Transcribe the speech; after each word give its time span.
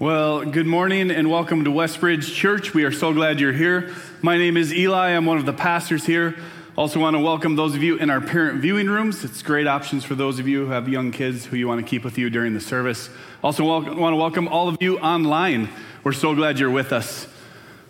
Well, 0.00 0.44
good 0.44 0.68
morning 0.68 1.10
and 1.10 1.28
welcome 1.28 1.64
to 1.64 1.72
Westbridge 1.72 2.32
Church. 2.32 2.72
We 2.72 2.84
are 2.84 2.92
so 2.92 3.12
glad 3.12 3.40
you're 3.40 3.52
here. 3.52 3.92
My 4.22 4.38
name 4.38 4.56
is 4.56 4.72
Eli. 4.72 5.08
I'm 5.08 5.26
one 5.26 5.38
of 5.38 5.44
the 5.44 5.52
pastors 5.52 6.06
here. 6.06 6.36
Also, 6.76 7.00
want 7.00 7.16
to 7.16 7.20
welcome 7.20 7.56
those 7.56 7.74
of 7.74 7.82
you 7.82 7.96
in 7.96 8.08
our 8.08 8.20
parent 8.20 8.60
viewing 8.60 8.86
rooms. 8.88 9.24
It's 9.24 9.42
great 9.42 9.66
options 9.66 10.04
for 10.04 10.14
those 10.14 10.38
of 10.38 10.46
you 10.46 10.66
who 10.66 10.70
have 10.70 10.88
young 10.88 11.10
kids 11.10 11.46
who 11.46 11.56
you 11.56 11.66
want 11.66 11.84
to 11.84 11.90
keep 11.90 12.04
with 12.04 12.16
you 12.16 12.30
during 12.30 12.54
the 12.54 12.60
service. 12.60 13.10
Also, 13.42 13.64
want 13.64 13.96
to 13.96 14.16
welcome 14.16 14.46
all 14.46 14.68
of 14.68 14.76
you 14.80 15.00
online. 15.00 15.68
We're 16.04 16.12
so 16.12 16.32
glad 16.32 16.60
you're 16.60 16.70
with 16.70 16.92
us. 16.92 17.26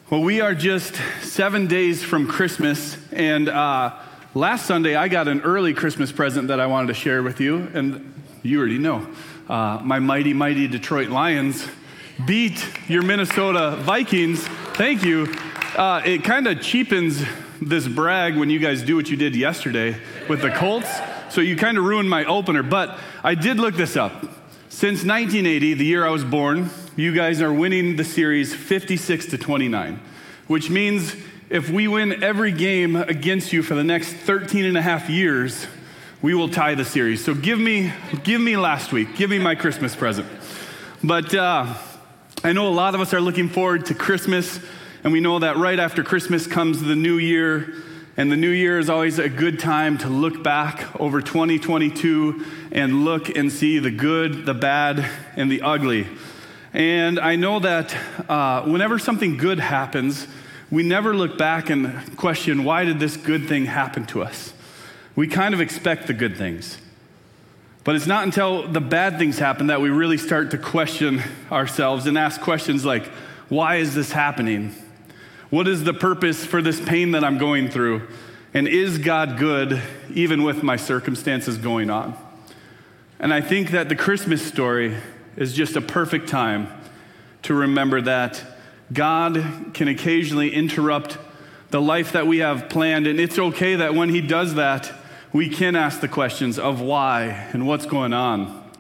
Well, 0.09 0.23
we 0.23 0.41
are 0.41 0.55
just 0.55 0.99
seven 1.21 1.67
days 1.67 2.03
from 2.03 2.27
Christmas, 2.27 2.97
and 3.13 3.51
uh, 3.51 3.95
last 4.35 4.65
Sunday 4.65 4.97
I 4.97 5.09
got 5.09 5.29
an 5.29 5.43
early 5.43 5.75
Christmas 5.75 6.11
present 6.11 6.49
that 6.49 6.59
I 6.59 6.69
wanted 6.69 6.87
to 6.87 6.95
share 6.95 7.23
with 7.23 7.39
you, 7.39 7.71
and 7.75 8.15
you 8.43 8.61
already 8.61 8.79
know. 8.79 9.07
Uh, 9.47 9.81
my 9.85 9.99
mighty, 9.99 10.33
mighty 10.33 10.69
Detroit 10.69 11.11
Lions 11.11 11.69
beat 12.27 12.67
your 12.89 13.03
Minnesota 13.03 13.77
Vikings. 13.81 14.41
Thank 14.75 15.05
you. 15.05 15.33
Uh, 15.77 16.03
it 16.05 16.25
kind 16.25 16.47
of 16.47 16.61
cheapens 16.61 17.23
this 17.61 17.87
brag 17.87 18.37
when 18.37 18.51
you 18.51 18.59
guys 18.59 18.83
do 18.83 18.97
what 18.97 19.09
you 19.09 19.17
did 19.17 19.37
yesterday 19.37 19.97
with 20.29 20.43
the 20.43 20.51
Colts. 20.51 20.91
So 21.31 21.41
you 21.41 21.57
kind 21.57 21.79
of 21.79 21.85
ruined 21.85 22.11
my 22.11 22.25
opener. 22.25 22.63
But 22.63 22.99
I 23.23 23.35
did 23.35 23.59
look 23.59 23.77
this 23.77 23.97
up. 23.97 24.13
Since 24.69 25.05
1980, 25.05 25.75
the 25.75 25.85
year 25.85 26.07
I 26.07 26.11
was 26.11 26.25
born, 26.25 26.71
you 26.97 27.15
guys 27.15 27.41
are 27.41 27.53
winning 27.53 27.97
the 27.97 28.05
series 28.05 28.55
56 28.55 29.27
to 29.27 29.39
29, 29.39 30.01
which 30.47 30.71
means 30.71 31.15
if 31.51 31.71
we 31.71 31.89
win 31.89 32.23
every 32.23 32.53
game 32.53 32.97
against 32.97 33.53
you 33.53 33.63
for 33.63 33.75
the 33.75 33.85
next 33.85 34.13
13 34.13 34.65
and 34.65 34.77
a 34.77 34.83
half 34.83 35.09
years, 35.09 35.67
we 36.21 36.35
will 36.35 36.49
tie 36.49 36.75
the 36.75 36.85
series. 36.85 37.25
So 37.25 37.35
give 37.35 37.59
me, 37.59 37.93
give 38.25 38.41
me 38.41 38.57
last 38.57 38.93
week. 38.93 39.17
Give 39.17 39.31
me 39.31 39.39
my 39.39 39.55
Christmas 39.55 39.95
present. 39.95 40.29
But 41.03 41.33
uh, 41.35 41.75
I 42.45 42.53
know 42.53 42.69
a 42.69 42.71
lot 42.71 42.95
of 42.95 43.01
us 43.01 43.13
are 43.13 43.21
looking 43.21 43.49
forward 43.49 43.87
to 43.87 43.95
Christmas, 43.95 44.61
and 45.03 45.13
we 45.13 45.19
know 45.19 45.41
that 45.41 45.57
right 45.57 45.79
after 45.79 46.05
Christmas 46.05 46.47
comes 46.47 46.81
the 46.81 46.95
new 46.95 47.19
year. 47.19 47.75
And 48.17 48.31
the 48.31 48.37
new 48.37 48.51
year 48.51 48.79
is 48.79 48.89
always 48.89 49.19
a 49.19 49.29
good 49.29 49.59
time 49.59 49.99
to 49.99 50.09
look 50.09 50.45
back 50.45 51.01
over 51.01 51.21
2022 51.21 52.45
and 52.71 53.05
look 53.05 53.29
and 53.29 53.51
see 53.51 53.81
the 53.81 53.91
good, 53.91 54.47
the 54.47 54.55
bad, 54.55 55.05
and 55.35 55.51
the 55.51 55.63
ugly. 55.63 56.07
And 56.73 57.19
I 57.19 57.35
know 57.35 57.59
that 57.59 57.97
uh, 58.31 58.63
whenever 58.63 59.01
something 59.01 59.37
good 59.37 59.59
happens, 59.59 60.29
we 60.71 60.85
never 60.85 61.17
look 61.17 61.39
back 61.39 61.71
and 61.71 62.17
question, 62.17 62.63
why 62.63 62.85
did 62.85 63.01
this 63.01 63.17
good 63.17 63.49
thing 63.49 63.67
happen 63.67 64.07
to 64.07 64.23
us? 64.23 64.53
We 65.17 65.27
kind 65.27 65.55
of 65.55 65.61
expect 65.61 66.07
the 66.07 66.15
good 66.15 66.37
things. 66.37 66.79
But 67.89 67.97
it's 67.97 68.07
not 68.07 68.25
until 68.25 68.69
the 68.69 68.83
bad 68.83 69.17
things 69.17 69.39
happen 69.39 69.69
that 69.69 69.81
we 69.81 69.89
really 69.89 70.19
start 70.19 70.51
to 70.51 70.59
question 70.59 71.23
ourselves 71.51 72.05
and 72.05 72.19
ask 72.19 72.39
questions 72.39 72.85
like, 72.85 73.07
why 73.49 73.77
is 73.77 73.95
this 73.95 74.13
happening? 74.13 74.75
What 75.49 75.67
is 75.67 75.85
the 75.85 75.95
purpose 75.95 76.45
for 76.45 76.61
this 76.61 76.79
pain 76.79 77.13
that 77.13 77.25
I'm 77.25 77.39
going 77.39 77.71
through? 77.71 78.07
And 78.53 78.69
is 78.69 78.99
God 78.99 79.39
good 79.39 79.81
even 80.13 80.43
with 80.43 80.63
my 80.63 80.77
circumstances 80.77 81.57
going 81.57 81.89
on? 81.89 82.15
And 83.19 83.33
I 83.33 83.41
think 83.41 83.71
that 83.71 83.89
the 83.89 83.97
Christmas 83.97 84.47
story 84.47 84.95
is 85.39 85.55
just 85.55 85.75
a 85.75 85.81
perfect 85.81 86.29
time 86.29 86.69
to 87.45 87.55
remember 87.55 88.03
that 88.03 88.45
God 88.93 89.71
can 89.73 89.89
occasionally 89.89 90.53
interrupt 90.53 91.17
the 91.71 91.81
life 91.81 92.13
that 92.13 92.27
we 92.27 92.41
have 92.41 92.69
planned. 92.69 93.07
And 93.07 93.19
it's 93.19 93.39
okay 93.39 93.77
that 93.77 93.95
when 93.95 94.11
He 94.11 94.21
does 94.21 94.57
that, 94.57 94.93
we 95.33 95.49
can 95.49 95.77
ask 95.77 96.01
the 96.01 96.09
questions 96.09 96.59
of 96.59 96.81
why 96.81 97.49
and 97.53 97.67
what's 97.67 97.87
going 97.87 98.13
on. 98.13 98.71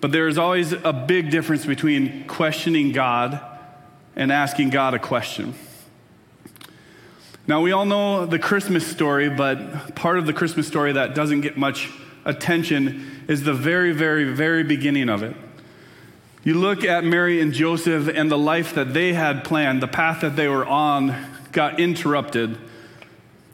But 0.00 0.12
there 0.12 0.28
is 0.28 0.38
always 0.38 0.72
a 0.72 0.92
big 0.92 1.30
difference 1.30 1.66
between 1.66 2.24
questioning 2.26 2.92
God 2.92 3.40
and 4.16 4.32
asking 4.32 4.70
God 4.70 4.94
a 4.94 4.98
question. 4.98 5.54
Now, 7.46 7.60
we 7.60 7.72
all 7.72 7.84
know 7.84 8.26
the 8.26 8.38
Christmas 8.38 8.86
story, 8.86 9.28
but 9.28 9.94
part 9.96 10.18
of 10.18 10.26
the 10.26 10.32
Christmas 10.32 10.66
story 10.66 10.92
that 10.92 11.14
doesn't 11.14 11.40
get 11.40 11.56
much 11.58 11.90
attention 12.24 13.24
is 13.28 13.42
the 13.42 13.54
very, 13.54 13.92
very, 13.92 14.24
very 14.24 14.62
beginning 14.62 15.08
of 15.08 15.22
it. 15.22 15.34
You 16.44 16.54
look 16.54 16.84
at 16.84 17.04
Mary 17.04 17.40
and 17.40 17.52
Joseph 17.52 18.08
and 18.08 18.30
the 18.30 18.38
life 18.38 18.74
that 18.74 18.94
they 18.94 19.12
had 19.12 19.44
planned, 19.44 19.82
the 19.82 19.88
path 19.88 20.20
that 20.22 20.36
they 20.36 20.48
were 20.48 20.64
on 20.64 21.14
got 21.52 21.78
interrupted. 21.80 22.56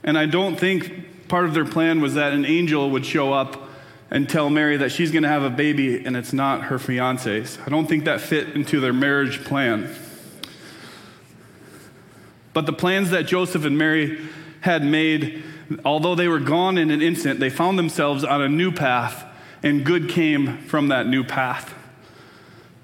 And 0.05 0.17
I 0.17 0.27
don't 0.27 0.57
think 0.59 1.07
part 1.29 1.45
of 1.45 1.55
their 1.55 1.65
plan 1.65 2.01
was 2.01 2.15
that 2.15 2.33
an 2.33 2.45
angel 2.45 2.91
would 2.91 3.05
show 3.05 3.33
up 3.33 3.63
and 4.11 4.29
tell 4.29 4.51
Mary 4.51 4.77
that 4.77 4.91
she's 4.93 5.11
going 5.11 5.25
to 5.25 5.29
have 5.29 5.43
a 5.43 5.51
baby 5.51 6.05
and 6.05 6.17
it's 6.17 6.33
not 6.33 6.65
her 6.65 6.79
fiance's. 6.79 7.59
I 7.67 7.71
don't 7.71 7.87
think 7.87 8.05
that 8.05 8.21
fit 8.21 8.51
into 8.51 8.81
their 8.81 8.93
marriage 8.93 9.45
plan. 9.45 9.95
But 12.53 12.67
the 12.67 12.73
plans 12.73 13.11
that 13.11 13.27
Joseph 13.27 13.65
and 13.65 13.77
Mary 13.77 14.19
had 14.61 14.85
made, 14.85 15.43
although 15.85 16.15
they 16.15 16.29
were 16.29 16.41
gone 16.41 16.79
in 16.79 16.91
an 16.91 17.03
instant, 17.03 17.39
they 17.41 17.51
found 17.51 17.79
themselves 17.79 18.25
on 18.25 18.41
a 18.41 18.49
new 18.49 18.73
path, 18.73 19.25
and 19.63 19.85
good 19.85 20.09
came 20.09 20.59
from 20.59 20.89
that 20.89 21.07
new 21.07 21.23
path. 21.23 21.75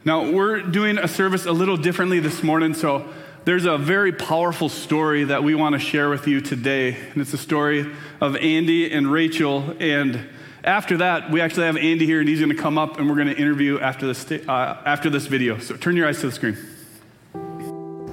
Now, 0.05 0.31
we're 0.31 0.61
doing 0.61 0.99
a 0.99 1.09
service 1.09 1.47
a 1.47 1.53
little 1.53 1.77
differently 1.77 2.21
this 2.21 2.43
morning, 2.43 2.75
so 2.75 3.09
there's 3.45 3.65
a 3.65 3.77
very 3.77 4.13
powerful 4.13 4.69
story 4.69 5.25
that 5.25 5.43
we 5.43 5.55
want 5.55 5.75
to 5.75 5.79
share 5.79 6.09
with 6.09 6.29
you 6.29 6.41
today. 6.41 6.97
And 7.13 7.21
it's 7.21 7.33
a 7.33 7.39
story 7.39 7.93
of 8.21 8.37
Andy 8.37 8.93
and 8.93 9.11
Rachel. 9.11 9.77
And 9.81 10.29
after 10.63 10.99
that, 10.99 11.31
we 11.31 11.41
actually 11.41 11.67
have 11.67 11.77
Andy 11.77 12.07
here, 12.07 12.21
and 12.21 12.29
he's 12.29 12.39
going 12.39 12.55
to 12.55 12.63
come 12.63 12.79
up 12.79 12.99
and 12.99 13.09
we're 13.09 13.17
going 13.17 13.29
to 13.29 13.37
interview 13.37 13.81
after 13.81 14.07
this, 14.07 14.31
uh, 14.31 14.81
after 14.87 15.11
this 15.11 15.27
video. 15.27 15.59
So 15.59 15.77
turn 15.77 15.97
your 15.97 16.07
eyes 16.07 16.21
to 16.21 16.27
the 16.27 16.33
screen. 16.33 16.57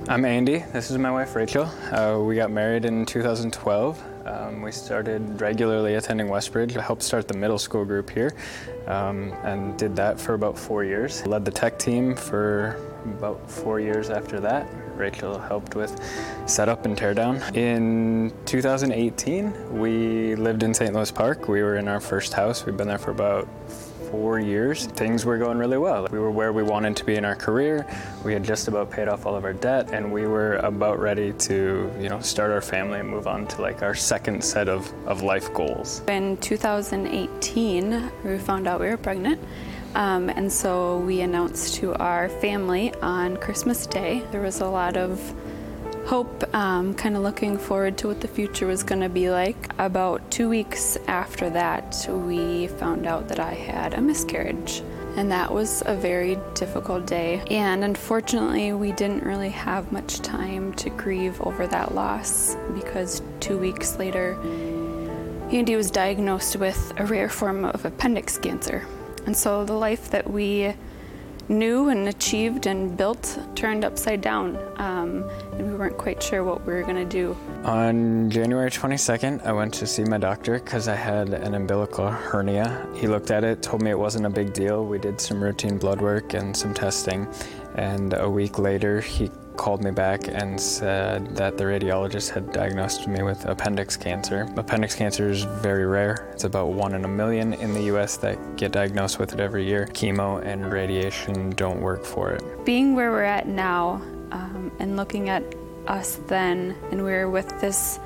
I'm 0.08 0.26
Andy. 0.26 0.66
This 0.74 0.90
is 0.90 0.98
my 0.98 1.12
wife, 1.12 1.36
Rachel. 1.36 1.66
Uh, 1.92 2.24
we 2.24 2.36
got 2.36 2.50
married 2.50 2.86
in 2.86 3.06
2012. 3.06 4.04
Um, 4.26 4.64
we 4.64 4.72
started 4.72 5.40
regularly 5.40 5.94
attending 5.94 6.28
Westbridge. 6.28 6.76
I 6.76 6.82
helped 6.82 7.04
start 7.04 7.28
the 7.28 7.38
middle 7.38 7.60
school 7.60 7.86
group 7.86 8.10
here 8.10 8.36
um, 8.88 9.32
and 9.44 9.78
did 9.78 9.96
that 9.98 10.20
for 10.20 10.34
about 10.34 10.58
four 10.58 10.84
years. 10.84 11.24
Led 11.28 11.46
the 11.46 11.52
tech 11.52 11.78
team 11.78 12.16
for 12.16 12.78
about 13.06 13.50
four 13.50 13.80
years 13.80 14.10
after 14.10 14.40
that. 14.40 14.68
Rachel 15.00 15.40
helped 15.40 15.76
with 15.76 16.00
setup 16.46 16.86
and 16.86 16.96
teardown. 16.98 17.56
In 17.56 18.34
2018, 18.46 19.80
we 19.80 20.36
lived 20.36 20.64
in 20.64 20.74
St. 20.74 20.94
Louis 20.94 21.12
Park. 21.12 21.48
We 21.48 21.64
were 21.64 21.78
in 21.78 21.88
our 21.88 22.02
first 22.02 22.34
house. 22.34 22.66
We've 22.66 22.78
been 22.78 22.88
there 22.88 22.98
for 22.98 23.12
about 23.12 23.48
four 24.12 24.40
years. 24.40 24.88
Things 24.88 25.24
were 25.26 25.38
going 25.38 25.58
really 25.58 25.78
well. 25.78 26.08
We 26.12 26.20
were 26.20 26.32
where 26.32 26.52
we 26.52 26.64
wanted 26.64 26.96
to 26.98 27.06
be 27.06 27.16
in 27.16 27.24
our 27.24 27.36
career. 27.36 27.86
We 28.26 28.34
had 28.34 28.44
just 28.44 28.68
about 28.68 28.90
paid 28.92 29.08
off 29.08 29.26
all 29.26 29.36
of 29.36 29.46
our 29.46 29.54
debt, 29.54 29.92
and 29.94 30.12
we 30.12 30.26
were 30.26 30.58
about 30.58 31.00
ready 31.00 31.32
to, 31.34 31.92
you 32.00 32.10
know, 32.10 32.20
start 32.20 32.52
our 32.52 32.62
family 32.62 33.00
and 33.00 33.10
move 33.10 33.28
on 33.28 33.48
to 33.48 33.62
like 33.62 33.82
our 33.84 33.96
second 33.96 34.44
set 34.44 34.68
of, 34.68 34.92
of 35.08 35.22
life 35.22 35.54
goals. 35.54 36.02
In 36.08 36.38
2018, 36.38 38.12
we 38.24 38.38
found 38.38 38.68
out 38.68 38.82
we 38.82 38.88
were 38.88 38.98
pregnant. 38.98 39.40
Um, 39.96 40.30
and 40.30 40.52
so 40.52 41.00
we 41.00 41.22
announced 41.22 41.76
to 41.76 41.94
our 41.96 42.30
family 42.30 42.94
on 42.96 43.38
Christmas 43.38 43.86
Day. 43.86 44.24
There 44.32 44.42
was 44.42 44.62
a 44.62 44.68
lot 44.68 44.98
of 44.98 45.20
hope, 46.06 46.44
um, 46.56 46.94
kind 46.96 47.16
of 47.16 47.22
looking 47.22 47.58
forward 47.58 47.98
to 48.00 48.08
what 48.08 48.22
the 48.22 48.28
future 48.28 48.66
was 48.66 48.84
going 48.84 49.02
to 49.02 49.10
be 49.10 49.30
like. 49.30 49.72
About 49.78 50.32
two 50.32 50.50
weeks 50.50 50.98
after 51.08 51.50
that, 51.52 52.08
we 52.10 52.68
found 52.68 53.06
out 53.06 53.28
that 53.28 53.40
I 53.40 53.54
had 53.54 53.94
a 53.94 54.02
miscarriage. 54.02 54.82
And 55.18 55.32
that 55.32 55.52
was 55.52 55.84
a 55.86 55.96
very 55.96 56.38
difficult 56.54 57.06
day. 57.06 57.44
And 57.50 57.84
unfortunately, 57.84 58.74
we 58.74 58.92
didn't 58.92 59.24
really 59.24 59.50
have 59.50 59.92
much 59.92 60.20
time 60.20 60.74
to 60.76 60.90
grieve 60.90 61.42
over 61.42 61.68
that 61.68 61.94
loss 61.94 62.56
because 62.74 63.22
two 63.40 63.58
weeks 63.58 63.98
later, 63.98 64.40
Andy 65.52 65.76
was 65.76 65.92
diagnosed 65.92 66.56
with 66.56 66.94
a 66.98 67.06
rare 67.06 67.30
form 67.30 67.66
of 67.66 67.86
appendix 67.86 68.38
cancer. 68.38 68.86
And 69.26 69.36
so 69.36 69.66
the 69.66 69.74
life 69.74 70.10
that 70.12 70.30
we 70.30 70.74
knew 71.50 71.90
and 71.90 72.08
achieved 72.08 72.68
and 72.68 72.96
built 72.96 73.40
turned 73.56 73.84
upside 73.84 74.22
down, 74.22 74.56
um, 74.78 75.28
and 75.54 75.68
we 75.68 75.76
weren't 75.76 75.98
quite 75.98 76.22
sure 76.22 76.44
what 76.44 76.66
we 76.66 76.74
were 76.74 76.84
going 76.84 76.96
to 76.96 77.06
do. 77.06 77.36
On 77.64 78.30
January 78.30 78.70
22nd, 78.70 79.46
I 79.46 79.52
went 79.52 79.74
to 79.76 79.88
see 79.88 80.04
my 80.04 80.18
doctor 80.18 80.60
because 80.60 80.88
I 80.88 80.96
had 80.96 81.30
an 81.30 81.56
umbilical 81.56 82.08
hernia. 82.08 82.88
He 82.96 83.08
looked 83.08 83.32
at 83.32 83.44
it, 83.44 83.64
told 83.64 83.82
me 83.82 83.90
it 83.90 83.98
wasn't 83.98 84.28
a 84.28 84.30
big 84.30 84.54
deal. 84.54 84.86
We 84.86 85.00
did 85.00 85.20
some 85.20 85.44
routine 85.44 85.78
blood 85.78 86.02
work 86.02 86.34
and 86.34 86.56
some 86.56 86.74
testing, 86.74 87.28
and 87.76 88.14
a 88.14 88.30
week 88.30 88.60
later, 88.60 89.02
he 89.02 89.32
called 89.60 89.84
me 89.84 89.92
back 89.92 90.30
and 90.30 90.60
said 90.60 91.36
that 91.36 91.58
the 91.58 91.66
radiologist 91.66 92.30
had 92.30 92.50
diagnosed 92.54 93.10
me 93.10 93.22
with 93.22 93.46
appendix 93.46 93.98
cancer. 93.98 94.48
Appendix 94.56 94.96
cancer 94.96 95.30
is 95.30 95.44
very 95.44 95.86
rare. 95.86 96.30
It's 96.32 96.46
about 96.46 96.70
one 96.70 96.96
in 96.96 97.04
a 97.04 97.10
million 97.10 97.54
in 97.54 97.74
the 97.74 97.84
US 97.94 98.16
that 98.18 98.38
get 98.56 98.72
diagnosed 98.72 99.20
with 99.20 99.34
it 99.34 99.42
every 99.42 99.66
year. 99.66 99.86
Chemo 99.88 100.42
and 100.46 100.72
radiation 100.72 101.50
don't 101.52 101.82
work 101.82 102.06
for 102.06 102.32
it. 102.32 102.42
Being 102.64 102.96
where 102.96 103.12
we're 103.12 103.24
at 103.24 103.48
now 103.50 104.02
um, 104.32 104.72
and 104.80 104.96
looking 104.96 105.28
at 105.28 105.44
us 105.88 106.16
then, 106.28 106.74
and 106.92 107.04
we 107.04 107.12
we're 107.12 107.30
with 107.30 107.50
this 107.60 108.00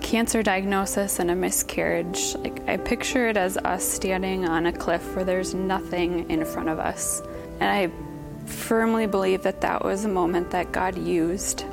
cancer 0.00 0.42
diagnosis 0.42 1.20
and 1.20 1.30
a 1.30 1.36
miscarriage, 1.36 2.34
like 2.36 2.68
I 2.68 2.76
picture 2.76 3.28
it 3.28 3.36
as 3.36 3.56
us 3.58 3.84
standing 3.84 4.48
on 4.48 4.66
a 4.66 4.72
cliff 4.72 5.14
where 5.14 5.24
there's 5.24 5.54
nothing 5.54 6.28
in 6.28 6.44
front 6.44 6.68
of 6.68 6.80
us. 6.80 7.22
And 7.60 7.70
I 7.70 8.07
firmly 8.48 9.06
believe 9.06 9.42
that 9.42 9.60
that 9.60 9.84
was 9.84 10.04
a 10.04 10.08
moment 10.08 10.50
that 10.50 10.72
God 10.72 10.96
used 10.98 11.64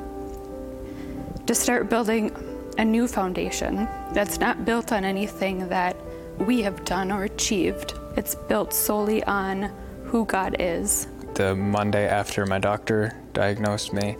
to 1.46 1.54
start 1.54 1.88
building 1.88 2.34
a 2.78 2.84
new 2.84 3.08
foundation 3.08 3.88
that's 4.12 4.38
not 4.38 4.64
built 4.64 4.92
on 4.92 5.04
anything 5.04 5.68
that 5.68 5.96
we 6.38 6.62
have 6.62 6.84
done 6.84 7.10
or 7.10 7.24
achieved. 7.24 7.94
It's 8.16 8.34
built 8.34 8.72
solely 8.72 9.24
on 9.24 9.72
who 10.04 10.24
God 10.26 10.56
is. 10.58 11.06
The 11.34 11.54
Monday 11.54 12.06
after 12.08 12.46
my 12.46 12.58
doctor 12.58 13.16
diagnosed 13.32 13.92
me, 13.92 14.16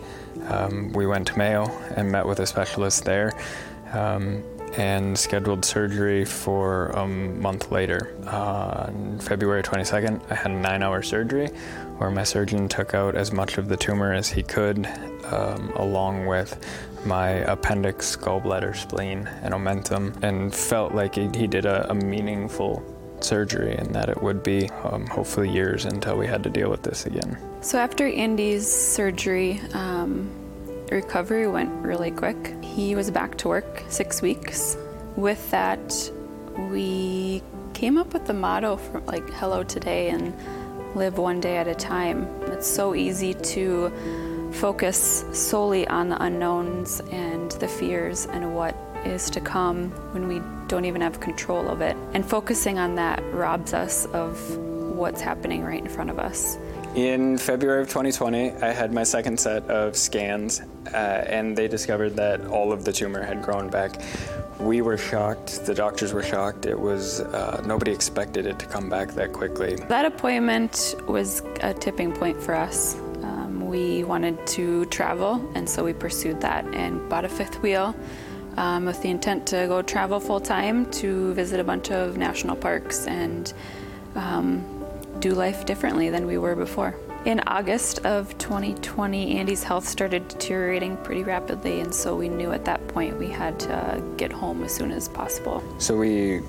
um, 0.47 0.93
we 0.93 1.05
went 1.05 1.27
to 1.27 1.37
Mayo 1.37 1.65
and 1.95 2.11
met 2.11 2.25
with 2.25 2.39
a 2.39 2.45
specialist 2.45 3.05
there. 3.05 3.33
Um, 3.93 4.43
and 4.75 5.17
scheduled 5.17 5.65
surgery 5.65 6.25
for 6.25 6.87
a 6.87 7.07
month 7.07 7.71
later. 7.71 8.15
Uh, 8.25 8.87
on 8.87 9.19
February 9.19 9.63
22nd, 9.63 10.21
I 10.29 10.35
had 10.35 10.51
a 10.51 10.55
nine 10.55 10.83
hour 10.83 11.01
surgery 11.01 11.49
where 11.97 12.11
my 12.11 12.23
surgeon 12.23 12.67
took 12.67 12.93
out 12.93 13.15
as 13.15 13.31
much 13.31 13.57
of 13.57 13.67
the 13.67 13.77
tumor 13.77 14.13
as 14.13 14.29
he 14.29 14.43
could, 14.43 14.87
um, 15.25 15.71
along 15.75 16.25
with 16.25 16.63
my 17.05 17.29
appendix, 17.29 18.15
gallbladder, 18.15 18.75
spleen, 18.75 19.27
and 19.41 19.53
omentum, 19.53 20.21
and 20.23 20.53
felt 20.53 20.93
like 20.93 21.15
he, 21.15 21.47
did 21.47 21.65
a, 21.65 21.89
a, 21.89 21.93
meaningful 21.93 22.83
surgery 23.19 23.73
and 23.75 23.95
that 23.95 24.09
it 24.09 24.21
would 24.21 24.43
be 24.43 24.69
um, 24.83 25.05
hopefully 25.07 25.49
years 25.49 25.85
until 25.85 26.17
we 26.17 26.27
had 26.27 26.43
to 26.43 26.49
deal 26.49 26.69
with 26.69 26.83
this 26.83 27.05
again. 27.05 27.37
So, 27.61 27.79
after 27.79 28.07
Andy's 28.07 28.71
surgery, 28.71 29.59
um, 29.73 30.29
recovery 30.91 31.47
went 31.47 31.71
really 31.83 32.11
quick. 32.11 32.55
He 32.63 32.95
was 32.95 33.09
back 33.09 33.37
to 33.39 33.47
work 33.47 33.83
six 33.89 34.21
weeks. 34.21 34.77
With 35.15 35.49
that, 35.51 36.11
we 36.69 37.41
came 37.73 37.97
up 37.97 38.13
with 38.13 38.25
the 38.25 38.33
motto 38.33 38.77
for 38.77 39.01
like 39.01 39.27
hello 39.33 39.63
today 39.63 40.09
and 40.09 40.33
live 40.97 41.17
one 41.19 41.39
day 41.39 41.57
at 41.57 41.67
a 41.67 41.75
time. 41.75 42.27
It's 42.47 42.67
so 42.67 42.95
easy 42.95 43.33
to 43.33 43.91
focus 44.53 45.23
solely 45.31 45.87
on 45.87 46.09
the 46.09 46.21
unknowns 46.21 47.01
and 47.11 47.51
the 47.51 47.67
fears 47.67 48.25
and 48.25 48.55
what 48.55 48.75
is 49.05 49.29
to 49.29 49.39
come 49.39 49.91
when 50.13 50.27
we 50.27 50.41
don't 50.67 50.85
even 50.85 51.01
have 51.01 51.19
control 51.19 51.69
of 51.69 51.81
it. 51.81 51.95
And 52.13 52.25
focusing 52.25 52.79
on 52.79 52.95
that 52.95 53.23
robs 53.31 53.73
us 53.73 54.05
of 54.07 54.57
what's 54.57 55.21
happening 55.21 55.63
right 55.63 55.81
in 55.81 55.87
front 55.87 56.09
of 56.09 56.17
us. 56.17 56.57
In 56.95 57.37
February 57.37 57.83
of 57.83 57.89
2020, 57.89 58.53
I 58.53 58.71
had 58.71 58.91
my 58.91 59.03
second 59.03 59.39
set 59.39 59.63
of 59.69 59.95
scans, 59.95 60.61
uh, 60.91 60.97
and 61.27 61.55
they 61.55 61.67
discovered 61.67 62.15
that 62.15 62.47
all 62.47 62.71
of 62.71 62.85
the 62.85 62.91
tumor 62.91 63.21
had 63.21 63.43
grown 63.43 63.69
back. 63.69 64.01
We 64.59 64.81
were 64.81 64.97
shocked. 64.97 65.65
The 65.65 65.75
doctors 65.75 66.13
were 66.13 66.23
shocked. 66.23 66.65
It 66.65 66.79
was 66.79 67.21
uh, 67.21 67.61
nobody 67.65 67.91
expected 67.91 68.45
it 68.45 68.57
to 68.59 68.65
come 68.65 68.89
back 68.89 69.09
that 69.11 69.31
quickly. 69.31 69.75
That 69.87 70.05
appointment 70.05 70.95
was 71.07 71.41
a 71.61 71.73
tipping 71.73 72.11
point 72.11 72.41
for 72.41 72.55
us. 72.55 72.95
Um, 73.23 73.67
we 73.67 74.03
wanted 74.03 74.45
to 74.47 74.85
travel, 74.85 75.47
and 75.53 75.69
so 75.69 75.83
we 75.83 75.93
pursued 75.93 76.41
that 76.41 76.65
and 76.73 77.07
bought 77.09 77.25
a 77.25 77.29
fifth 77.29 77.61
wheel. 77.61 77.95
Um, 78.57 78.85
with 78.85 78.99
the 79.03 79.09
intent 79.09 79.45
to 79.47 79.67
go 79.67 79.83
travel 79.83 80.19
full 80.19 80.39
time 80.39 80.89
to 80.93 81.31
visit 81.35 81.59
a 81.59 81.63
bunch 81.63 81.91
of 81.91 82.17
national 82.17 82.55
parks 82.55 83.05
and 83.05 83.53
um, 84.15 84.65
do 85.19 85.35
life 85.35 85.65
differently 85.67 86.09
than 86.09 86.25
we 86.25 86.39
were 86.39 86.55
before. 86.55 86.95
In 87.27 87.41
August 87.41 88.05
of 88.05 88.37
2020, 88.37 89.37
Andy's 89.37 89.61
health 89.61 89.85
started 89.85 90.29
deteriorating 90.29 90.95
pretty 90.95 91.25
rapidly, 91.25 91.81
and 91.81 91.93
so 91.93 92.15
we 92.15 92.29
knew 92.29 92.53
at 92.53 92.63
that 92.63 92.87
point 92.87 93.19
we 93.19 93.27
had 93.27 93.59
to 93.59 94.01
get 94.15 94.31
home 94.31 94.63
as 94.63 94.73
soon 94.73 94.93
as 94.93 95.09
possible. 95.09 95.61
So 95.77 95.97
we 95.97 96.39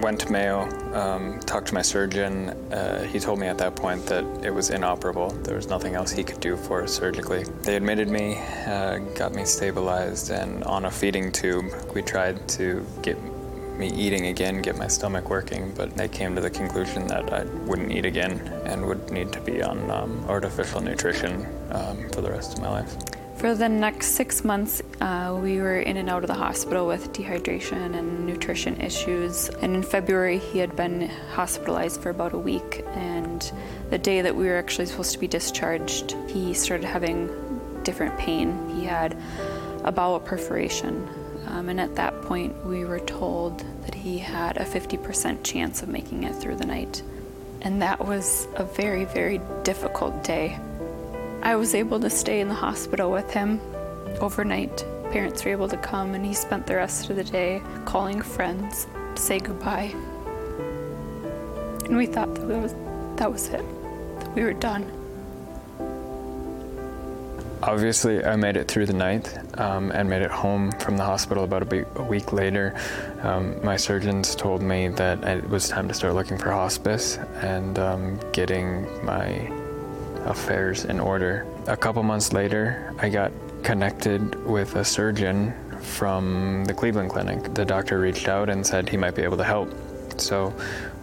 went 0.00 0.20
to 0.20 0.32
Mayo, 0.32 0.62
um, 0.94 1.38
talked 1.40 1.66
to 1.66 1.74
my 1.74 1.82
surgeon. 1.82 2.48
Uh, 2.72 3.02
he 3.02 3.20
told 3.20 3.40
me 3.40 3.46
at 3.46 3.58
that 3.58 3.76
point 3.76 4.06
that 4.06 4.24
it 4.42 4.50
was 4.50 4.70
inoperable. 4.70 5.32
There 5.42 5.54
was 5.54 5.68
nothing 5.68 5.96
else 5.96 6.10
he 6.10 6.24
could 6.24 6.40
do 6.40 6.56
for 6.56 6.82
us 6.82 6.94
surgically. 6.94 7.44
They 7.64 7.76
admitted 7.76 8.08
me, 8.08 8.38
uh, 8.66 9.00
got 9.14 9.34
me 9.34 9.44
stabilized, 9.44 10.30
and 10.30 10.64
on 10.64 10.86
a 10.86 10.90
feeding 10.90 11.30
tube, 11.30 11.66
we 11.94 12.00
tried 12.00 12.48
to 12.56 12.86
get 13.02 13.18
me 13.78 13.88
eating 13.88 14.26
again, 14.26 14.62
get 14.62 14.76
my 14.76 14.86
stomach 14.86 15.30
working, 15.30 15.72
but 15.74 15.96
they 15.96 16.08
came 16.08 16.34
to 16.34 16.40
the 16.40 16.50
conclusion 16.50 17.06
that 17.08 17.32
I 17.32 17.44
wouldn't 17.66 17.90
eat 17.92 18.04
again 18.04 18.38
and 18.64 18.86
would 18.86 19.10
need 19.10 19.32
to 19.32 19.40
be 19.40 19.62
on 19.62 19.90
um, 19.90 20.24
artificial 20.28 20.80
nutrition 20.80 21.46
um, 21.70 22.08
for 22.10 22.20
the 22.20 22.30
rest 22.30 22.54
of 22.54 22.62
my 22.62 22.70
life. 22.70 22.96
For 23.36 23.56
the 23.56 23.68
next 23.68 24.12
six 24.12 24.44
months, 24.44 24.82
uh, 25.00 25.36
we 25.42 25.58
were 25.58 25.80
in 25.80 25.96
and 25.96 26.08
out 26.08 26.22
of 26.22 26.28
the 26.28 26.34
hospital 26.34 26.86
with 26.86 27.12
dehydration 27.12 27.98
and 27.98 28.24
nutrition 28.24 28.80
issues. 28.80 29.48
And 29.48 29.74
in 29.74 29.82
February, 29.82 30.38
he 30.38 30.58
had 30.58 30.76
been 30.76 31.08
hospitalized 31.32 32.00
for 32.00 32.10
about 32.10 32.34
a 32.34 32.38
week. 32.38 32.84
And 32.94 33.52
the 33.90 33.98
day 33.98 34.22
that 34.22 34.36
we 34.36 34.46
were 34.46 34.56
actually 34.56 34.86
supposed 34.86 35.12
to 35.12 35.18
be 35.18 35.26
discharged, 35.26 36.14
he 36.28 36.54
started 36.54 36.86
having 36.86 37.28
different 37.82 38.16
pain. 38.16 38.68
He 38.76 38.84
had 38.84 39.16
a 39.82 39.90
bowel 39.90 40.20
perforation 40.20 41.08
um, 41.52 41.68
and 41.68 41.78
at 41.78 41.94
that 41.96 42.22
point, 42.22 42.64
we 42.64 42.86
were 42.86 42.98
told 42.98 43.58
that 43.84 43.94
he 43.94 44.16
had 44.16 44.56
a 44.56 44.64
50% 44.64 45.44
chance 45.44 45.82
of 45.82 45.88
making 45.90 46.24
it 46.24 46.34
through 46.34 46.56
the 46.56 46.64
night. 46.64 47.02
And 47.60 47.82
that 47.82 48.04
was 48.04 48.48
a 48.54 48.64
very, 48.64 49.04
very 49.04 49.38
difficult 49.62 50.24
day. 50.24 50.58
I 51.42 51.56
was 51.56 51.74
able 51.74 52.00
to 52.00 52.08
stay 52.08 52.40
in 52.40 52.48
the 52.48 52.54
hospital 52.54 53.12
with 53.12 53.30
him 53.30 53.60
overnight. 54.18 54.82
Parents 55.10 55.44
were 55.44 55.50
able 55.50 55.68
to 55.68 55.76
come, 55.76 56.14
and 56.14 56.24
he 56.24 56.32
spent 56.32 56.66
the 56.66 56.76
rest 56.76 57.10
of 57.10 57.16
the 57.16 57.24
day 57.24 57.60
calling 57.84 58.22
friends 58.22 58.86
to 59.14 59.20
say 59.20 59.38
goodbye. 59.38 59.94
And 61.84 61.98
we 61.98 62.06
thought 62.06 62.34
that 62.34 62.46
was, 62.46 62.74
that 63.16 63.30
was 63.30 63.48
it, 63.48 63.64
that 64.20 64.34
we 64.34 64.42
were 64.42 64.54
done. 64.54 64.90
Obviously, 67.62 68.24
I 68.24 68.34
made 68.34 68.56
it 68.56 68.66
through 68.66 68.86
the 68.86 68.92
night 68.92 69.38
um, 69.56 69.92
and 69.92 70.10
made 70.10 70.22
it 70.22 70.32
home 70.32 70.72
from 70.80 70.96
the 70.96 71.04
hospital 71.04 71.44
about 71.44 71.72
a, 71.72 72.02
week 72.02 72.32
later. 72.32 72.74
Um, 73.22 73.64
my 73.64 73.76
surgeons 73.76 74.34
told 74.34 74.62
me 74.62 74.88
that 74.88 75.22
it 75.22 75.48
was 75.48 75.68
time 75.68 75.86
to 75.86 75.94
start 75.94 76.14
looking 76.14 76.38
for 76.38 76.50
hospice 76.50 77.18
and 77.40 77.78
um, 77.78 78.18
getting 78.32 78.82
my 79.04 79.48
affairs 80.24 80.86
in 80.86 80.98
order. 80.98 81.46
A 81.68 81.76
couple 81.76 82.02
months 82.02 82.32
later, 82.32 82.92
I 82.98 83.08
got 83.08 83.30
connected 83.62 84.44
with 84.44 84.74
a 84.74 84.84
surgeon 84.84 85.54
from 85.80 86.64
the 86.64 86.74
Cleveland 86.74 87.10
Clinic. 87.10 87.54
The 87.54 87.64
doctor 87.64 88.00
reached 88.00 88.26
out 88.26 88.48
and 88.48 88.66
said 88.66 88.88
he 88.88 88.96
might 88.96 89.14
be 89.14 89.22
able 89.22 89.36
to 89.36 89.44
help. 89.44 89.72
So 90.16 90.52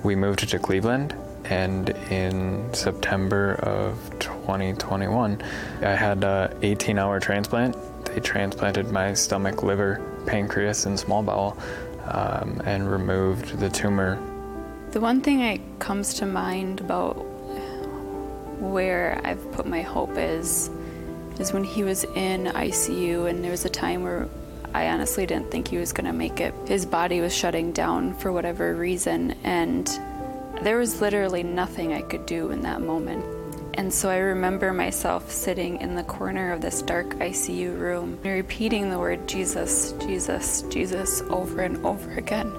we 0.04 0.14
moved 0.14 0.50
to 0.50 0.60
Cleveland 0.60 1.16
and 1.50 1.90
in 2.12 2.72
September 2.74 3.56
of 3.64 3.98
2021, 4.20 5.42
I 5.82 5.96
had 5.96 6.24
a 6.62 6.76
18-hour 6.76 7.20
transplant. 7.20 7.76
They 8.06 8.20
transplanted 8.20 8.92
my 8.92 9.14
stomach, 9.14 9.64
liver, 9.64 10.02
pancreas, 10.26 10.86
and 10.86 11.00
small 11.00 11.24
bowel, 11.24 11.58
um, 12.06 12.62
and 12.66 12.90
removed 12.90 13.60
the 13.60 13.70
tumor. 13.70 14.20
The 14.92 15.00
one 15.00 15.22
thing 15.22 15.40
that 15.40 15.60
comes 15.80 16.16
to 16.16 16.26
mind 16.26 16.82
about 16.82 17.14
where 18.60 19.22
I've 19.24 19.52
put 19.52 19.66
my 19.66 19.82
hope 19.82 20.18
is 20.18 20.70
is 21.40 21.54
when 21.54 21.64
he 21.64 21.84
was 21.84 22.04
in 22.04 22.46
ICU, 22.46 23.30
and 23.30 23.42
there 23.44 23.52
was 23.52 23.64
a 23.64 23.70
time 23.70 24.04
where 24.04 24.28
I 24.74 24.90
honestly 24.90 25.26
didn't 25.26 25.50
think 25.52 25.70
he 25.70 25.78
was 25.78 25.94
going 25.94 26.06
to 26.06 26.14
make 26.14 26.42
it. 26.42 26.54
His 26.68 26.86
body 26.86 27.22
was 27.22 27.34
shutting 27.34 27.72
down 27.72 28.14
for 28.16 28.32
whatever 28.32 28.76
reason, 28.76 29.32
and 29.44 29.88
there 30.62 30.78
was 30.78 31.00
literally 31.00 31.44
nothing 31.44 31.94
I 31.94 32.02
could 32.02 32.26
do 32.26 32.52
in 32.52 32.62
that 32.64 32.82
moment. 32.82 33.24
And 33.80 33.94
so 33.94 34.10
I 34.10 34.18
remember 34.18 34.74
myself 34.74 35.32
sitting 35.32 35.80
in 35.80 35.96
the 35.96 36.04
corner 36.04 36.52
of 36.52 36.60
this 36.60 36.82
dark 36.82 37.12
ICU 37.20 37.80
room, 37.80 38.20
repeating 38.26 38.90
the 38.90 39.00
word 39.00 39.26
Jesus, 39.26 39.94
Jesus, 40.02 40.64
Jesus 40.64 41.22
over 41.30 41.62
and 41.62 41.78
over 41.86 42.12
again. 42.12 42.54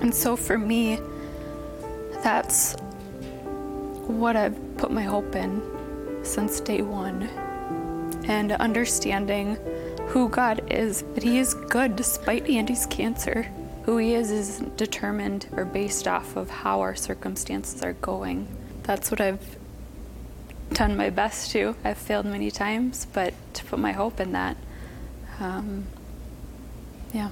And 0.00 0.14
so 0.14 0.34
for 0.34 0.56
me, 0.56 0.98
that's 2.22 2.74
what 4.06 4.34
I've 4.34 4.58
put 4.78 4.90
my 4.90 5.02
hope 5.02 5.36
in 5.36 5.60
since 6.22 6.58
day 6.60 6.80
one. 6.80 7.24
And 8.24 8.52
understanding 8.52 9.56
who 10.08 10.30
God 10.30 10.72
is, 10.72 11.02
that 11.14 11.22
He 11.22 11.36
is 11.36 11.52
good 11.52 11.96
despite 11.96 12.48
Andy's 12.48 12.86
cancer. 12.86 13.42
Who 13.84 13.98
he 13.98 14.14
is 14.14 14.30
is 14.30 14.60
determined 14.78 15.48
or 15.52 15.66
based 15.66 16.08
off 16.08 16.34
of 16.34 16.48
how 16.48 16.80
our 16.80 16.96
circumstances 16.96 17.82
are 17.82 17.92
going. 17.92 18.48
That's 18.82 19.10
what 19.10 19.20
I've 19.20 19.56
done 20.72 20.96
my 20.96 21.10
best 21.10 21.50
to. 21.52 21.76
I've 21.84 21.98
failed 21.98 22.26
many 22.26 22.50
times, 22.50 23.06
but 23.12 23.34
to 23.54 23.64
put 23.64 23.78
my 23.78 23.92
hope 23.92 24.20
in 24.20 24.32
that, 24.32 24.56
um, 25.40 25.86
yeah. 27.12 27.30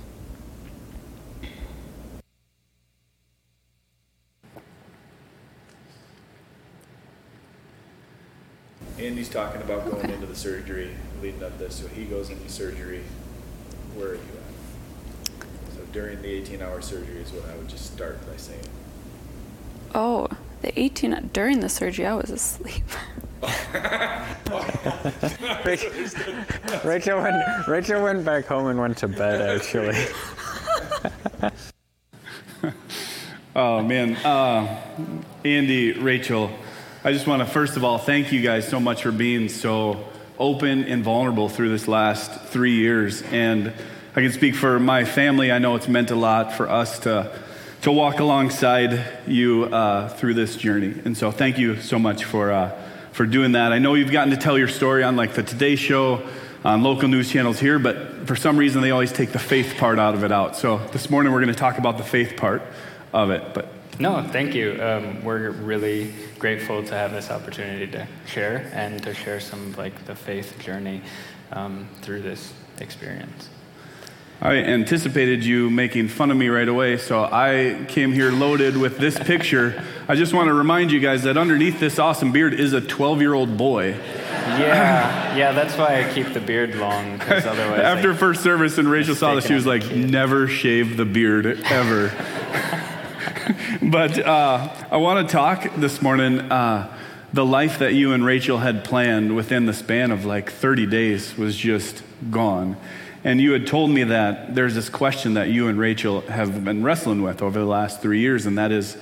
Andy's 8.99 9.29
talking 9.29 9.61
about 9.61 9.85
going 9.85 10.05
okay. 10.05 10.15
into 10.15 10.27
the 10.27 10.37
surgery, 10.37 10.95
leading 11.21 11.43
up 11.43 11.53
to 11.59 11.65
this. 11.65 11.75
So 11.77 11.89
he 11.89 12.05
goes 12.05 12.31
into 12.31 12.49
surgery. 12.49 13.03
Where 13.97 14.11
are 14.11 14.15
you 14.15 14.21
at? 14.21 15.75
So 15.75 15.81
during 15.93 16.23
the 16.23 16.29
18 16.29 16.63
hour 16.63 16.81
surgery 16.81 17.17
is 17.17 17.31
what 17.33 17.51
I 17.51 17.57
would 17.57 17.69
just 17.69 17.93
start 17.93 18.25
by 18.27 18.37
saying. 18.37 18.65
Oh, 19.95 20.29
the 20.63 20.79
18 20.79 21.31
during 21.33 21.61
the 21.61 21.69
surgery, 21.69 22.07
I 22.07 22.15
was 22.15 22.31
asleep. 22.31 22.85
Rachel 26.85 27.21
went, 27.23 27.69
Rachel 27.69 28.03
went 28.03 28.25
back 28.25 28.47
home 28.47 28.67
and 28.69 28.79
went 28.79 28.99
to 28.99 29.09
bed, 29.09 29.57
actually. 29.57 29.97
oh, 33.57 33.83
man. 33.83 34.17
Uh, 34.17 34.81
Andy, 35.45 35.93
Rachel, 35.93 36.51
I 37.05 37.13
just 37.13 37.27
want 37.27 37.41
to 37.41 37.47
first 37.47 37.77
of 37.77 37.85
all 37.85 37.99
thank 37.99 38.33
you 38.33 38.41
guys 38.41 38.67
so 38.67 38.81
much 38.81 39.03
for 39.03 39.13
being 39.13 39.49
so 39.49 40.05
open 40.39 40.85
and 40.85 41.05
vulnerable 41.05 41.49
through 41.49 41.69
this 41.69 41.87
last 41.87 42.33
three 42.47 42.77
years. 42.77 43.23
And 43.23 43.73
I 44.17 44.21
can 44.21 44.33
speak 44.33 44.55
for 44.55 44.79
my 44.79 45.05
family. 45.05 45.53
I 45.53 45.59
know 45.59 45.75
it's 45.75 45.89
meant 45.89 46.11
a 46.11 46.17
lot 46.17 46.53
for 46.53 46.69
us 46.69 47.01
to, 47.01 47.31
to 47.83 47.93
walk 47.93 48.21
alongside 48.21 49.05
you 49.27 49.65
uh, 49.65 50.09
through 50.09 50.35
this 50.35 50.57
journey. 50.57 50.95
And 51.05 51.17
so 51.17 51.31
thank 51.31 51.59
you 51.59 51.81
so 51.81 51.99
much 51.99 52.25
for, 52.25 52.53
uh, 52.53 52.84
for 53.15 53.27
doing 53.27 53.53
that. 53.53 53.73
I 53.73 53.79
know 53.79 53.95
you've 53.95 54.11
gotten 54.11 54.33
to 54.33 54.37
tell 54.37 54.59
your 54.59 54.67
story 54.67 55.05
on 55.05 55.15
like 55.15 55.35
the 55.35 55.45
Today 55.45 55.77
Show 55.77 56.29
on 56.65 56.83
local 56.83 57.09
news 57.09 57.31
channels 57.31 57.61
here, 57.61 57.79
but 57.79 58.27
for 58.27 58.35
some 58.35 58.57
reason 58.57 58.83
they 58.83 58.91
always 58.91 59.13
take 59.13 59.31
the 59.31 59.39
faith 59.39 59.77
part 59.79 60.01
out 60.01 60.15
of 60.15 60.25
it 60.25 60.33
out. 60.33 60.57
So 60.57 60.79
this 60.89 61.09
morning 61.09 61.33
we're 61.33 61.41
going 61.41 61.53
to 61.53 61.59
talk 61.59 61.79
about 61.79 61.97
the 61.97 62.03
faith 62.03 62.37
part 62.37 62.63
of 63.13 63.31
it. 63.31 63.55
But 63.55 63.69
no, 64.01 64.21
thank 64.21 64.53
you. 64.53 64.83
Um, 64.83 65.23
we're 65.23 65.51
really 65.51 66.13
grateful 66.41 66.83
to 66.83 66.95
have 66.95 67.13
this 67.13 67.31
opportunity 67.31 67.87
to 67.93 68.09
share 68.27 68.69
and 68.75 69.01
to 69.05 69.15
share 69.15 69.39
some 69.39 69.69
of 69.69 69.79
like 69.79 70.07
the 70.07 70.17
faith 70.17 70.59
journey 70.59 71.01
um, 71.53 71.89
through 72.03 72.23
this 72.23 72.53
experience. 72.81 73.49
I 74.45 74.57
anticipated 74.57 75.43
you 75.43 75.71
making 75.71 76.09
fun 76.09 76.31
of 76.31 76.37
me 76.37 76.49
right 76.49 76.69
away, 76.69 76.99
so 76.99 77.25
I 77.25 77.83
came 77.89 78.13
here 78.13 78.31
loaded 78.31 78.77
with 78.77 78.99
this 78.99 79.19
picture. 79.19 79.83
I 80.07 80.17
just 80.17 80.35
want 80.35 80.49
to 80.49 80.53
remind 80.53 80.93
you 80.93 81.01
guys 81.01 81.23
that 81.23 81.39
underneath 81.39 81.81
this 81.81 81.99
awesome 81.99 82.31
beard 82.31 82.53
is 82.53 82.75
a 82.75 82.83
12 82.83 83.23
year 83.23 83.33
old 83.33 83.57
boy. 83.57 83.93
Yeah, 83.93 85.35
yeah, 85.35 85.53
that's 85.53 85.79
why 85.79 85.99
I 85.99 86.13
keep 86.13 86.35
the 86.35 86.41
beard 86.41 86.75
long. 86.75 87.17
Because 87.17 87.47
otherwise, 87.47 87.81
After 87.85 88.13
first 88.13 88.43
service, 88.43 88.77
and 88.77 88.87
Rachel 88.87 89.15
saw 89.15 89.35
this, 89.35 89.47
she 89.47 89.55
was 89.55 89.65
like, 89.65 89.91
"Never 89.91 90.47
shave 90.47 90.99
the 90.99 91.07
beard 91.07 91.47
ever." 91.65 92.09
but 93.83 94.19
uh, 94.19 94.87
I 94.91 94.99
want 94.99 95.27
to 95.27 95.33
talk 95.33 95.75
this 95.77 96.03
morning. 96.03 96.41
Uh, 96.41 96.95
the 97.33 97.47
life 97.47 97.79
that 97.79 97.95
you 97.95 98.13
and 98.13 98.25
Rachel 98.25 98.59
had 98.59 98.85
planned 98.85 99.35
within 99.35 99.65
the 99.65 99.73
span 99.73 100.13
of 100.13 100.25
like 100.25 100.53
30 100.53 100.87
days 100.87 101.37
was 101.37 101.57
just 101.57 102.03
gone. 102.31 102.77
And 103.25 103.41
you 103.41 103.53
had 103.53 103.67
told 103.67 103.91
me 103.91 104.05
that 104.05 104.55
there's 104.55 104.75
this 104.75 104.91
question 104.91 105.35
that 105.35 105.49
you 105.49 105.69
and 105.69 105.79
Rachel 105.79 106.21
have 106.23 106.63
been 106.63 106.83
wrestling 106.83 107.23
with 107.23 107.41
over 107.41 107.59
the 107.59 107.65
last 107.65 108.03
three 108.03 108.21
years, 108.21 108.45
and 108.45 108.59
that 108.59 108.71
is 108.71 108.99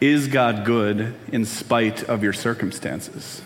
Is 0.00 0.28
God 0.28 0.64
good 0.64 1.12
in 1.32 1.44
spite 1.44 2.04
of 2.04 2.22
your 2.22 2.32
circumstances? 2.32 3.42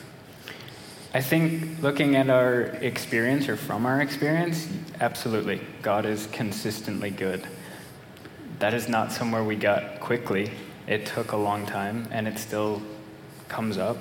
I 1.15 1.23
think 1.23 1.83
looking 1.83 2.15
at 2.15 2.29
our 2.29 2.61
experience 2.61 3.49
or 3.49 3.57
from 3.57 3.87
our 3.87 4.03
experience, 4.03 4.69
absolutely. 5.01 5.63
God 5.81 6.05
is 6.05 6.27
consistently 6.27 7.09
good. 7.09 7.47
That 8.59 8.75
is 8.75 8.87
not 8.87 9.13
somewhere 9.13 9.43
we 9.43 9.57
got 9.57 10.01
quickly. 10.01 10.51
It 10.87 11.07
took 11.07 11.33
a 11.33 11.37
long 11.39 11.65
time, 11.65 12.07
and 12.11 12.29
it 12.29 12.39
still 12.39 12.83
comes 13.49 13.79
up. 13.79 13.97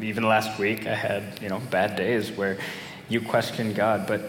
Even 0.00 0.22
last 0.22 0.58
week, 0.58 0.86
I 0.86 0.94
had 0.94 1.22
you 1.42 1.50
know 1.50 1.60
bad 1.70 1.96
days 1.96 2.30
where 2.30 2.56
you 3.10 3.20
question 3.20 3.74
God, 3.74 4.06
but 4.06 4.22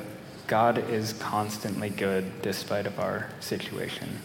God 0.52 0.90
is 0.90 1.14
constantly 1.14 1.90
good 1.90 2.42
despite 2.42 2.86
of 2.86 3.00
our 3.00 3.30
situation. 3.40 4.20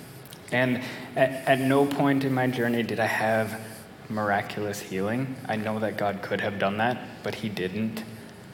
And 0.50 0.82
at, 1.14 1.30
at 1.46 1.60
no 1.60 1.86
point 1.86 2.24
in 2.24 2.34
my 2.34 2.48
journey 2.48 2.82
did 2.82 2.98
I 2.98 3.06
have 3.06 3.60
miraculous 4.08 4.80
healing. 4.80 5.36
I 5.48 5.54
know 5.54 5.78
that 5.78 5.96
God 5.96 6.22
could 6.22 6.40
have 6.40 6.58
done 6.58 6.78
that, 6.78 6.98
but 7.22 7.36
He 7.36 7.48
didn't. 7.48 8.02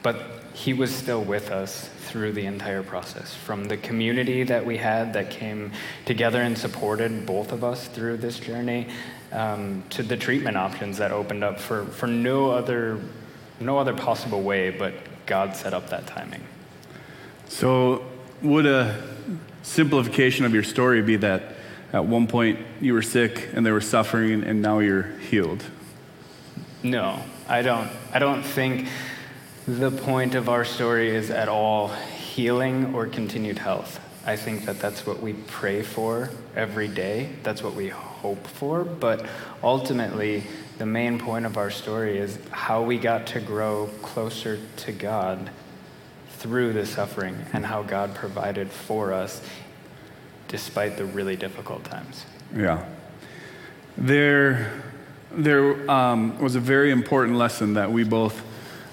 But 0.03 0.21
He 0.53 0.71
was 0.71 0.93
still 0.93 1.23
with 1.23 1.49
us 1.49 1.89
through 2.01 2.33
the 2.33 2.45
entire 2.45 2.83
process. 2.83 3.33
From 3.33 3.65
the 3.65 3.77
community 3.77 4.43
that 4.43 4.63
we 4.63 4.77
had 4.77 5.13
that 5.13 5.31
came 5.31 5.71
together 6.05 6.43
and 6.43 6.55
supported 6.55 7.25
both 7.25 7.51
of 7.51 7.63
us 7.63 7.87
through 7.87 8.17
this 8.17 8.37
journey, 8.37 8.85
um, 9.31 9.83
to 9.89 10.03
the 10.03 10.15
treatment 10.15 10.57
options 10.57 10.99
that 10.99 11.11
opened 11.11 11.43
up 11.43 11.59
for, 11.59 11.85
for 11.85 12.05
no 12.05 12.51
other 12.51 13.01
no 13.59 13.79
other 13.79 13.95
possible 13.95 14.43
way, 14.43 14.69
but 14.69 14.93
God 15.25 15.55
set 15.55 15.73
up 15.73 15.89
that 15.89 16.05
timing. 16.05 16.43
So, 17.53 18.03
would 18.41 18.65
a 18.65 18.99
simplification 19.61 20.43
of 20.43 20.55
your 20.55 20.63
story 20.63 21.03
be 21.03 21.17
that 21.17 21.53
at 21.93 22.03
one 22.03 22.25
point 22.25 22.57
you 22.81 22.95
were 22.95 23.03
sick 23.03 23.49
and 23.53 23.63
there 23.63 23.75
was 23.75 23.87
suffering 23.87 24.43
and 24.43 24.59
now 24.59 24.79
you're 24.79 25.03
healed? 25.29 25.63
No, 26.81 27.21
I 27.47 27.61
don't. 27.61 27.91
I 28.11 28.17
don't 28.17 28.41
think 28.41 28.87
the 29.67 29.91
point 29.91 30.33
of 30.33 30.49
our 30.49 30.65
story 30.65 31.15
is 31.15 31.29
at 31.29 31.47
all 31.47 31.89
healing 31.89 32.95
or 32.95 33.05
continued 33.05 33.59
health. 33.59 33.99
I 34.25 34.35
think 34.35 34.65
that 34.65 34.79
that's 34.79 35.05
what 35.05 35.21
we 35.21 35.33
pray 35.33 35.83
for 35.83 36.31
every 36.55 36.87
day. 36.87 37.29
That's 37.43 37.61
what 37.61 37.75
we 37.75 37.89
hope 37.89 38.47
for. 38.47 38.83
But 38.83 39.27
ultimately, 39.61 40.43
the 40.79 40.87
main 40.87 41.19
point 41.19 41.45
of 41.45 41.57
our 41.57 41.69
story 41.69 42.17
is 42.17 42.39
how 42.49 42.81
we 42.81 42.97
got 42.97 43.27
to 43.27 43.39
grow 43.39 43.91
closer 44.01 44.59
to 44.77 44.91
God 44.91 45.51
through 46.43 46.73
the 46.73 46.85
suffering 46.85 47.37
and 47.53 47.65
how 47.65 47.81
God 47.81 48.13
provided 48.13 48.69
for 48.69 49.13
us 49.13 49.41
despite 50.49 50.97
the 50.97 51.05
really 51.05 51.37
difficult 51.37 51.85
times. 51.85 52.25
Yeah. 52.53 52.85
There, 53.97 54.83
there 55.31 55.89
um, 55.89 56.37
was 56.39 56.55
a 56.55 56.59
very 56.59 56.91
important 56.91 57.37
lesson 57.37 57.75
that 57.75 57.89
we 57.89 58.03
both 58.03 58.43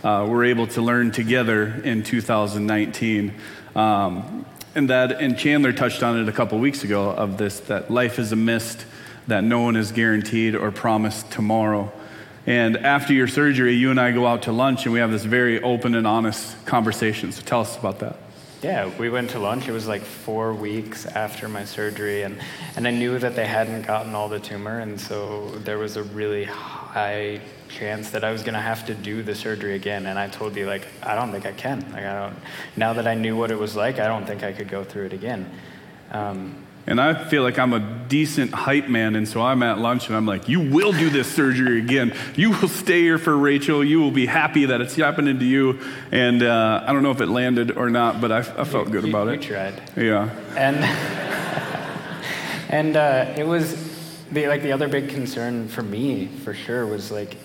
uh, 0.05 0.27
were 0.29 0.45
able 0.45 0.69
to 0.69 0.81
learn 0.81 1.11
together 1.11 1.83
in 1.83 2.05
2019. 2.05 3.35
Um, 3.75 4.47
and 4.77 4.89
that, 4.89 5.21
and 5.21 5.37
Chandler 5.37 5.73
touched 5.73 6.05
on 6.05 6.21
it 6.21 6.29
a 6.29 6.33
couple 6.33 6.57
weeks 6.61 6.85
ago 6.85 7.11
of 7.11 7.37
this 7.37 7.59
that 7.61 7.91
life 7.91 8.21
is 8.21 8.31
a 8.31 8.37
mist, 8.37 8.87
that 9.27 9.43
no 9.43 9.61
one 9.63 9.75
is 9.75 9.91
guaranteed 9.91 10.55
or 10.55 10.71
promised 10.71 11.33
tomorrow. 11.33 11.93
And 12.47 12.77
after 12.79 13.13
your 13.13 13.29
surgery, 13.29 13.75
you 13.75 13.91
and 13.91 14.01
I 14.01 14.13
go 14.13 14.27
out 14.27 14.43
to 14.43 14.53
lunch 14.53 14.85
and 14.85 14.93
we 14.93 15.01
have 15.01 15.11
this 15.11 15.25
very 15.25 15.63
open 15.63 15.95
and 15.95 16.07
honest 16.07 16.65
conversation. 16.67 17.33
So 17.33 17.43
tell 17.43 17.61
us 17.61 17.77
about 17.77 17.99
that. 18.01 18.17
Yeah, 18.63 18.91
we 18.99 19.09
went 19.09 19.31
to 19.31 19.39
lunch. 19.39 19.69
It 19.69 19.73
was 19.73 19.89
like 19.89 20.03
four 20.03 20.53
weeks 20.53 21.07
after 21.07 21.49
my 21.49 21.65
surgery, 21.65 22.25
and, 22.25 22.39
and 22.77 22.87
I 22.87 22.91
knew 22.91 23.19
that 23.19 23.35
they 23.35 23.47
hadn't 23.47 23.87
gotten 23.87 24.15
all 24.15 24.29
the 24.29 24.39
tumor, 24.39 24.81
and 24.81 25.01
so 25.01 25.49
there 25.65 25.79
was 25.79 25.97
a 25.97 26.03
really 26.03 26.45
high 26.45 27.41
chance 27.71 28.11
that 28.11 28.23
I 28.23 28.33
was 28.33 28.43
gonna 28.43 28.61
have 28.61 28.85
to 28.87 28.95
do 28.95 29.23
the 29.23 29.35
surgery 29.35 29.77
again. 29.77 30.05
And 30.05 30.19
I 30.19 30.29
told 30.29 30.57
you, 30.57 30.67
like, 30.67 30.87
I 31.03 31.15
don't 31.15 31.33
think 31.33 31.47
I 31.47 31.53
can. 31.53 31.81
Like, 31.93 32.05
I 32.05 32.29
don't. 32.29 32.37
Now 32.77 32.93
that 32.93 33.07
I 33.07 33.15
knew 33.15 33.35
what 33.35 33.51
it 33.51 33.59
was 33.59 33.77
like, 33.77 33.99
I 33.99 34.07
don't 34.07 34.27
think 34.27 34.43
I 34.43 34.53
could 34.53 34.69
go 34.69 34.85
through 34.85 35.07
it 35.07 35.15
again. 35.15 35.51
Um, 36.11 36.55
and 36.91 37.01
I 37.01 37.15
feel 37.15 37.45
like 37.45 37.57
I'm 37.57 37.73
a 37.73 37.79
decent 38.09 38.53
hype 38.53 38.89
man, 38.89 39.15
and 39.15 39.27
so 39.27 39.41
I'm 39.41 39.63
at 39.63 39.79
lunch 39.79 40.09
and 40.09 40.17
I'm 40.17 40.27
like, 40.27 40.49
You 40.49 40.61
will 40.61 40.91
do 40.91 41.09
this 41.09 41.33
surgery 41.33 41.79
again. 41.79 42.13
You 42.35 42.51
will 42.51 42.69
stay 42.69 43.01
here 43.01 43.17
for 43.17 43.37
Rachel. 43.37 43.85
You 43.85 44.01
will 44.01 44.11
be 44.11 44.27
happy 44.27 44.65
that 44.65 44.81
it's 44.81 44.97
happening 44.97 45.39
to 45.39 45.45
you. 45.45 45.79
And 46.11 46.43
uh, 46.43 46.83
I 46.85 46.93
don't 46.93 47.05
know 47.05 47.13
if 47.13 47.21
it 47.21 47.29
landed 47.29 47.77
or 47.77 47.91
not, 47.91 48.21
but 48.21 48.33
I, 48.33 48.39
I 48.39 48.65
felt 48.65 48.89
you, 48.89 48.93
good 48.93 49.05
you, 49.05 49.11
about 49.11 49.29
you 49.29 49.35
it. 49.35 49.43
tried. 49.43 49.81
Yeah. 49.97 50.31
And, 50.57 50.77
and 52.69 52.97
uh, 52.97 53.35
it 53.37 53.47
was 53.47 53.73
the, 54.33 54.49
like 54.49 54.63
the 54.63 54.73
other 54.73 54.89
big 54.89 55.11
concern 55.11 55.69
for 55.69 55.83
me, 55.83 56.27
for 56.27 56.55
sure, 56.55 56.85
was 56.87 57.13
like, 57.13 57.37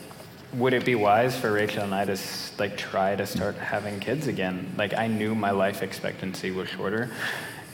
would 0.56 0.74
it 0.74 0.86
be 0.86 0.96
wise 0.96 1.38
for 1.38 1.52
Rachel 1.52 1.84
and 1.84 1.94
I 1.94 2.06
to 2.06 2.18
like 2.58 2.78
try 2.78 3.16
to 3.16 3.28
start 3.28 3.58
having 3.58 4.00
kids 4.00 4.26
again? 4.26 4.74
Like 4.76 4.96
I 4.96 5.06
knew 5.06 5.36
my 5.36 5.52
life 5.52 5.84
expectancy 5.84 6.50
was 6.50 6.68
shorter, 6.68 7.12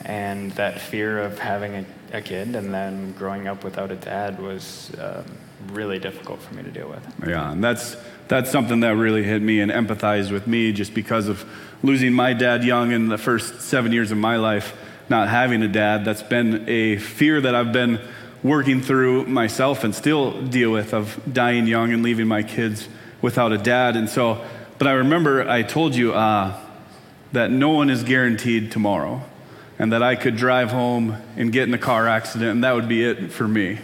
and 0.05 0.51
that 0.53 0.79
fear 0.79 1.19
of 1.19 1.39
having 1.39 1.75
a, 1.75 1.85
a 2.13 2.21
kid 2.21 2.55
and 2.55 2.73
then 2.73 3.13
growing 3.13 3.47
up 3.47 3.63
without 3.63 3.91
a 3.91 3.95
dad 3.95 4.39
was 4.39 4.91
um, 4.99 5.25
really 5.67 5.99
difficult 5.99 6.41
for 6.41 6.53
me 6.53 6.63
to 6.63 6.71
deal 6.71 6.89
with. 6.89 7.03
Yeah, 7.27 7.51
and 7.51 7.63
that's 7.63 7.95
that's 8.27 8.49
something 8.49 8.79
that 8.79 8.95
really 8.95 9.23
hit 9.23 9.41
me 9.41 9.59
and 9.59 9.71
empathized 9.71 10.31
with 10.31 10.47
me 10.47 10.71
just 10.71 10.93
because 10.93 11.27
of 11.27 11.45
losing 11.83 12.13
my 12.13 12.33
dad 12.33 12.63
young 12.63 12.91
in 12.91 13.09
the 13.09 13.17
first 13.17 13.61
seven 13.61 13.91
years 13.91 14.11
of 14.11 14.17
my 14.17 14.37
life, 14.37 14.75
not 15.09 15.27
having 15.27 15.61
a 15.63 15.67
dad. 15.67 16.05
That's 16.05 16.23
been 16.23 16.67
a 16.69 16.97
fear 16.97 17.41
that 17.41 17.53
I've 17.53 17.73
been 17.73 17.99
working 18.41 18.81
through 18.81 19.25
myself 19.25 19.83
and 19.83 19.93
still 19.93 20.41
deal 20.41 20.71
with 20.71 20.93
of 20.93 21.21
dying 21.31 21.67
young 21.67 21.93
and 21.93 22.01
leaving 22.01 22.27
my 22.27 22.41
kids 22.41 22.87
without 23.21 23.51
a 23.51 23.57
dad. 23.57 23.95
And 23.95 24.09
so, 24.09 24.43
but 24.77 24.87
I 24.87 24.93
remember 24.93 25.47
I 25.47 25.61
told 25.61 25.93
you 25.93 26.13
uh, 26.13 26.57
that 27.33 27.51
no 27.51 27.69
one 27.69 27.89
is 27.89 28.03
guaranteed 28.03 28.71
tomorrow 28.71 29.21
and 29.81 29.93
that 29.93 30.03
I 30.03 30.15
could 30.15 30.35
drive 30.35 30.69
home 30.69 31.17
and 31.35 31.51
get 31.51 31.67
in 31.67 31.73
a 31.73 31.77
car 31.79 32.07
accident, 32.07 32.51
and 32.51 32.63
that 32.63 32.75
would 32.75 32.87
be 32.87 33.03
it 33.03 33.31
for 33.31 33.47
me. 33.47 33.79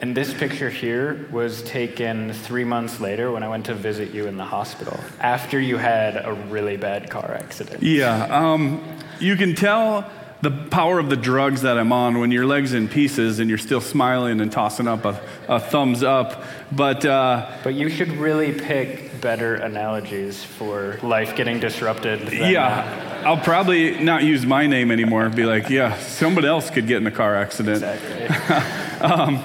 And 0.00 0.16
this 0.16 0.32
picture 0.32 0.70
here 0.70 1.28
was 1.30 1.62
taken 1.64 2.32
three 2.32 2.64
months 2.64 2.98
later 2.98 3.30
when 3.30 3.42
I 3.42 3.48
went 3.48 3.66
to 3.66 3.74
visit 3.74 4.14
you 4.14 4.28
in 4.28 4.38
the 4.38 4.46
hospital 4.46 4.98
after 5.20 5.60
you 5.60 5.76
had 5.76 6.16
a 6.16 6.32
really 6.48 6.78
bad 6.78 7.10
car 7.10 7.34
accident. 7.38 7.82
Yeah, 7.82 8.24
um, 8.24 8.82
you 9.20 9.36
can 9.36 9.54
tell 9.54 10.10
the 10.40 10.50
power 10.50 10.98
of 10.98 11.10
the 11.10 11.18
drugs 11.18 11.62
that 11.62 11.76
I'm 11.76 11.92
on 11.92 12.18
when 12.18 12.30
your 12.30 12.46
leg's 12.46 12.72
in 12.72 12.88
pieces 12.88 13.40
and 13.40 13.50
you're 13.50 13.58
still 13.58 13.82
smiling 13.82 14.40
and 14.40 14.50
tossing 14.50 14.88
up 14.88 15.04
a, 15.04 15.20
a 15.48 15.60
thumbs 15.60 16.02
up. 16.02 16.44
But, 16.72 17.04
uh, 17.04 17.58
but 17.62 17.74
you 17.74 17.90
should 17.90 18.08
really 18.12 18.58
pick 18.58 19.11
better 19.22 19.54
analogies 19.54 20.44
for 20.44 20.98
life 21.02 21.34
getting 21.36 21.60
disrupted. 21.60 22.32
Yeah, 22.32 22.66
uh, 22.66 23.28
I'll 23.28 23.42
probably 23.42 23.98
not 24.02 24.24
use 24.24 24.44
my 24.44 24.66
name 24.66 24.90
anymore. 24.90 25.30
Be 25.30 25.44
like, 25.44 25.70
yeah, 25.70 25.96
somebody 25.96 26.48
else 26.48 26.68
could 26.68 26.86
get 26.86 26.98
in 26.98 27.06
a 27.06 27.10
car 27.10 27.34
accident. 27.34 27.82
exactly. 27.82 29.00
um, 29.00 29.44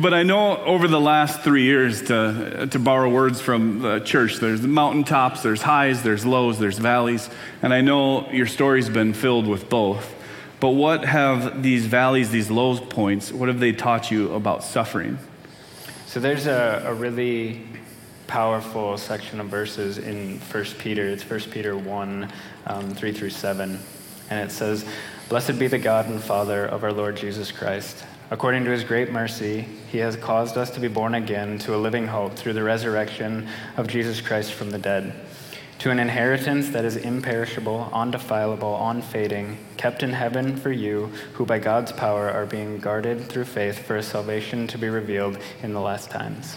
but 0.00 0.14
I 0.14 0.22
know 0.22 0.56
over 0.56 0.88
the 0.88 1.00
last 1.00 1.42
three 1.42 1.64
years, 1.64 2.02
to, 2.02 2.68
to 2.70 2.78
borrow 2.78 3.10
words 3.10 3.40
from 3.40 3.80
the 3.80 4.00
church, 4.00 4.36
there's 4.36 4.62
mountaintops, 4.62 5.42
there's 5.42 5.62
highs, 5.62 6.02
there's 6.02 6.24
lows, 6.24 6.58
there's 6.58 6.78
valleys. 6.78 7.28
And 7.62 7.74
I 7.74 7.82
know 7.82 8.30
your 8.30 8.46
story's 8.46 8.88
been 8.88 9.12
filled 9.12 9.46
with 9.46 9.68
both. 9.68 10.16
But 10.58 10.70
what 10.70 11.04
have 11.04 11.62
these 11.62 11.86
valleys, 11.86 12.30
these 12.30 12.50
low 12.50 12.78
points, 12.78 13.32
what 13.32 13.48
have 13.48 13.60
they 13.60 13.72
taught 13.72 14.10
you 14.10 14.32
about 14.32 14.62
suffering? 14.62 15.18
So 16.06 16.20
there's 16.20 16.46
a, 16.46 16.82
a 16.86 16.94
really 16.94 17.62
powerful 18.30 18.96
section 18.96 19.40
of 19.40 19.48
verses 19.48 19.98
in 19.98 20.38
1 20.38 20.64
Peter. 20.78 21.04
It's 21.04 21.28
1 21.28 21.40
Peter 21.50 21.76
1, 21.76 22.32
um, 22.68 22.94
3 22.94 23.12
through 23.12 23.30
7. 23.30 23.76
And 24.30 24.48
it 24.48 24.52
says, 24.52 24.86
Blessed 25.28 25.58
be 25.58 25.66
the 25.66 25.80
God 25.80 26.06
and 26.06 26.22
Father 26.22 26.64
of 26.64 26.84
our 26.84 26.92
Lord 26.92 27.16
Jesus 27.16 27.50
Christ. 27.50 28.04
According 28.30 28.64
to 28.66 28.70
his 28.70 28.84
great 28.84 29.10
mercy, 29.10 29.62
he 29.90 29.98
has 29.98 30.14
caused 30.14 30.56
us 30.56 30.70
to 30.70 30.80
be 30.80 30.86
born 30.86 31.16
again 31.16 31.58
to 31.58 31.74
a 31.74 31.78
living 31.78 32.06
hope 32.06 32.36
through 32.36 32.52
the 32.52 32.62
resurrection 32.62 33.48
of 33.76 33.88
Jesus 33.88 34.20
Christ 34.20 34.52
from 34.52 34.70
the 34.70 34.78
dead, 34.78 35.12
to 35.80 35.90
an 35.90 35.98
inheritance 35.98 36.68
that 36.68 36.84
is 36.84 36.96
imperishable, 36.96 37.90
undefilable, 37.92 38.78
unfading, 38.90 39.58
kept 39.76 40.04
in 40.04 40.12
heaven 40.12 40.56
for 40.56 40.70
you, 40.70 41.10
who 41.32 41.44
by 41.44 41.58
God's 41.58 41.90
power 41.90 42.30
are 42.30 42.46
being 42.46 42.78
guarded 42.78 43.22
through 43.22 43.46
faith 43.46 43.80
for 43.80 43.96
a 43.96 44.02
salvation 44.04 44.68
to 44.68 44.78
be 44.78 44.88
revealed 44.88 45.36
in 45.64 45.72
the 45.72 45.80
last 45.80 46.12
times. 46.12 46.56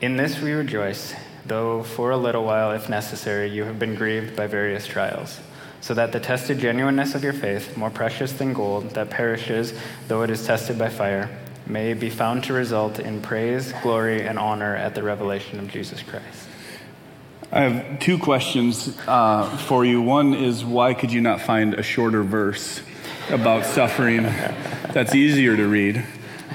In 0.00 0.16
this 0.16 0.40
we 0.40 0.52
rejoice, 0.52 1.12
though 1.44 1.82
for 1.82 2.12
a 2.12 2.16
little 2.16 2.44
while, 2.44 2.70
if 2.70 2.88
necessary, 2.88 3.50
you 3.50 3.64
have 3.64 3.80
been 3.80 3.96
grieved 3.96 4.36
by 4.36 4.46
various 4.46 4.86
trials 4.86 5.40
so 5.80 5.94
that 5.94 6.12
the 6.12 6.20
tested 6.20 6.58
genuineness 6.58 7.14
of 7.16 7.24
your 7.24 7.32
faith, 7.32 7.76
more 7.76 7.90
precious 7.90 8.32
than 8.32 8.52
gold 8.52 8.90
that 8.90 9.10
perishes 9.10 9.72
though 10.06 10.22
it 10.22 10.30
is 10.30 10.46
tested 10.46 10.78
by 10.78 10.88
fire, 10.88 11.28
may 11.66 11.94
be 11.94 12.10
found 12.10 12.44
to 12.44 12.52
result 12.52 13.00
in 13.00 13.20
praise, 13.20 13.72
glory, 13.82 14.22
and 14.22 14.38
honor 14.38 14.76
at 14.76 14.94
the 14.94 15.02
revelation 15.02 15.58
of 15.58 15.68
Jesus 15.68 16.00
Christ. 16.02 16.48
I 17.50 17.62
have 17.62 17.98
two 17.98 18.18
questions 18.18 18.96
uh, 19.08 19.56
for 19.56 19.84
you. 19.84 20.00
One 20.00 20.32
is 20.34 20.64
why 20.64 20.94
could 20.94 21.12
you 21.12 21.20
not 21.20 21.40
find 21.40 21.74
a 21.74 21.82
shorter 21.82 22.22
verse 22.22 22.82
about 23.30 23.64
suffering 23.64 24.22
that's 24.22 25.14
easier 25.14 25.56
to 25.56 25.66
read? 25.66 26.04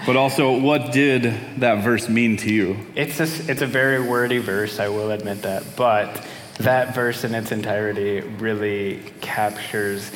But 0.06 0.18
also, 0.18 0.60
what 0.60 0.92
did 0.92 1.24
that 1.60 1.82
verse 1.82 2.10
mean 2.10 2.36
to 2.38 2.54
you? 2.54 2.78
It's 2.94 3.22
a, 3.22 3.52
it's 3.52 3.62
a 3.62 3.68
very 3.68 4.02
wordy 4.02 4.40
verse, 4.40 4.80
I 4.80 4.90
will 4.90 5.12
admit 5.12 5.44
that. 5.44 5.64
But 5.78 6.26
that 6.58 6.94
verse 6.94 7.24
in 7.24 7.34
its 7.34 7.54
entirety 7.54 8.20
really 8.20 9.00
captures 9.22 10.12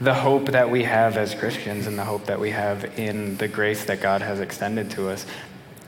the 0.00 0.14
hope 0.14 0.46
that 0.46 0.70
we 0.70 0.84
have 0.84 1.16
as 1.16 1.34
Christians 1.34 1.88
and 1.88 1.98
the 1.98 2.04
hope 2.04 2.26
that 2.26 2.38
we 2.38 2.50
have 2.52 2.98
in 2.98 3.36
the 3.36 3.48
grace 3.48 3.84
that 3.86 4.00
God 4.00 4.22
has 4.22 4.38
extended 4.38 4.92
to 4.92 5.08
us. 5.08 5.26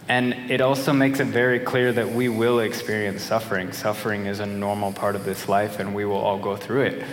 And 0.09 0.51
it 0.51 0.61
also 0.61 0.93
makes 0.93 1.21
it 1.21 1.29
very 1.29 1.61
clear 1.61 1.93
that 1.93 2.11
we 2.11 2.29
will 2.29 2.59
experience 2.59 3.23
suffering. 3.23 3.73
Suffering 3.73 4.27
is 4.27 4.41
a 4.41 4.47
normal 4.47 4.93
part 4.93 5.15
of 5.15 5.25
this 5.25 5.49
life, 5.49 5.79
and 5.79 5.95
we 5.95 6.05
will 6.05 6.17
all 6.17 6.39
go 6.39 6.57
through 6.57 6.83
it. 6.83 7.05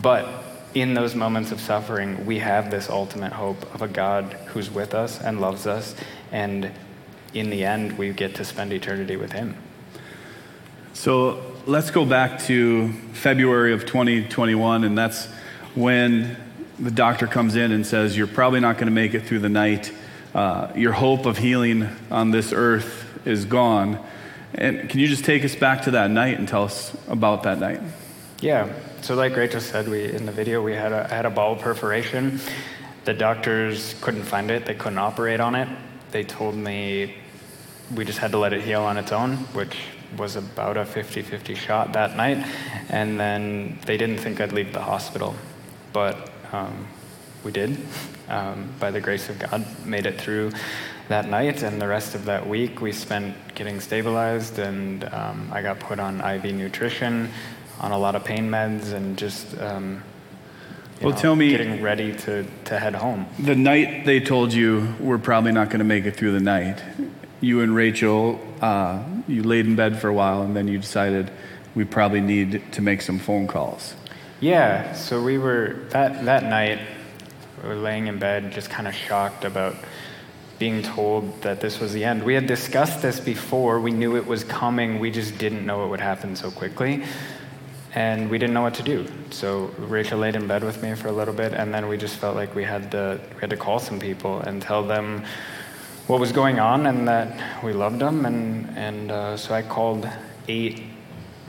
But 0.00 0.41
in 0.74 0.94
those 0.94 1.14
moments 1.14 1.52
of 1.52 1.60
suffering, 1.60 2.24
we 2.24 2.38
have 2.38 2.70
this 2.70 2.88
ultimate 2.88 3.32
hope 3.32 3.62
of 3.74 3.82
a 3.82 3.88
God 3.88 4.24
who's 4.46 4.70
with 4.70 4.94
us 4.94 5.20
and 5.20 5.40
loves 5.40 5.66
us, 5.66 5.94
and 6.30 6.70
in 7.34 7.50
the 7.50 7.64
end, 7.64 7.98
we 7.98 8.12
get 8.12 8.34
to 8.36 8.44
spend 8.44 8.72
eternity 8.72 9.16
with 9.16 9.32
Him. 9.32 9.56
So 10.94 11.42
let's 11.66 11.90
go 11.90 12.04
back 12.04 12.40
to 12.44 12.92
February 13.12 13.72
of 13.72 13.86
2021, 13.86 14.84
and 14.84 14.96
that's 14.96 15.26
when 15.74 16.36
the 16.78 16.90
doctor 16.90 17.26
comes 17.26 17.56
in 17.56 17.72
and 17.72 17.86
says, 17.86 18.16
You're 18.16 18.26
probably 18.26 18.60
not 18.60 18.76
going 18.76 18.86
to 18.86 18.92
make 18.92 19.14
it 19.14 19.24
through 19.24 19.40
the 19.40 19.48
night. 19.48 19.92
Uh, 20.34 20.72
your 20.74 20.92
hope 20.92 21.26
of 21.26 21.38
healing 21.38 21.88
on 22.10 22.30
this 22.30 22.52
earth 22.52 23.26
is 23.26 23.44
gone. 23.44 23.98
And 24.54 24.88
can 24.88 25.00
you 25.00 25.08
just 25.08 25.24
take 25.24 25.44
us 25.44 25.54
back 25.54 25.82
to 25.82 25.92
that 25.92 26.10
night 26.10 26.38
and 26.38 26.46
tell 26.46 26.64
us 26.64 26.94
about 27.08 27.42
that 27.44 27.58
night? 27.58 27.80
Yeah. 28.40 28.72
So, 29.02 29.16
like 29.16 29.34
Rachel 29.34 29.60
said, 29.60 29.88
we 29.88 30.12
in 30.12 30.26
the 30.26 30.32
video 30.32 30.62
we 30.62 30.74
had 30.74 30.92
a 30.92 31.08
had 31.08 31.26
a 31.26 31.30
bowel 31.30 31.56
perforation. 31.56 32.38
The 33.04 33.12
doctors 33.12 33.96
couldn't 34.00 34.22
find 34.22 34.48
it. 34.48 34.64
They 34.64 34.76
couldn't 34.76 34.98
operate 34.98 35.40
on 35.40 35.56
it. 35.56 35.68
They 36.12 36.22
told 36.22 36.54
me 36.54 37.16
we 37.96 38.04
just 38.04 38.20
had 38.20 38.30
to 38.30 38.38
let 38.38 38.52
it 38.52 38.60
heal 38.60 38.82
on 38.82 38.96
its 38.96 39.10
own, 39.10 39.38
which 39.54 39.76
was 40.16 40.36
about 40.36 40.76
a 40.76 40.84
50 40.84 41.22
50 41.22 41.56
shot 41.56 41.92
that 41.94 42.16
night. 42.16 42.46
And 42.90 43.18
then 43.18 43.80
they 43.86 43.96
didn't 43.96 44.18
think 44.18 44.40
I'd 44.40 44.52
leave 44.52 44.72
the 44.72 44.82
hospital. 44.82 45.34
But 45.92 46.30
um, 46.52 46.86
we 47.42 47.50
did. 47.50 47.76
Um, 48.28 48.72
by 48.78 48.92
the 48.92 49.00
grace 49.00 49.28
of 49.28 49.36
God, 49.40 49.66
made 49.84 50.06
it 50.06 50.20
through 50.20 50.52
that 51.08 51.28
night. 51.28 51.64
And 51.64 51.82
the 51.82 51.88
rest 51.88 52.14
of 52.14 52.24
that 52.26 52.46
week, 52.46 52.80
we 52.80 52.92
spent 52.92 53.34
getting 53.56 53.80
stabilized. 53.80 54.60
And 54.60 55.02
um, 55.12 55.50
I 55.52 55.60
got 55.60 55.80
put 55.80 55.98
on 55.98 56.20
IV 56.20 56.54
nutrition, 56.54 57.30
on 57.80 57.92
a 57.92 57.98
lot 57.98 58.14
of 58.14 58.24
pain 58.24 58.50
meds, 58.50 58.92
and 58.92 59.16
just. 59.16 59.58
Um, 59.58 60.02
well, 61.00 61.10
know, 61.10 61.18
tell 61.18 61.36
me. 61.36 61.50
Getting 61.50 61.82
ready 61.82 62.14
to, 62.16 62.46
to 62.66 62.78
head 62.78 62.94
home. 62.94 63.26
The 63.38 63.56
night 63.56 64.06
they 64.06 64.20
told 64.20 64.52
you 64.52 64.94
we're 65.00 65.18
probably 65.18 65.52
not 65.52 65.68
going 65.68 65.80
to 65.80 65.84
make 65.84 66.04
it 66.04 66.16
through 66.16 66.32
the 66.32 66.40
night, 66.40 66.82
you 67.40 67.60
and 67.60 67.74
Rachel, 67.74 68.40
uh, 68.60 69.02
you 69.26 69.42
laid 69.42 69.66
in 69.66 69.74
bed 69.74 70.00
for 70.00 70.08
a 70.08 70.14
while, 70.14 70.42
and 70.42 70.54
then 70.54 70.68
you 70.68 70.78
decided 70.78 71.30
we 71.74 71.84
probably 71.84 72.20
need 72.20 72.72
to 72.72 72.82
make 72.82 73.02
some 73.02 73.18
phone 73.18 73.46
calls. 73.46 73.94
Yeah, 74.40 74.94
so 74.94 75.22
we 75.22 75.38
were, 75.38 75.86
that, 75.90 76.24
that 76.24 76.44
night, 76.44 76.80
we 77.62 77.68
were 77.68 77.76
laying 77.76 78.06
in 78.06 78.18
bed, 78.18 78.52
just 78.52 78.70
kind 78.70 78.86
of 78.88 78.94
shocked 78.94 79.44
about 79.44 79.76
being 80.58 80.82
told 80.82 81.42
that 81.42 81.60
this 81.60 81.80
was 81.80 81.92
the 81.92 82.04
end. 82.04 82.22
We 82.22 82.34
had 82.34 82.46
discussed 82.46 83.02
this 83.02 83.18
before, 83.18 83.80
we 83.80 83.90
knew 83.90 84.16
it 84.16 84.26
was 84.26 84.44
coming, 84.44 85.00
we 85.00 85.10
just 85.10 85.38
didn't 85.38 85.66
know 85.66 85.84
it 85.84 85.88
would 85.88 86.00
happen 86.00 86.36
so 86.36 86.50
quickly. 86.50 87.02
And 87.94 88.30
we 88.30 88.38
didn't 88.38 88.54
know 88.54 88.62
what 88.62 88.74
to 88.74 88.82
do. 88.82 89.06
So 89.30 89.66
Rachel 89.76 90.18
laid 90.18 90.34
in 90.34 90.46
bed 90.46 90.64
with 90.64 90.82
me 90.82 90.94
for 90.94 91.08
a 91.08 91.12
little 91.12 91.34
bit, 91.34 91.52
and 91.52 91.74
then 91.74 91.88
we 91.88 91.98
just 91.98 92.16
felt 92.16 92.36
like 92.36 92.54
we 92.54 92.64
had 92.64 92.90
to, 92.92 93.20
we 93.34 93.40
had 93.40 93.50
to 93.50 93.56
call 93.56 93.78
some 93.78 93.98
people 94.00 94.40
and 94.40 94.62
tell 94.62 94.82
them 94.82 95.24
what 96.06 96.18
was 96.18 96.32
going 96.32 96.58
on 96.58 96.86
and 96.86 97.06
that 97.06 97.62
we 97.62 97.72
loved 97.72 97.98
them. 97.98 98.24
And, 98.24 98.76
and 98.76 99.10
uh, 99.10 99.36
so 99.36 99.54
I 99.54 99.62
called 99.62 100.08
eight 100.48 100.82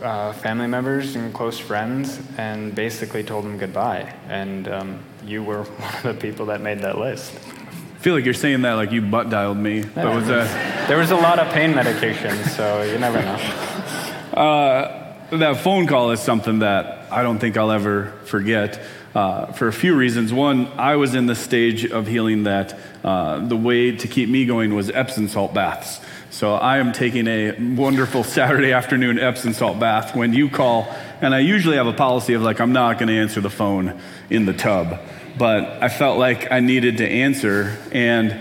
uh, 0.01 0.33
family 0.33 0.67
members 0.67 1.15
and 1.15 1.33
close 1.33 1.57
friends 1.57 2.19
and 2.37 2.75
basically 2.75 3.23
told 3.23 3.45
them 3.45 3.57
goodbye. 3.57 4.13
And 4.27 4.67
um, 4.67 4.99
you 5.25 5.43
were 5.43 5.63
one 5.63 5.95
of 5.95 6.03
the 6.03 6.13
people 6.13 6.47
that 6.47 6.61
made 6.61 6.79
that 6.79 6.97
list. 6.97 7.33
I 7.35 8.03
feel 8.03 8.15
like 8.15 8.25
you're 8.25 8.33
saying 8.33 8.63
that 8.63 8.73
like 8.73 8.91
you 8.91 9.01
butt 9.01 9.29
dialed 9.29 9.57
me. 9.57 9.83
Was 9.95 10.27
there 10.27 10.97
was 10.97 11.11
a 11.11 11.15
lot 11.15 11.39
of 11.39 11.47
pain 11.53 11.73
medication, 11.73 12.35
so 12.49 12.83
you 12.83 12.97
never 12.99 13.21
know. 13.21 15.02
That 15.31 15.57
phone 15.57 15.87
call 15.87 16.11
is 16.11 16.19
something 16.19 16.59
that 16.59 17.11
I 17.11 17.23
don't 17.23 17.39
think 17.39 17.57
I'll 17.57 17.71
ever 17.71 18.13
forget 18.25 18.81
uh, 19.15 19.47
for 19.53 19.67
a 19.67 19.73
few 19.73 19.95
reasons. 19.95 20.31
One, 20.33 20.67
I 20.77 20.95
was 20.95 21.15
in 21.15 21.25
the 21.25 21.35
stage 21.35 21.85
of 21.85 22.07
healing 22.07 22.43
that 22.43 22.77
uh, 23.03 23.39
the 23.47 23.57
way 23.57 23.95
to 23.95 24.07
keep 24.07 24.29
me 24.29 24.45
going 24.45 24.75
was 24.75 24.89
Epsom 24.89 25.27
salt 25.27 25.53
baths. 25.53 25.99
So 26.29 26.55
I 26.55 26.79
am 26.79 26.93
taking 26.93 27.27
a 27.27 27.75
wonderful 27.75 28.23
Saturday 28.23 28.73
afternoon 28.73 29.19
Epsom 29.19 29.53
salt 29.53 29.79
bath 29.79 30.15
when 30.15 30.33
you 30.33 30.49
call, 30.49 30.87
and 31.21 31.33
I 31.33 31.39
usually 31.39 31.77
have 31.77 31.87
a 31.87 31.93
policy 31.93 32.33
of 32.33 32.41
like, 32.41 32.59
I'm 32.59 32.73
not 32.73 32.97
going 32.97 33.07
to 33.07 33.17
answer 33.17 33.39
the 33.39 33.51
phone 33.51 33.99
in 34.29 34.45
the 34.45 34.53
tub. 34.53 34.99
But 35.37 35.81
I 35.81 35.89
felt 35.89 36.19
like 36.19 36.51
I 36.51 36.59
needed 36.59 36.97
to 36.97 37.07
answer. 37.07 37.77
And 37.91 38.33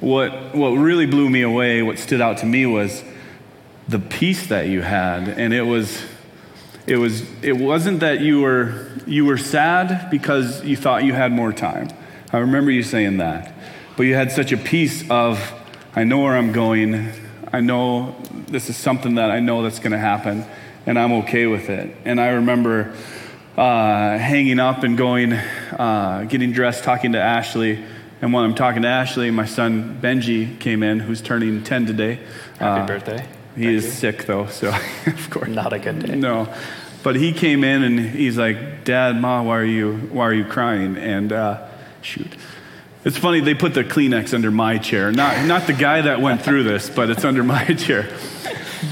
what, 0.00 0.54
what 0.54 0.70
really 0.70 1.06
blew 1.06 1.28
me 1.28 1.42
away, 1.42 1.82
what 1.82 1.98
stood 1.98 2.20
out 2.20 2.38
to 2.38 2.46
me 2.46 2.64
was 2.64 3.02
the 3.88 3.98
peace 3.98 4.46
that 4.48 4.68
you 4.68 4.82
had. 4.82 5.28
And 5.28 5.52
it 5.52 5.62
was, 5.62 6.02
it 6.88 6.96
was, 6.96 7.22
it 7.42 7.52
wasn't 7.52 8.00
that 8.00 8.20
you 8.20 8.40
were, 8.40 8.90
you 9.06 9.26
were 9.26 9.36
sad 9.36 10.10
because 10.10 10.64
you 10.64 10.74
thought 10.74 11.04
you 11.04 11.12
had 11.12 11.30
more 11.32 11.52
time. 11.52 11.90
I 12.32 12.38
remember 12.38 12.70
you 12.70 12.82
saying 12.82 13.18
that. 13.18 13.54
But 13.96 14.04
you 14.04 14.14
had 14.14 14.32
such 14.32 14.52
a 14.52 14.56
peace 14.56 15.08
of, 15.10 15.52
I 15.94 16.04
know 16.04 16.20
where 16.20 16.34
I'm 16.34 16.52
going. 16.52 17.10
I 17.52 17.60
know 17.60 18.16
this 18.46 18.70
is 18.70 18.76
something 18.76 19.16
that 19.16 19.30
I 19.30 19.40
know 19.40 19.62
that's 19.62 19.80
going 19.80 19.92
to 19.92 19.98
happen, 19.98 20.46
and 20.86 20.98
I'm 20.98 21.12
okay 21.24 21.46
with 21.46 21.68
it. 21.68 21.94
And 22.06 22.18
I 22.18 22.28
remember 22.28 22.94
uh, 23.56 24.16
hanging 24.16 24.58
up 24.58 24.82
and 24.82 24.96
going, 24.96 25.34
uh, 25.34 26.26
getting 26.28 26.52
dressed, 26.52 26.84
talking 26.84 27.12
to 27.12 27.20
Ashley. 27.20 27.84
And 28.22 28.32
when 28.32 28.44
I'm 28.44 28.54
talking 28.54 28.82
to 28.82 28.88
Ashley, 28.88 29.30
my 29.30 29.44
son 29.44 30.00
Benji 30.00 30.58
came 30.58 30.82
in, 30.82 31.00
who's 31.00 31.20
turning 31.20 31.62
10 31.62 31.84
today. 31.84 32.20
Happy 32.58 32.80
uh, 32.80 32.86
birthday. 32.86 33.28
He 33.58 33.64
Thank 33.64 33.76
is 33.76 33.84
you. 33.86 33.90
sick 33.90 34.24
though, 34.26 34.46
so 34.46 34.68
of 35.06 35.30
course. 35.30 35.48
Not 35.48 35.72
a 35.72 35.78
good 35.78 35.98
day. 35.98 36.14
No. 36.14 36.52
But 37.02 37.16
he 37.16 37.32
came 37.32 37.64
in 37.64 37.82
and 37.82 37.98
he's 37.98 38.36
like, 38.38 38.84
Dad, 38.84 39.20
Ma, 39.20 39.42
why 39.42 39.58
are 39.58 39.64
you, 39.64 39.96
why 40.12 40.24
are 40.24 40.32
you 40.32 40.44
crying? 40.44 40.96
And 40.96 41.32
uh, 41.32 41.66
shoot. 42.02 42.32
It's 43.04 43.16
funny, 43.16 43.40
they 43.40 43.54
put 43.54 43.74
the 43.74 43.84
Kleenex 43.84 44.34
under 44.34 44.50
my 44.50 44.78
chair. 44.78 45.10
Not, 45.12 45.46
not 45.46 45.66
the 45.66 45.72
guy 45.72 46.02
that 46.02 46.20
went 46.20 46.42
through 46.42 46.64
this, 46.64 46.90
but 46.90 47.10
it's 47.10 47.24
under 47.24 47.42
my 47.42 47.64
chair. 47.74 48.08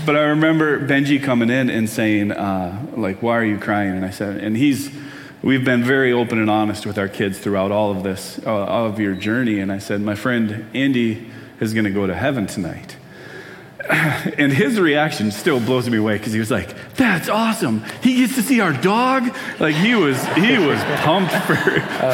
but 0.04 0.16
I 0.16 0.20
remember 0.20 0.80
Benji 0.86 1.22
coming 1.22 1.50
in 1.50 1.68
and 1.70 1.88
saying, 1.88 2.32
uh, 2.32 2.86
like, 2.96 3.22
why 3.22 3.36
are 3.36 3.44
you 3.44 3.58
crying? 3.58 3.96
And 3.96 4.04
I 4.04 4.10
said, 4.10 4.38
and 4.38 4.56
he's, 4.56 4.90
we've 5.42 5.64
been 5.64 5.84
very 5.84 6.12
open 6.12 6.38
and 6.38 6.48
honest 6.50 6.86
with 6.86 6.98
our 6.98 7.08
kids 7.08 7.38
throughout 7.38 7.70
all 7.72 7.90
of 7.90 8.02
this, 8.02 8.40
uh, 8.46 8.50
all 8.50 8.86
of 8.86 8.98
your 8.98 9.14
journey. 9.14 9.60
And 9.60 9.70
I 9.70 9.78
said, 9.78 10.00
my 10.00 10.14
friend 10.14 10.66
Andy 10.74 11.28
is 11.60 11.74
going 11.74 11.84
to 11.84 11.92
go 11.92 12.06
to 12.06 12.14
heaven 12.14 12.46
tonight. 12.46 12.95
And 14.38 14.52
his 14.52 14.78
reaction 14.78 15.30
still 15.30 15.60
blows 15.60 15.88
me 15.88 15.98
away 15.98 16.18
because 16.18 16.32
he 16.32 16.38
was 16.38 16.50
like, 16.50 16.94
"That's 16.94 17.28
awesome! 17.28 17.84
He 18.02 18.16
gets 18.16 18.34
to 18.34 18.42
see 18.42 18.60
our 18.60 18.72
dog." 18.72 19.34
Like 19.58 19.74
he 19.74 19.94
was, 19.94 20.22
he 20.34 20.58
was 20.58 20.82
pumped 21.04 21.32
for 21.32 21.56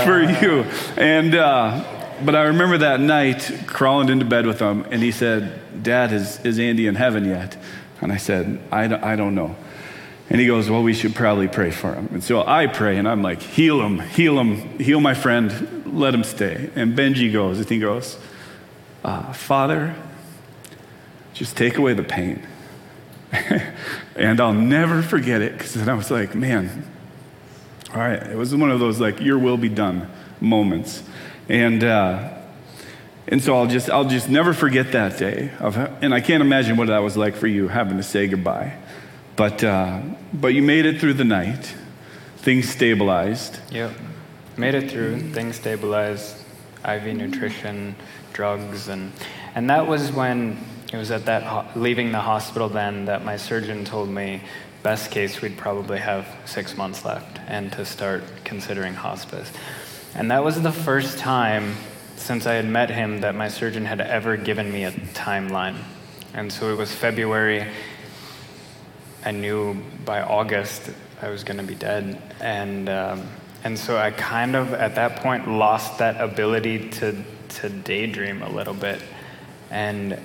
for 0.04 0.22
you. 0.22 0.64
And 0.96 1.34
uh, 1.34 1.84
but 2.24 2.36
I 2.36 2.42
remember 2.42 2.78
that 2.78 3.00
night 3.00 3.50
crawling 3.66 4.08
into 4.08 4.24
bed 4.24 4.46
with 4.46 4.60
him, 4.60 4.86
and 4.90 5.02
he 5.02 5.10
said, 5.10 5.82
"Dad, 5.82 6.12
is 6.12 6.40
is 6.44 6.58
Andy 6.58 6.86
in 6.86 6.94
heaven 6.94 7.24
yet?" 7.24 7.56
And 8.00 8.12
I 8.12 8.18
said, 8.18 8.60
"I 8.70 8.88
don't, 8.88 9.02
I 9.02 9.16
don't 9.16 9.34
know." 9.34 9.56
And 10.32 10.40
he 10.40 10.46
goes, 10.46 10.70
Well, 10.70 10.82
we 10.82 10.94
should 10.94 11.14
probably 11.14 11.46
pray 11.46 11.70
for 11.70 11.94
him. 11.94 12.08
And 12.12 12.24
so 12.24 12.42
I 12.46 12.66
pray, 12.66 12.96
and 12.96 13.06
I'm 13.06 13.22
like, 13.22 13.42
Heal 13.42 13.82
him, 13.82 13.98
heal 13.98 14.38
him, 14.38 14.78
heal 14.78 14.98
my 14.98 15.12
friend, 15.12 15.92
let 15.92 16.14
him 16.14 16.24
stay. 16.24 16.70
And 16.74 16.96
Benji 16.96 17.30
goes, 17.30 17.58
and 17.58 17.68
he 17.68 17.78
goes, 17.78 18.18
uh, 19.04 19.32
Father, 19.34 19.94
just 21.32 21.56
take 21.56 21.78
away 21.78 21.94
the 21.94 22.02
pain. 22.02 22.46
and 24.16 24.40
I'll 24.40 24.52
never 24.52 25.02
forget 25.02 25.40
it 25.40 25.52
because 25.52 25.74
then 25.74 25.88
I 25.88 25.94
was 25.94 26.10
like, 26.10 26.34
Man, 26.34 26.86
all 27.94 28.00
right, 28.00 28.22
it 28.22 28.36
was 28.36 28.54
one 28.54 28.70
of 28.70 28.80
those 28.80 29.00
like, 29.00 29.20
Your 29.20 29.38
will 29.38 29.56
be 29.56 29.68
done 29.68 30.10
moments. 30.40 31.02
And, 31.48 31.82
uh, 31.82 32.38
and 33.28 33.42
so 33.42 33.56
I'll 33.56 33.66
just, 33.66 33.90
I'll 33.90 34.08
just 34.08 34.28
never 34.28 34.52
forget 34.52 34.92
that 34.92 35.18
day. 35.18 35.50
Of, 35.58 35.76
and 35.76 36.12
I 36.12 36.20
can't 36.20 36.42
imagine 36.42 36.76
what 36.76 36.88
that 36.88 36.98
was 36.98 37.16
like 37.16 37.36
for 37.36 37.46
you 37.46 37.68
having 37.68 37.96
to 37.96 38.02
say 38.02 38.26
goodbye. 38.26 38.76
But, 39.36 39.64
uh, 39.64 40.02
but 40.32 40.48
you 40.48 40.62
made 40.62 40.84
it 40.84 41.00
through 41.00 41.14
the 41.14 41.24
night. 41.24 41.74
Things 42.38 42.68
stabilized. 42.68 43.58
Yep. 43.70 43.92
Made 44.56 44.74
it 44.74 44.90
through. 44.90 45.32
Things 45.32 45.56
stabilized. 45.56 46.42
IV 46.84 47.04
nutrition, 47.16 47.94
drugs, 48.32 48.88
and 48.88 49.12
and 49.54 49.70
that 49.70 49.86
was 49.86 50.10
when 50.10 50.58
it 50.92 50.96
was 50.96 51.10
at 51.10 51.24
that 51.24 51.76
leaving 51.76 52.12
the 52.12 52.20
hospital 52.20 52.68
then 52.68 53.06
that 53.06 53.24
my 53.24 53.36
surgeon 53.36 53.84
told 53.84 54.10
me 54.10 54.42
best 54.82 55.10
case 55.10 55.40
we'd 55.40 55.56
probably 55.56 55.98
have 55.98 56.26
six 56.44 56.76
months 56.76 57.04
left 57.04 57.38
and 57.46 57.72
to 57.72 57.84
start 57.84 58.22
considering 58.44 58.94
hospice. 58.94 59.50
And 60.14 60.30
that 60.30 60.44
was 60.44 60.60
the 60.60 60.72
first 60.72 61.18
time 61.18 61.76
since 62.16 62.46
I 62.46 62.54
had 62.54 62.66
met 62.66 62.90
him 62.90 63.22
that 63.22 63.34
my 63.34 63.48
surgeon 63.48 63.86
had 63.86 64.00
ever 64.00 64.36
given 64.36 64.70
me 64.70 64.84
a 64.84 64.92
timeline. 64.92 65.76
And 66.34 66.52
so 66.52 66.72
it 66.72 66.76
was 66.76 66.92
February 66.92 67.66
I 69.24 69.30
knew 69.30 69.80
by 70.04 70.20
August 70.20 70.90
I 71.20 71.28
was 71.28 71.44
going 71.44 71.58
to 71.58 71.62
be 71.62 71.76
dead. 71.76 72.20
And, 72.40 72.88
um, 72.88 73.28
and 73.62 73.78
so 73.78 73.96
I 73.96 74.10
kind 74.10 74.56
of, 74.56 74.74
at 74.74 74.96
that 74.96 75.16
point, 75.16 75.48
lost 75.48 75.98
that 75.98 76.20
ability 76.20 76.90
to, 76.90 77.16
to 77.60 77.68
daydream 77.68 78.42
a 78.42 78.50
little 78.50 78.74
bit. 78.74 79.00
And 79.70 80.18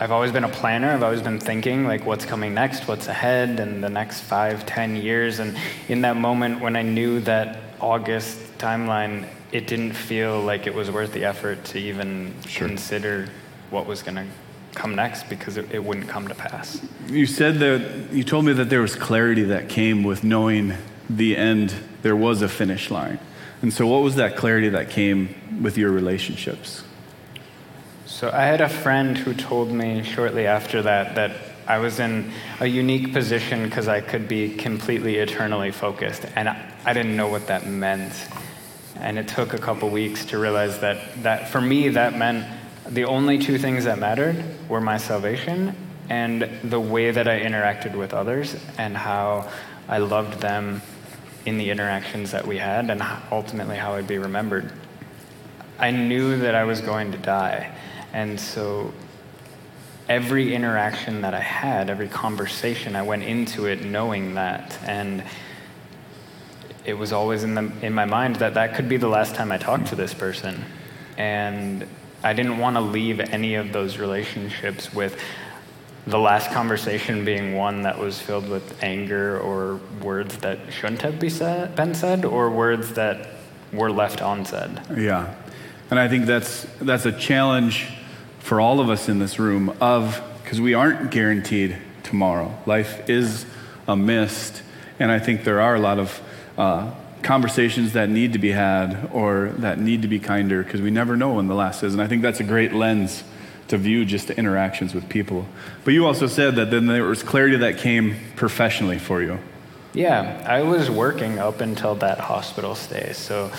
I've 0.00 0.12
always 0.12 0.30
been 0.30 0.44
a 0.44 0.48
planner. 0.48 0.92
I've 0.92 1.02
always 1.02 1.22
been 1.22 1.40
thinking, 1.40 1.84
like, 1.84 2.06
what's 2.06 2.24
coming 2.24 2.54
next, 2.54 2.86
what's 2.86 3.08
ahead, 3.08 3.58
and 3.58 3.82
the 3.82 3.88
next 3.88 4.20
five, 4.20 4.64
ten 4.64 4.94
years. 4.94 5.40
And 5.40 5.56
in 5.88 6.02
that 6.02 6.16
moment 6.16 6.60
when 6.60 6.76
I 6.76 6.82
knew 6.82 7.18
that 7.20 7.58
August 7.80 8.38
timeline, 8.58 9.26
it 9.50 9.66
didn't 9.66 9.94
feel 9.94 10.40
like 10.40 10.68
it 10.68 10.74
was 10.74 10.88
worth 10.88 11.12
the 11.12 11.24
effort 11.24 11.64
to 11.64 11.78
even 11.78 12.32
sure. 12.46 12.68
consider 12.68 13.28
what 13.70 13.86
was 13.86 14.02
going 14.02 14.16
to 14.16 14.26
come 14.74 14.94
next 14.94 15.28
because 15.28 15.56
it, 15.56 15.72
it 15.72 15.82
wouldn't 15.82 16.08
come 16.08 16.28
to 16.28 16.34
pass. 16.34 16.80
You 17.08 17.26
said 17.26 17.58
that, 17.58 18.12
you 18.12 18.22
told 18.22 18.44
me 18.44 18.52
that 18.52 18.70
there 18.70 18.82
was 18.82 18.94
clarity 18.94 19.42
that 19.44 19.68
came 19.68 20.04
with 20.04 20.22
knowing 20.22 20.74
the 21.10 21.36
end, 21.36 21.74
there 22.02 22.16
was 22.16 22.42
a 22.42 22.48
finish 22.48 22.90
line. 22.90 23.18
And 23.62 23.72
so, 23.72 23.88
what 23.88 24.02
was 24.02 24.14
that 24.14 24.36
clarity 24.36 24.68
that 24.68 24.90
came 24.90 25.34
with 25.60 25.76
your 25.76 25.90
relationships? 25.90 26.84
So, 28.08 28.30
I 28.32 28.46
had 28.46 28.62
a 28.62 28.70
friend 28.70 29.18
who 29.18 29.34
told 29.34 29.70
me 29.70 30.02
shortly 30.02 30.46
after 30.46 30.80
that 30.80 31.14
that 31.16 31.36
I 31.66 31.76
was 31.76 32.00
in 32.00 32.32
a 32.58 32.66
unique 32.66 33.12
position 33.12 33.64
because 33.64 33.86
I 33.86 34.00
could 34.00 34.26
be 34.26 34.54
completely 34.54 35.16
eternally 35.16 35.70
focused. 35.70 36.24
And 36.34 36.48
I, 36.48 36.94
didn't 36.94 37.18
know 37.18 37.28
what 37.28 37.48
that 37.48 37.66
meant. 37.66 38.14
And 38.96 39.18
it 39.18 39.28
took 39.28 39.52
a 39.52 39.58
couple 39.58 39.90
weeks 39.90 40.24
to 40.24 40.38
realize 40.38 40.80
that, 40.80 41.22
that 41.22 41.50
for 41.50 41.60
me, 41.60 41.90
that 41.90 42.16
meant 42.16 42.46
the 42.88 43.04
only 43.04 43.38
two 43.38 43.58
things 43.58 43.84
that 43.84 43.98
mattered 43.98 44.42
were 44.70 44.80
my 44.80 44.96
salvation 44.96 45.76
and 46.08 46.48
the 46.64 46.80
way 46.80 47.10
that 47.10 47.28
I 47.28 47.40
interacted 47.40 47.94
with 47.94 48.14
others 48.14 48.56
and 48.78 48.96
how 48.96 49.50
I 49.86 49.98
loved 49.98 50.40
them 50.40 50.80
in 51.44 51.58
the 51.58 51.68
interactions 51.68 52.30
that 52.30 52.46
we 52.46 52.56
had 52.56 52.88
and 52.88 53.02
ultimately 53.30 53.76
how 53.76 53.92
I'd 53.96 54.08
be 54.08 54.16
remembered. 54.16 54.72
I 55.78 55.90
knew 55.90 56.38
that 56.38 56.54
I 56.54 56.64
was 56.64 56.80
going 56.80 57.12
to 57.12 57.18
die. 57.18 57.74
And 58.12 58.40
so 58.40 58.92
every 60.08 60.54
interaction 60.54 61.20
that 61.20 61.34
I 61.34 61.40
had, 61.40 61.90
every 61.90 62.08
conversation, 62.08 62.96
I 62.96 63.02
went 63.02 63.22
into 63.22 63.66
it 63.66 63.84
knowing 63.84 64.34
that. 64.34 64.78
And 64.84 65.22
it 66.84 66.94
was 66.94 67.12
always 67.12 67.44
in, 67.44 67.54
the, 67.54 67.70
in 67.82 67.92
my 67.92 68.06
mind 68.06 68.36
that 68.36 68.54
that 68.54 68.74
could 68.74 68.88
be 68.88 68.96
the 68.96 69.08
last 69.08 69.34
time 69.34 69.52
I 69.52 69.58
talked 69.58 69.88
to 69.88 69.94
this 69.94 70.14
person. 70.14 70.64
And 71.18 71.86
I 72.22 72.32
didn't 72.32 72.58
want 72.58 72.76
to 72.76 72.80
leave 72.80 73.20
any 73.20 73.54
of 73.56 73.72
those 73.72 73.98
relationships 73.98 74.92
with 74.92 75.20
the 76.06 76.18
last 76.18 76.50
conversation 76.52 77.24
being 77.24 77.54
one 77.54 77.82
that 77.82 77.98
was 77.98 78.18
filled 78.18 78.48
with 78.48 78.82
anger 78.82 79.38
or 79.40 79.78
words 80.02 80.38
that 80.38 80.58
shouldn't 80.72 81.02
have 81.02 81.20
be 81.20 81.28
said, 81.28 81.76
been 81.76 81.94
said 81.94 82.24
or 82.24 82.48
words 82.48 82.94
that 82.94 83.28
were 83.72 83.90
left 83.90 84.22
unsaid. 84.22 84.80
Yeah. 84.96 85.34
And 85.90 85.98
I 85.98 86.08
think 86.08 86.24
that's, 86.24 86.66
that's 86.80 87.04
a 87.04 87.12
challenge 87.12 87.88
for 88.40 88.60
all 88.60 88.80
of 88.80 88.88
us 88.90 89.08
in 89.08 89.18
this 89.18 89.38
room 89.38 89.76
of, 89.80 90.22
because 90.42 90.60
we 90.60 90.74
aren't 90.74 91.10
guaranteed 91.10 91.76
tomorrow. 92.02 92.56
Life 92.66 93.08
is 93.08 93.46
a 93.86 93.96
mist. 93.96 94.62
And 94.98 95.10
I 95.12 95.18
think 95.18 95.44
there 95.44 95.60
are 95.60 95.74
a 95.74 95.80
lot 95.80 95.98
of 95.98 96.20
uh, 96.56 96.90
conversations 97.22 97.92
that 97.92 98.08
need 98.08 98.32
to 98.32 98.38
be 98.38 98.50
had 98.50 99.10
or 99.12 99.50
that 99.58 99.78
need 99.78 100.02
to 100.02 100.08
be 100.08 100.18
kinder 100.18 100.62
because 100.62 100.80
we 100.80 100.90
never 100.90 101.16
know 101.16 101.34
when 101.34 101.46
the 101.46 101.54
last 101.54 101.82
is. 101.82 101.92
And 101.92 102.02
I 102.02 102.06
think 102.06 102.22
that's 102.22 102.40
a 102.40 102.44
great 102.44 102.72
lens 102.72 103.22
to 103.68 103.76
view 103.76 104.04
just 104.04 104.28
the 104.28 104.36
interactions 104.38 104.94
with 104.94 105.08
people. 105.08 105.46
But 105.84 105.92
you 105.92 106.06
also 106.06 106.26
said 106.26 106.56
that 106.56 106.70
then 106.70 106.86
there 106.86 107.04
was 107.04 107.22
clarity 107.22 107.58
that 107.58 107.78
came 107.78 108.16
professionally 108.34 108.98
for 108.98 109.22
you. 109.22 109.38
Yeah, 109.92 110.42
I 110.46 110.62
was 110.62 110.90
working 110.90 111.38
up 111.38 111.60
until 111.60 111.94
that 111.96 112.18
hospital 112.18 112.74
stay. 112.74 113.12
So 113.12 113.50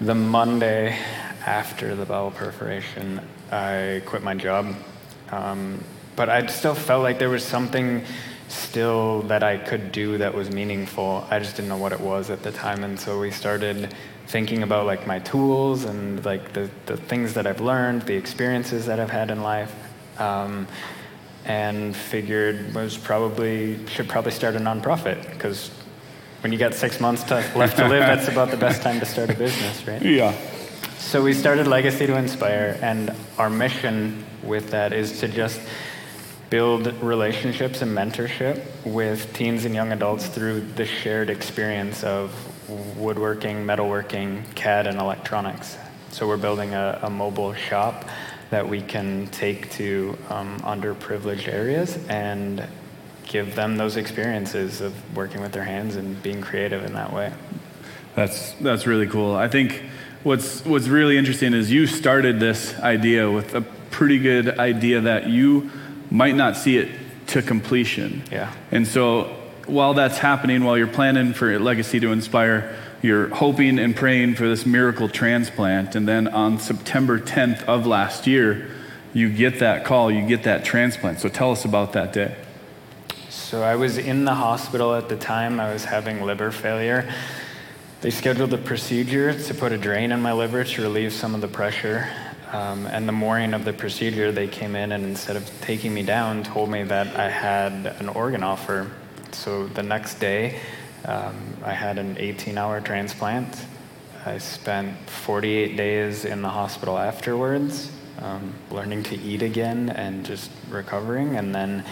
the 0.00 0.14
Monday 0.14 0.98
after 1.46 1.94
the 1.94 2.04
bowel 2.04 2.30
perforation, 2.30 3.20
I 3.50 4.02
quit 4.06 4.22
my 4.22 4.34
job. 4.34 4.74
Um, 5.30 5.82
but 6.16 6.28
I 6.28 6.46
still 6.46 6.74
felt 6.74 7.02
like 7.02 7.18
there 7.18 7.28
was 7.28 7.44
something 7.44 8.04
still 8.48 9.22
that 9.22 9.42
I 9.42 9.58
could 9.58 9.92
do 9.92 10.18
that 10.18 10.34
was 10.34 10.50
meaningful. 10.50 11.26
I 11.30 11.38
just 11.38 11.56
didn't 11.56 11.68
know 11.68 11.76
what 11.76 11.92
it 11.92 12.00
was 12.00 12.30
at 12.30 12.42
the 12.42 12.50
time, 12.50 12.82
and 12.82 12.98
so 12.98 13.20
we 13.20 13.30
started 13.30 13.94
thinking 14.26 14.62
about 14.62 14.86
like 14.86 15.06
my 15.06 15.18
tools 15.20 15.84
and 15.84 16.24
like 16.24 16.52
the, 16.52 16.70
the 16.86 16.96
things 16.96 17.34
that 17.34 17.46
I've 17.46 17.60
learned, 17.60 18.02
the 18.02 18.14
experiences 18.14 18.86
that 18.86 19.00
I've 19.00 19.10
had 19.10 19.30
in 19.30 19.42
life, 19.42 19.74
um, 20.18 20.66
and 21.44 21.94
figured 21.94 22.74
was 22.74 22.96
probably 22.96 23.86
should 23.86 24.08
probably 24.08 24.32
start 24.32 24.54
a 24.56 24.58
nonprofit 24.58 25.30
because 25.30 25.70
when 26.40 26.52
you 26.52 26.58
got 26.58 26.74
six 26.74 27.00
months 27.00 27.22
to, 27.24 27.34
left 27.56 27.76
to 27.78 27.88
live, 27.88 28.00
that's 28.00 28.28
about 28.28 28.50
the 28.50 28.56
best 28.56 28.82
time 28.82 29.00
to 29.00 29.06
start 29.06 29.30
a 29.30 29.34
business, 29.34 29.86
right? 29.86 30.02
Yeah. 30.02 30.34
So 31.08 31.22
we 31.22 31.32
started 31.32 31.66
Legacy 31.66 32.06
to 32.06 32.18
Inspire, 32.18 32.78
and 32.82 33.16
our 33.38 33.48
mission 33.48 34.26
with 34.42 34.72
that 34.72 34.92
is 34.92 35.20
to 35.20 35.28
just 35.28 35.58
build 36.50 37.02
relationships 37.02 37.80
and 37.80 37.96
mentorship 37.96 38.62
with 38.84 39.32
teens 39.32 39.64
and 39.64 39.74
young 39.74 39.92
adults 39.92 40.26
through 40.26 40.60
the 40.60 40.84
shared 40.84 41.30
experience 41.30 42.04
of 42.04 42.34
woodworking, 42.98 43.64
metalworking, 43.64 44.54
CAD, 44.54 44.86
and 44.86 45.00
electronics. 45.00 45.78
So 46.10 46.28
we're 46.28 46.36
building 46.36 46.74
a, 46.74 46.98
a 47.00 47.08
mobile 47.08 47.54
shop 47.54 48.04
that 48.50 48.68
we 48.68 48.82
can 48.82 49.28
take 49.28 49.70
to 49.72 50.14
um, 50.28 50.60
underprivileged 50.60 51.48
areas 51.48 51.96
and 52.10 52.68
give 53.24 53.54
them 53.54 53.78
those 53.78 53.96
experiences 53.96 54.82
of 54.82 55.16
working 55.16 55.40
with 55.40 55.52
their 55.52 55.64
hands 55.64 55.96
and 55.96 56.22
being 56.22 56.42
creative 56.42 56.84
in 56.84 56.92
that 56.92 57.14
way. 57.14 57.32
That's 58.14 58.52
that's 58.54 58.86
really 58.86 59.06
cool. 59.06 59.34
I 59.34 59.48
think 59.48 59.87
what's 60.22 60.64
what's 60.64 60.88
really 60.88 61.16
interesting 61.16 61.54
is 61.54 61.70
you 61.70 61.86
started 61.86 62.40
this 62.40 62.78
idea 62.78 63.30
with 63.30 63.54
a 63.54 63.62
pretty 63.90 64.18
good 64.18 64.58
idea 64.58 65.00
that 65.00 65.28
you 65.28 65.70
might 66.10 66.34
not 66.34 66.56
see 66.56 66.76
it 66.76 66.88
to 67.28 67.42
completion. 67.42 68.22
Yeah. 68.30 68.52
And 68.70 68.86
so 68.86 69.24
while 69.66 69.94
that's 69.94 70.18
happening, 70.18 70.64
while 70.64 70.78
you're 70.78 70.86
planning 70.86 71.34
for 71.34 71.58
Legacy 71.58 72.00
to 72.00 72.10
Inspire, 72.12 72.74
you're 73.02 73.28
hoping 73.28 73.78
and 73.78 73.94
praying 73.94 74.34
for 74.34 74.48
this 74.48 74.66
miracle 74.66 75.08
transplant. 75.08 75.94
And 75.94 76.08
then 76.08 76.26
on 76.26 76.58
September 76.58 77.20
10th 77.20 77.64
of 77.64 77.86
last 77.86 78.26
year, 78.26 78.70
you 79.12 79.30
get 79.30 79.60
that 79.60 79.84
call, 79.84 80.10
you 80.10 80.26
get 80.26 80.44
that 80.44 80.64
transplant. 80.64 81.20
So 81.20 81.28
tell 81.28 81.52
us 81.52 81.64
about 81.64 81.92
that 81.92 82.12
day. 82.12 82.34
So 83.28 83.62
I 83.62 83.76
was 83.76 83.98
in 83.98 84.24
the 84.24 84.34
hospital 84.34 84.94
at 84.94 85.08
the 85.08 85.16
time. 85.16 85.60
I 85.60 85.72
was 85.72 85.84
having 85.84 86.22
liver 86.22 86.50
failure. 86.50 87.10
They 88.00 88.10
scheduled 88.10 88.54
a 88.54 88.58
procedure 88.58 89.36
to 89.36 89.54
put 89.54 89.72
a 89.72 89.76
drain 89.76 90.12
in 90.12 90.22
my 90.22 90.32
liver 90.32 90.62
to 90.62 90.82
relieve 90.82 91.12
some 91.12 91.34
of 91.34 91.40
the 91.40 91.48
pressure. 91.48 92.08
Um, 92.52 92.86
and 92.86 93.08
the 93.08 93.12
morning 93.12 93.54
of 93.54 93.64
the 93.64 93.72
procedure, 93.72 94.30
they 94.30 94.46
came 94.46 94.76
in 94.76 94.92
and 94.92 95.02
instead 95.02 95.34
of 95.34 95.50
taking 95.62 95.92
me 95.92 96.04
down, 96.04 96.44
told 96.44 96.70
me 96.70 96.84
that 96.84 97.16
I 97.16 97.28
had 97.28 97.96
an 97.98 98.08
organ 98.08 98.44
offer. 98.44 98.88
So 99.32 99.66
the 99.66 99.82
next 99.82 100.20
day, 100.20 100.60
um, 101.06 101.56
I 101.64 101.72
had 101.72 101.98
an 101.98 102.16
18 102.18 102.56
hour 102.56 102.80
transplant. 102.80 103.66
I 104.24 104.38
spent 104.38 104.96
48 105.10 105.76
days 105.76 106.24
in 106.24 106.40
the 106.40 106.50
hospital 106.50 106.96
afterwards, 106.96 107.90
um, 108.20 108.54
learning 108.70 109.02
to 109.04 109.16
eat 109.16 109.42
again 109.42 109.90
and 109.90 110.24
just 110.24 110.52
recovering. 110.70 111.34
And 111.34 111.52
then 111.52 111.84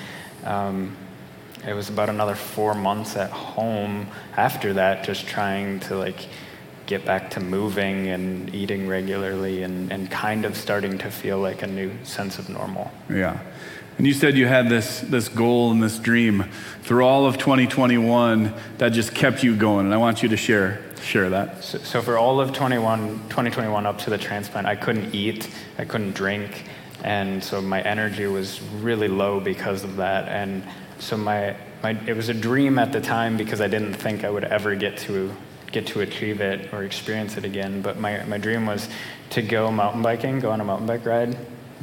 um, 0.45 0.97
it 1.67 1.75
was 1.75 1.89
about 1.89 2.09
another 2.09 2.35
four 2.35 2.75
months 2.75 3.17
at 3.17 3.31
home 3.31 4.09
after 4.37 4.75
that, 4.75 5.05
just 5.05 5.27
trying 5.27 5.81
to 5.81 5.97
like 5.97 6.27
get 6.87 7.05
back 7.05 7.31
to 7.31 7.41
moving 7.41 8.09
and 8.09 8.55
eating 8.55 8.87
regularly 8.87 9.63
and, 9.63 9.93
and 9.93 10.11
kind 10.11 10.45
of 10.45 10.57
starting 10.57 10.99
to 10.99 11.11
feel 11.11 11.39
like 11.39 11.63
a 11.63 11.67
new 11.67 11.93
sense 12.05 12.39
of 12.39 12.49
normal. 12.49 12.91
Yeah. 13.11 13.41
And 13.99 14.07
you 14.07 14.13
said 14.13 14.37
you 14.37 14.47
had 14.47 14.69
this, 14.69 15.01
this 15.01 15.29
goal 15.29 15.73
and 15.73 15.83
this 15.83 15.99
dream 15.99 16.45
through 16.83 17.05
all 17.05 17.25
of 17.27 17.39
2021 17.39 18.53
that 18.79 18.91
just 18.91 19.15
kept 19.15 19.43
you 19.43 19.57
going. 19.57 19.87
And 19.87 19.95
I 19.95 19.97
want 19.97 20.23
you 20.23 20.29
to 20.29 20.37
share, 20.37 20.83
share 21.01 21.31
that. 21.31 21.65
So, 21.65 21.79
so 21.79 22.03
for 22.03 22.19
all 22.19 22.41
of 22.41 22.53
21, 22.53 23.09
2021 23.31 23.87
up 23.87 23.99
to 24.01 24.11
the 24.11 24.19
transplant, 24.19 24.67
I 24.67 24.77
couldn't 24.77 25.15
eat, 25.15 25.49
I 25.79 25.87
couldn't 25.87 26.13
drink. 26.13 26.65
And 27.05 27.43
so 27.43 27.63
my 27.63 27.81
energy 27.83 28.27
was 28.27 28.61
really 28.63 29.09
low 29.09 29.41
because 29.41 29.83
of 29.83 29.97
that. 29.97 30.29
And 30.29 30.63
so 30.99 31.17
my, 31.17 31.57
my, 31.83 31.91
it 32.07 32.17
was 32.17 32.29
a 32.29 32.35
dream 32.35 32.79
at 32.79 32.93
the 32.93 33.01
time 33.01 33.37
because 33.37 33.61
I 33.61 33.69
didn't 33.69 33.95
think 33.95 34.25
I 34.25 34.31
would 34.31 34.45
ever 34.45 34.75
get 34.75 34.97
to 34.99 35.35
get 35.73 35.89
to 35.89 36.01
achieve 36.01 36.41
it 36.41 36.73
or 36.73 36.85
experience 36.85 37.37
it 37.37 37.45
again. 37.45 37.83
But 37.83 37.99
my, 37.99 38.23
my 38.25 38.39
dream 38.39 38.67
was 38.67 38.89
to 39.31 39.43
go 39.43 39.71
mountain 39.71 40.01
biking, 40.01 40.39
go 40.41 40.51
on 40.51 40.61
a 40.61 40.65
mountain 40.65 40.87
bike 40.87 41.05
ride, 41.05 41.37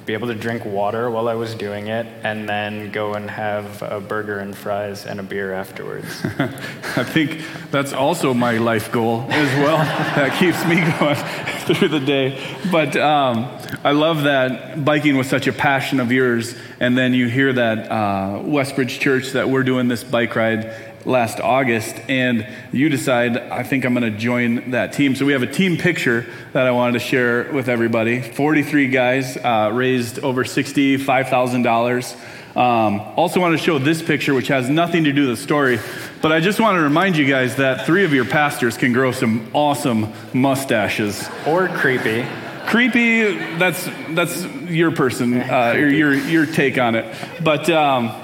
be 0.05 0.13
able 0.13 0.27
to 0.27 0.35
drink 0.35 0.65
water 0.65 1.09
while 1.09 1.29
I 1.29 1.35
was 1.35 1.55
doing 1.55 1.87
it, 1.87 2.05
and 2.23 2.47
then 2.47 2.91
go 2.91 3.13
and 3.13 3.29
have 3.29 3.81
a 3.81 3.99
burger 3.99 4.39
and 4.39 4.55
fries 4.55 5.05
and 5.05 5.19
a 5.19 5.23
beer 5.23 5.53
afterwards. 5.53 6.07
I 6.39 7.03
think 7.03 7.41
that's 7.71 7.93
also 7.93 8.33
my 8.33 8.57
life 8.57 8.91
goal 8.91 9.25
as 9.29 9.59
well. 9.59 9.77
that 10.15 10.37
keeps 10.39 10.63
me 10.65 10.75
going 10.99 11.15
through 11.75 11.87
the 11.87 12.05
day. 12.05 12.39
But 12.71 12.95
um, 12.97 13.49
I 13.83 13.91
love 13.91 14.23
that 14.23 14.83
biking 14.83 15.17
was 15.17 15.29
such 15.29 15.47
a 15.47 15.53
passion 15.53 15.99
of 15.99 16.11
yours, 16.11 16.55
and 16.79 16.97
then 16.97 17.13
you 17.13 17.27
hear 17.27 17.53
that 17.53 17.91
uh, 17.91 18.39
Westbridge 18.43 18.99
Church 18.99 19.31
that 19.31 19.49
we're 19.49 19.63
doing 19.63 19.87
this 19.87 20.03
bike 20.03 20.35
ride 20.35 20.92
last 21.05 21.39
August, 21.39 21.95
and 22.07 22.47
you 22.71 22.89
decide, 22.89 23.37
I 23.37 23.63
think 23.63 23.85
I'm 23.85 23.93
going 23.93 24.11
to 24.11 24.17
join 24.17 24.71
that 24.71 24.93
team. 24.93 25.15
So 25.15 25.25
we 25.25 25.33
have 25.33 25.43
a 25.43 25.51
team 25.51 25.77
picture 25.77 26.25
that 26.53 26.65
I 26.65 26.71
wanted 26.71 26.93
to 26.93 26.99
share 26.99 27.51
with 27.51 27.69
everybody. 27.69 28.21
43 28.21 28.87
guys 28.87 29.37
uh, 29.37 29.71
raised 29.73 30.19
over 30.19 30.43
$65,000. 30.43 32.55
Um, 32.55 33.01
also, 33.15 33.39
want 33.39 33.57
to 33.57 33.63
show 33.63 33.79
this 33.79 34.03
picture, 34.03 34.33
which 34.33 34.49
has 34.49 34.69
nothing 34.69 35.05
to 35.05 35.11
do 35.11 35.27
with 35.27 35.37
the 35.37 35.43
story, 35.43 35.79
but 36.21 36.31
I 36.31 36.39
just 36.39 36.59
want 36.59 36.77
to 36.77 36.81
remind 36.81 37.17
you 37.17 37.25
guys 37.25 37.55
that 37.55 37.87
three 37.87 38.05
of 38.05 38.13
your 38.13 38.25
pastors 38.25 38.77
can 38.77 38.93
grow 38.93 39.11
some 39.11 39.49
awesome 39.53 40.13
mustaches. 40.33 41.27
Or 41.47 41.67
creepy. 41.67 42.25
Creepy, 42.67 43.57
that's, 43.57 43.89
that's 44.11 44.45
your 44.67 44.91
person, 44.91 45.41
uh, 45.41 45.71
your, 45.75 46.13
your 46.13 46.45
take 46.45 46.77
on 46.77 46.95
it. 46.95 47.15
But. 47.43 47.69
Um, 47.69 48.22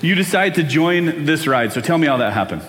you 0.00 0.14
decide 0.14 0.54
to 0.56 0.62
join 0.62 1.24
this 1.24 1.46
ride. 1.46 1.72
So 1.72 1.80
tell 1.80 1.98
me 1.98 2.06
how 2.06 2.16
that 2.18 2.32
happened. 2.32 2.62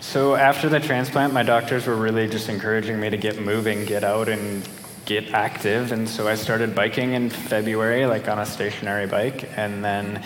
So 0.00 0.34
after 0.34 0.68
the 0.68 0.80
transplant, 0.80 1.32
my 1.32 1.42
doctors 1.42 1.86
were 1.86 1.96
really 1.96 2.28
just 2.28 2.48
encouraging 2.48 3.00
me 3.00 3.10
to 3.10 3.16
get 3.16 3.40
moving, 3.40 3.86
get 3.86 4.04
out, 4.04 4.28
and 4.28 4.68
get 5.06 5.32
active. 5.32 5.92
And 5.92 6.08
so 6.08 6.28
I 6.28 6.34
started 6.34 6.74
biking 6.74 7.12
in 7.12 7.30
February, 7.30 8.06
like 8.06 8.28
on 8.28 8.38
a 8.38 8.46
stationary 8.46 9.06
bike. 9.06 9.48
And 9.56 9.84
then 9.84 10.22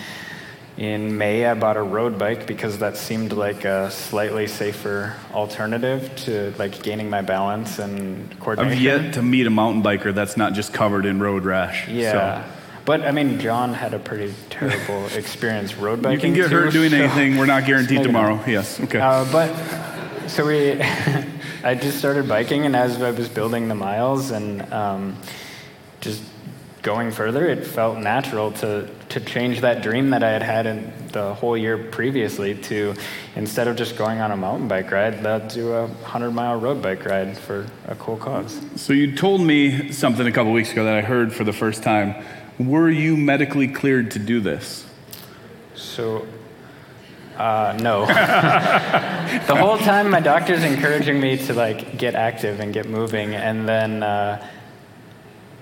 in 0.77 1.17
May, 1.17 1.45
I 1.45 1.53
bought 1.53 1.77
a 1.77 1.81
road 1.81 2.19
bike 2.19 2.45
because 2.45 2.79
that 2.79 2.97
seemed 2.97 3.31
like 3.31 3.65
a 3.65 3.89
slightly 3.89 4.47
safer 4.47 5.15
alternative 5.33 6.13
to 6.25 6.53
like 6.57 6.83
gaining 6.83 7.09
my 7.09 7.21
balance 7.21 7.79
and 7.79 8.37
coordination. 8.39 8.77
I've 8.77 8.81
yet 8.81 9.13
to 9.15 9.21
meet 9.21 9.47
a 9.47 9.49
mountain 9.49 9.81
biker 9.81 10.13
that's 10.13 10.37
not 10.37 10.53
just 10.53 10.73
covered 10.73 11.05
in 11.05 11.19
road 11.19 11.45
rash. 11.45 11.87
Yeah. 11.87 12.43
So. 12.43 12.51
But 12.89 13.05
I 13.05 13.11
mean, 13.11 13.39
John 13.39 13.75
had 13.75 13.93
a 13.93 13.99
pretty 13.99 14.33
terrible 14.49 15.05
experience 15.15 15.75
road 15.75 16.01
biking. 16.01 16.33
You 16.33 16.41
can 16.41 16.49
get 16.49 16.49
too, 16.49 16.55
hurt 16.55 16.73
doing 16.73 16.89
so 16.89 16.97
anything. 16.97 17.37
We're 17.37 17.45
not 17.45 17.65
guaranteed 17.67 18.01
tomorrow. 18.01 18.43
Yes. 18.47 18.79
Okay. 18.79 18.99
Uh, 18.99 19.31
but 19.31 20.27
so 20.27 20.47
we, 20.47 20.81
I 21.63 21.75
just 21.75 21.99
started 21.99 22.27
biking, 22.27 22.65
and 22.65 22.75
as 22.75 22.99
I 22.99 23.11
was 23.11 23.29
building 23.29 23.67
the 23.67 23.75
miles 23.75 24.31
and 24.31 24.73
um, 24.73 25.17
just 26.01 26.23
going 26.81 27.11
further, 27.11 27.45
it 27.45 27.67
felt 27.67 27.99
natural 27.99 28.53
to 28.53 28.89
to 29.09 29.19
change 29.19 29.61
that 29.61 29.83
dream 29.83 30.09
that 30.09 30.23
I 30.23 30.31
had 30.31 30.41
had 30.41 30.65
in 30.65 30.91
the 31.11 31.35
whole 31.35 31.55
year 31.55 31.77
previously 31.77 32.55
to 32.55 32.95
instead 33.35 33.67
of 33.67 33.75
just 33.75 33.97
going 33.97 34.19
on 34.19 34.31
a 34.31 34.37
mountain 34.37 34.67
bike 34.67 34.89
ride, 34.89 35.21
let's 35.21 35.53
do 35.53 35.73
a 35.73 35.87
hundred 36.05 36.31
mile 36.31 36.59
road 36.59 36.81
bike 36.81 37.05
ride 37.05 37.37
for 37.37 37.67
a 37.87 37.93
cool 37.95 38.17
cause. 38.17 38.59
So 38.77 38.93
you 38.93 39.15
told 39.15 39.41
me 39.41 39.91
something 39.91 40.25
a 40.25 40.31
couple 40.31 40.53
weeks 40.53 40.71
ago 40.71 40.85
that 40.85 40.95
I 40.95 41.01
heard 41.01 41.31
for 41.31 41.43
the 41.43 41.53
first 41.53 41.83
time 41.83 42.15
were 42.59 42.89
you 42.89 43.15
medically 43.15 43.67
cleared 43.67 44.11
to 44.11 44.19
do 44.19 44.39
this? 44.41 44.85
So, 45.75 46.27
uh, 47.37 47.77
no. 47.81 48.05
the 49.47 49.55
whole 49.55 49.77
time, 49.77 50.09
my 50.09 50.19
doctor's 50.19 50.63
encouraging 50.63 51.21
me 51.21 51.37
to 51.37 51.53
like 51.53 51.97
get 51.97 52.15
active 52.15 52.59
and 52.59 52.73
get 52.73 52.87
moving, 52.87 53.33
and 53.33 53.67
then 53.67 54.03
uh, 54.03 54.45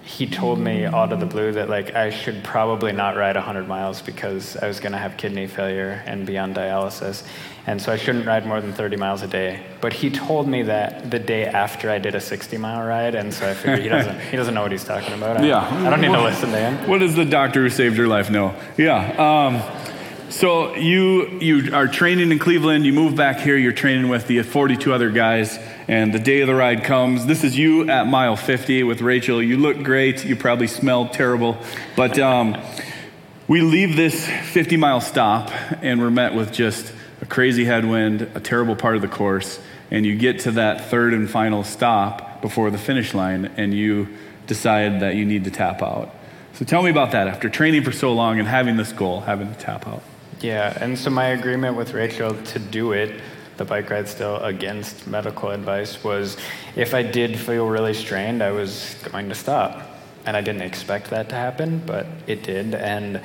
he 0.07 0.25
told 0.25 0.57
me 0.57 0.85
out 0.85 1.11
of 1.11 1.19
the 1.19 1.25
blue 1.25 1.51
that 1.51 1.67
like 1.67 1.93
I 1.93 2.11
should 2.11 2.41
probably 2.41 2.93
not 2.93 3.17
ride 3.17 3.35
100 3.35 3.67
miles 3.67 4.01
because 4.01 4.55
I 4.55 4.65
was 4.65 4.79
going 4.79 4.93
to 4.93 4.97
have 4.97 5.17
kidney 5.17 5.47
failure 5.47 6.01
and 6.05 6.25
be 6.25 6.37
on 6.37 6.53
dialysis, 6.53 7.23
and 7.65 7.81
so 7.81 7.91
I 7.91 7.97
shouldn't 7.97 8.25
ride 8.25 8.45
more 8.45 8.61
than 8.61 8.71
30 8.71 8.95
miles 8.95 9.21
a 9.21 9.27
day. 9.27 9.65
But 9.81 9.91
he 9.91 10.09
told 10.09 10.47
me 10.47 10.63
that 10.63 11.11
the 11.11 11.19
day 11.19 11.45
after 11.45 11.89
I 11.89 11.99
did 11.99 12.15
a 12.15 12.21
60 12.21 12.57
mile 12.57 12.87
ride, 12.87 13.15
and 13.15 13.33
so 13.33 13.49
I 13.49 13.53
figured 13.53 13.81
he 13.81 13.89
doesn't 13.89 14.19
he 14.21 14.37
doesn't 14.37 14.53
know 14.53 14.61
what 14.61 14.71
he's 14.71 14.85
talking 14.85 15.13
about. 15.13 15.37
I, 15.37 15.45
yeah, 15.45 15.85
I 15.85 15.89
don't 15.89 15.99
need 15.99 16.13
to 16.13 16.23
listen 16.23 16.51
to 16.51 16.57
him. 16.57 16.89
What 16.89 16.99
does 16.99 17.15
the 17.15 17.25
doctor 17.25 17.63
who 17.63 17.69
saved 17.69 17.97
your 17.97 18.07
life 18.07 18.29
know? 18.29 18.55
Yeah. 18.77 18.97
Um, 19.17 19.61
so 20.29 20.75
you 20.75 21.39
you 21.39 21.73
are 21.73 21.87
training 21.87 22.31
in 22.31 22.39
Cleveland. 22.39 22.85
You 22.85 22.91
move 22.91 23.15
back 23.15 23.39
here. 23.39 23.55
You're 23.55 23.71
training 23.71 24.09
with 24.09 24.27
the 24.27 24.41
42 24.43 24.93
other 24.93 25.09
guys, 25.09 25.57
and 25.87 26.13
the 26.13 26.19
day 26.19 26.41
of 26.41 26.47
the 26.47 26.55
ride 26.55 26.83
comes. 26.83 27.25
This 27.25 27.43
is 27.45 27.57
you 27.57 27.89
at 27.89 28.07
mile 28.07 28.35
50 28.35 28.83
with 28.83 29.01
Rachel. 29.01 29.41
You 29.41 29.57
look 29.57 29.81
great. 29.83 30.25
You 30.25 30.35
probably 30.35 30.67
smell 30.67 31.07
terrible, 31.07 31.57
but 31.95 32.19
um, 32.19 32.61
we 33.47 33.61
leave 33.61 33.95
this 33.95 34.27
50 34.27 34.75
mile 34.75 34.99
stop, 34.99 35.49
and 35.81 36.01
we're 36.01 36.11
met 36.11 36.35
with 36.35 36.51
just 36.51 36.93
a 37.21 37.25
crazy 37.25 37.63
headwind, 37.63 38.23
a 38.35 38.41
terrible 38.41 38.75
part 38.75 38.97
of 38.97 39.01
the 39.01 39.07
course, 39.07 39.59
and 39.89 40.05
you 40.05 40.17
get 40.17 40.39
to 40.41 40.51
that 40.51 40.89
third 40.89 41.13
and 41.13 41.29
final 41.29 41.63
stop 41.63 42.41
before 42.41 42.69
the 42.69 42.77
finish 42.77 43.13
line, 43.13 43.45
and 43.55 43.73
you 43.73 44.09
decide 44.45 44.99
that 44.99 45.15
you 45.15 45.25
need 45.25 45.45
to 45.45 45.51
tap 45.51 45.81
out. 45.81 46.13
So 46.53 46.65
tell 46.65 46.83
me 46.83 46.89
about 46.89 47.11
that 47.11 47.27
after 47.27 47.49
training 47.49 47.83
for 47.83 47.91
so 47.91 48.13
long 48.13 48.39
and 48.39 48.47
having 48.47 48.75
this 48.75 48.91
goal, 48.91 49.21
having 49.21 49.53
to 49.53 49.57
tap 49.57 49.87
out. 49.87 50.03
Yeah, 50.41 50.77
and 50.79 50.97
so 50.97 51.09
my 51.09 51.27
agreement 51.27 51.75
with 51.75 51.93
Rachel 51.93 52.35
to 52.35 52.59
do 52.59 52.91
it, 52.91 53.19
the 53.57 53.65
bike 53.65 53.89
ride 53.89 54.07
still 54.07 54.37
against 54.37 55.07
medical 55.07 55.49
advice, 55.49 56.03
was 56.03 56.37
if 56.75 56.93
I 56.93 57.01
did 57.01 57.39
feel 57.39 57.67
really 57.67 57.93
strained, 57.93 58.43
I 58.43 58.51
was 58.51 58.95
going 59.11 59.29
to 59.29 59.35
stop. 59.35 59.83
And 60.25 60.35
I 60.35 60.41
didn't 60.41 60.61
expect 60.61 61.09
that 61.11 61.29
to 61.29 61.35
happen, 61.35 61.81
but 61.85 62.05
it 62.27 62.43
did. 62.43 62.75
And 62.75 63.21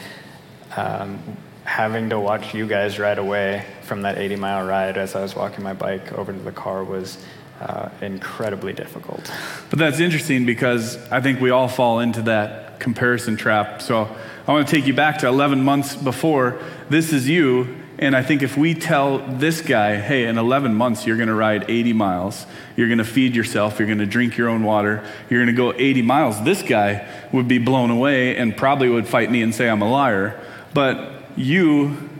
um, 0.76 1.18
having 1.64 2.08
to 2.10 2.18
watch 2.18 2.54
you 2.54 2.66
guys 2.66 2.98
ride 2.98 3.18
away 3.18 3.64
from 3.82 4.02
that 4.02 4.18
80 4.18 4.36
mile 4.36 4.66
ride 4.66 4.96
as 4.96 5.14
I 5.14 5.22
was 5.22 5.34
walking 5.34 5.64
my 5.64 5.74
bike 5.74 6.12
over 6.12 6.32
to 6.32 6.38
the 6.38 6.52
car 6.52 6.84
was 6.84 7.18
uh, 7.60 7.88
incredibly 8.00 8.72
difficult. 8.72 9.30
But 9.70 9.78
that's 9.78 10.00
interesting 10.00 10.46
because 10.46 10.96
I 11.10 11.20
think 11.20 11.40
we 11.40 11.50
all 11.50 11.68
fall 11.68 12.00
into 12.00 12.22
that 12.22 12.71
comparison 12.82 13.36
trap. 13.36 13.80
So 13.80 14.14
I 14.46 14.52
want 14.52 14.68
to 14.68 14.74
take 14.74 14.86
you 14.86 14.92
back 14.92 15.18
to 15.18 15.28
11 15.28 15.62
months 15.62 15.94
before. 15.94 16.60
This 16.90 17.12
is 17.12 17.28
you. 17.28 17.78
And 17.98 18.16
I 18.16 18.22
think 18.24 18.42
if 18.42 18.56
we 18.56 18.74
tell 18.74 19.18
this 19.18 19.60
guy, 19.60 19.96
hey, 19.96 20.26
in 20.26 20.36
11 20.36 20.74
months, 20.74 21.06
you're 21.06 21.16
going 21.16 21.28
to 21.28 21.34
ride 21.34 21.70
80 21.70 21.92
miles, 21.92 22.46
you're 22.74 22.88
going 22.88 22.98
to 22.98 23.04
feed 23.04 23.36
yourself, 23.36 23.78
you're 23.78 23.86
going 23.86 23.98
to 23.98 24.06
drink 24.06 24.36
your 24.36 24.48
own 24.48 24.64
water, 24.64 25.06
you're 25.30 25.44
going 25.44 25.54
to 25.54 25.56
go 25.56 25.72
80 25.72 26.02
miles, 26.02 26.42
this 26.42 26.62
guy 26.62 27.06
would 27.32 27.46
be 27.46 27.58
blown 27.58 27.90
away 27.90 28.36
and 28.36 28.56
probably 28.56 28.88
would 28.88 29.06
fight 29.06 29.30
me 29.30 29.40
and 29.42 29.54
say 29.54 29.68
I'm 29.68 29.82
a 29.82 29.88
liar. 29.88 30.40
But 30.74 31.12
you, 31.36 32.10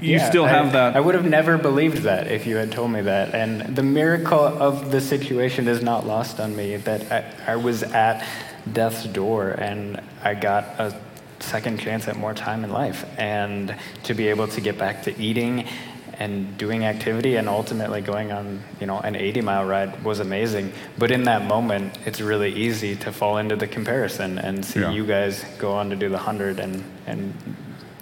you 0.00 0.16
yeah, 0.16 0.28
still 0.28 0.46
have 0.46 0.68
I, 0.68 0.72
that. 0.72 0.96
I 0.96 1.00
would 1.00 1.14
have 1.14 1.26
never 1.26 1.56
believed 1.56 1.98
that 1.98 2.26
if 2.26 2.44
you 2.44 2.56
had 2.56 2.72
told 2.72 2.90
me 2.90 3.02
that. 3.02 3.32
And 3.32 3.76
the 3.76 3.84
miracle 3.84 4.40
of 4.40 4.90
the 4.90 5.00
situation 5.00 5.68
is 5.68 5.82
not 5.82 6.04
lost 6.04 6.40
on 6.40 6.56
me 6.56 6.76
that 6.78 7.12
I, 7.12 7.52
I 7.52 7.56
was 7.56 7.84
at 7.84 8.26
death's 8.70 9.04
door 9.04 9.50
and 9.50 10.00
I 10.22 10.34
got 10.34 10.64
a 10.78 10.94
second 11.40 11.80
chance 11.80 12.06
at 12.08 12.16
more 12.16 12.34
time 12.34 12.62
in 12.64 12.70
life 12.70 13.04
and 13.18 13.74
to 14.04 14.14
be 14.14 14.28
able 14.28 14.46
to 14.48 14.60
get 14.60 14.78
back 14.78 15.02
to 15.04 15.18
eating 15.20 15.66
and 16.18 16.56
doing 16.58 16.84
activity 16.84 17.36
and 17.36 17.48
ultimately 17.48 18.00
going 18.00 18.30
on 18.30 18.62
you 18.80 18.86
know 18.86 18.98
an 19.00 19.16
80 19.16 19.40
mile 19.40 19.64
ride 19.64 20.04
was 20.04 20.20
amazing 20.20 20.72
but 20.98 21.10
in 21.10 21.24
that 21.24 21.46
moment 21.46 21.98
it's 22.06 22.20
really 22.20 22.52
easy 22.52 22.94
to 22.96 23.10
fall 23.10 23.38
into 23.38 23.56
the 23.56 23.66
comparison 23.66 24.38
and 24.38 24.64
see 24.64 24.80
Yeah. 24.80 24.92
you 24.92 25.04
guys 25.06 25.44
go 25.58 25.72
on 25.72 25.90
to 25.90 25.96
do 25.96 26.08
the 26.08 26.14
100 26.16 26.60
and 26.60 26.84
and 27.06 27.34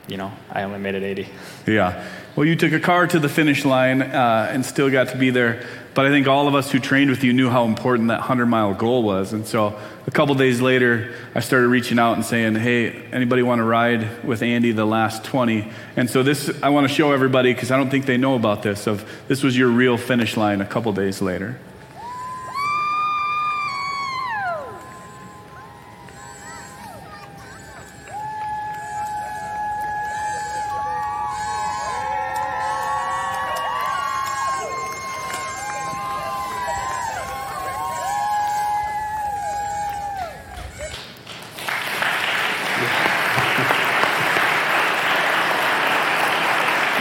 you 0.08 0.16
know 0.18 0.30
i 0.52 0.64
only 0.64 0.80
made 0.80 0.96
it 0.96 1.02
80 1.02 1.28
Yeah. 1.66 2.04
Well, 2.36 2.46
you 2.46 2.54
took 2.56 2.72
a 2.72 2.80
car 2.80 3.06
to 3.08 3.18
the 3.18 3.28
finish 3.28 3.64
line 3.64 4.02
uh, 4.02 4.48
and 4.52 4.64
still 4.64 4.88
got 4.88 5.08
to 5.08 5.16
be 5.18 5.30
there. 5.30 5.66
But 5.92 6.06
I 6.06 6.10
think 6.10 6.28
all 6.28 6.46
of 6.48 6.54
us 6.54 6.70
who 6.70 6.78
trained 6.78 7.10
with 7.10 7.24
you 7.24 7.32
knew 7.32 7.50
how 7.50 7.64
important 7.64 8.08
that 8.08 8.20
100 8.20 8.46
mile 8.46 8.72
goal 8.74 9.02
was. 9.02 9.32
And 9.32 9.46
so 9.46 9.78
a 10.06 10.10
couple 10.10 10.34
days 10.34 10.60
later, 10.60 11.12
I 11.34 11.40
started 11.40 11.66
reaching 11.68 11.98
out 11.98 12.14
and 12.14 12.24
saying, 12.24 12.54
hey, 12.54 12.92
anybody 13.12 13.42
want 13.42 13.58
to 13.58 13.64
ride 13.64 14.24
with 14.24 14.42
Andy 14.42 14.72
the 14.72 14.86
last 14.86 15.24
20? 15.24 15.70
And 15.96 16.08
so 16.08 16.22
this, 16.22 16.50
I 16.62 16.68
want 16.70 16.88
to 16.88 16.94
show 16.94 17.12
everybody, 17.12 17.52
because 17.52 17.70
I 17.70 17.76
don't 17.76 17.90
think 17.90 18.06
they 18.06 18.16
know 18.16 18.34
about 18.36 18.62
this, 18.62 18.86
of 18.86 19.04
this 19.28 19.42
was 19.42 19.58
your 19.58 19.68
real 19.68 19.98
finish 19.98 20.36
line 20.36 20.60
a 20.60 20.66
couple 20.66 20.92
days 20.92 21.20
later. 21.20 21.58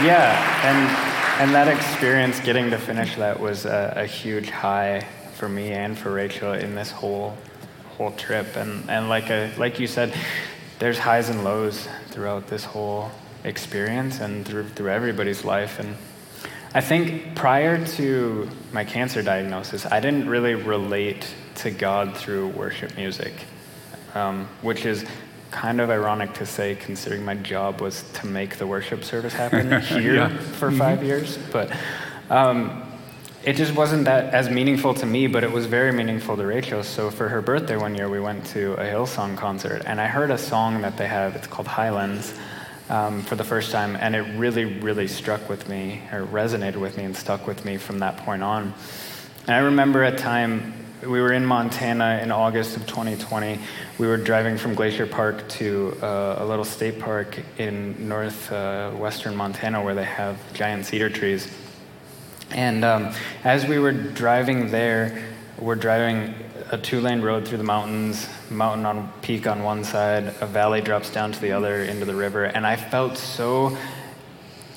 Yeah, 0.02 0.50
and 1.40 1.56
that 1.56 1.70
experience, 1.70 2.42
getting 2.42 2.70
to 2.72 2.78
finish 2.78 3.16
that, 3.16 3.40
was 3.40 3.66
a, 3.66 3.94
a 3.96 4.06
huge 4.06 4.50
high 4.50 5.08
for 5.36 5.48
me 5.48 5.72
and 5.72 5.98
for 5.98 6.12
Rachel 6.12 6.52
in 6.52 6.76
this 6.76 6.92
whole 6.92 7.38
whole 7.98 8.12
trip. 8.12 8.58
And 8.58 8.90
and 8.90 9.08
like 9.08 9.30
a, 9.30 9.50
like 9.58 9.80
you 9.80 9.88
said, 9.88 10.14
there's 10.80 11.00
highs 11.00 11.30
and 11.30 11.46
lows 11.46 11.88
throughout 12.10 12.48
this 12.48 12.66
whole 12.66 13.10
experience 13.46 14.20
and 14.20 14.46
through 14.46 14.68
through 14.68 14.90
everybody's 14.90 15.46
life. 15.46 15.80
And 15.80 15.96
I 16.74 16.82
think 16.82 17.36
prior 17.36 17.86
to 17.96 18.50
my 18.74 18.84
cancer 18.84 19.24
diagnosis, 19.24 19.86
I 19.86 20.02
didn't 20.02 20.28
really 20.28 20.56
relate 20.56 21.26
to 21.56 21.72
God 21.72 22.18
through 22.18 22.50
worship 22.50 22.98
music, 22.98 23.34
um, 24.14 24.46
which 24.62 24.86
is 24.86 25.06
kind 25.52 25.82
of 25.82 25.90
ironic 25.90 26.34
to 26.34 26.46
say 26.46 26.76
considering 26.76 27.26
my 27.26 27.36
job 27.36 27.82
was 27.82 28.04
to 28.14 28.28
make 28.28 28.58
the 28.58 28.68
worship 28.68 29.04
service 29.04 29.34
happen 29.44 29.82
here 29.82 30.16
Yeah. 30.16 30.38
for 30.38 30.72
5 30.72 31.04
years. 31.04 31.38
But 31.52 31.72
um, 32.30 32.84
it 33.44 33.54
just 33.56 33.74
wasn't 33.74 34.06
that 34.06 34.34
as 34.34 34.50
meaningful 34.50 34.94
to 34.96 35.06
me, 35.06 35.28
but 35.28 35.44
it 35.44 35.52
was 35.52 35.66
very 35.66 35.92
meaningful 35.92 36.36
to 36.38 36.46
Rachel. 36.46 36.84
So 36.84 37.10
for 37.10 37.30
her 37.30 37.42
birthday 37.42 37.78
one 37.78 37.96
year, 37.96 38.10
we 38.10 38.20
went 38.20 38.46
to 38.48 38.74
a 38.74 38.84
Hillsong 38.84 39.38
concert, 39.38 39.84
and 39.86 40.00
I 40.00 40.08
heard 40.08 40.30
a 40.30 40.38
song 40.38 40.82
that 40.82 40.98
they 40.98 41.08
have. 41.08 41.36
It's 41.36 41.48
called 41.48 41.68
Highlands. 41.68 42.34
Um, 42.92 43.22
for 43.22 43.36
the 43.36 43.44
first 43.44 43.72
time, 43.72 43.96
and 43.98 44.16
it 44.16 44.24
really, 44.36 44.66
really 44.66 45.08
struck 45.08 45.48
with 45.48 45.70
me, 45.70 46.02
or 46.12 46.26
resonated 46.26 46.78
with 46.78 46.98
me, 46.98 47.04
and 47.04 47.16
stuck 47.16 47.46
with 47.46 47.64
me 47.64 47.78
from 47.78 48.00
that 48.00 48.18
point 48.18 48.42
on. 48.42 48.74
And 49.46 49.56
I 49.56 49.60
remember 49.60 50.04
a 50.06 50.12
time 50.16 50.74
we 51.02 51.22
were 51.22 51.32
in 51.32 51.46
Montana 51.46 52.20
in 52.22 52.32
August 52.32 52.76
of 52.76 52.86
2020. 52.86 53.60
We 53.98 54.08
were 54.08 54.18
driving 54.18 54.58
from 54.58 54.76
Glacier 54.76 55.08
Park 55.08 55.48
to 55.50 55.98
uh, 56.02 56.36
a 56.40 56.46
little 56.46 56.66
state 56.66 57.00
park 57.00 57.40
in 57.58 58.08
northwestern 58.08 59.34
uh, 59.34 59.38
Montana 59.38 59.82
where 59.82 59.96
they 59.96 60.04
have 60.04 60.38
giant 60.54 60.86
cedar 60.86 61.10
trees. 61.10 61.50
And 62.52 62.84
um, 62.84 63.14
as 63.44 63.66
we 63.66 63.80
were 63.80 63.94
driving 63.94 64.72
there, 64.72 65.24
we're 65.58 65.76
driving 65.76 66.34
a 66.72 66.78
two 66.78 67.00
lane 67.00 67.22
road 67.22 67.48
through 67.48 67.60
the 67.60 67.64
mountains, 67.64 68.28
mountain 68.50 68.86
on 68.86 69.12
peak 69.22 69.48
on 69.48 69.64
one 69.64 69.84
side, 69.84 70.36
a 70.42 70.46
valley 70.46 70.82
drops 70.82 71.10
down 71.12 71.32
to 71.32 71.40
the 71.40 71.52
other 71.52 71.84
into 71.84 72.06
the 72.06 72.16
river, 72.16 72.46
and 72.46 72.66
I 72.66 72.76
felt 72.76 73.18
so 73.18 73.76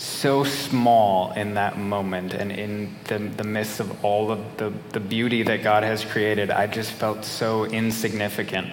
so 0.02 0.42
small 0.42 1.32
in 1.32 1.54
that 1.54 1.78
moment 1.78 2.34
and 2.34 2.50
in 2.50 2.94
the, 3.04 3.18
the 3.18 3.44
midst 3.44 3.78
of 3.78 4.04
all 4.04 4.32
of 4.32 4.56
the, 4.56 4.72
the 4.90 5.00
beauty 5.00 5.44
that 5.44 5.62
God 5.62 5.84
has 5.84 6.04
created, 6.04 6.50
I 6.50 6.66
just 6.66 6.90
felt 6.90 7.24
so 7.24 7.64
insignificant. 7.64 8.72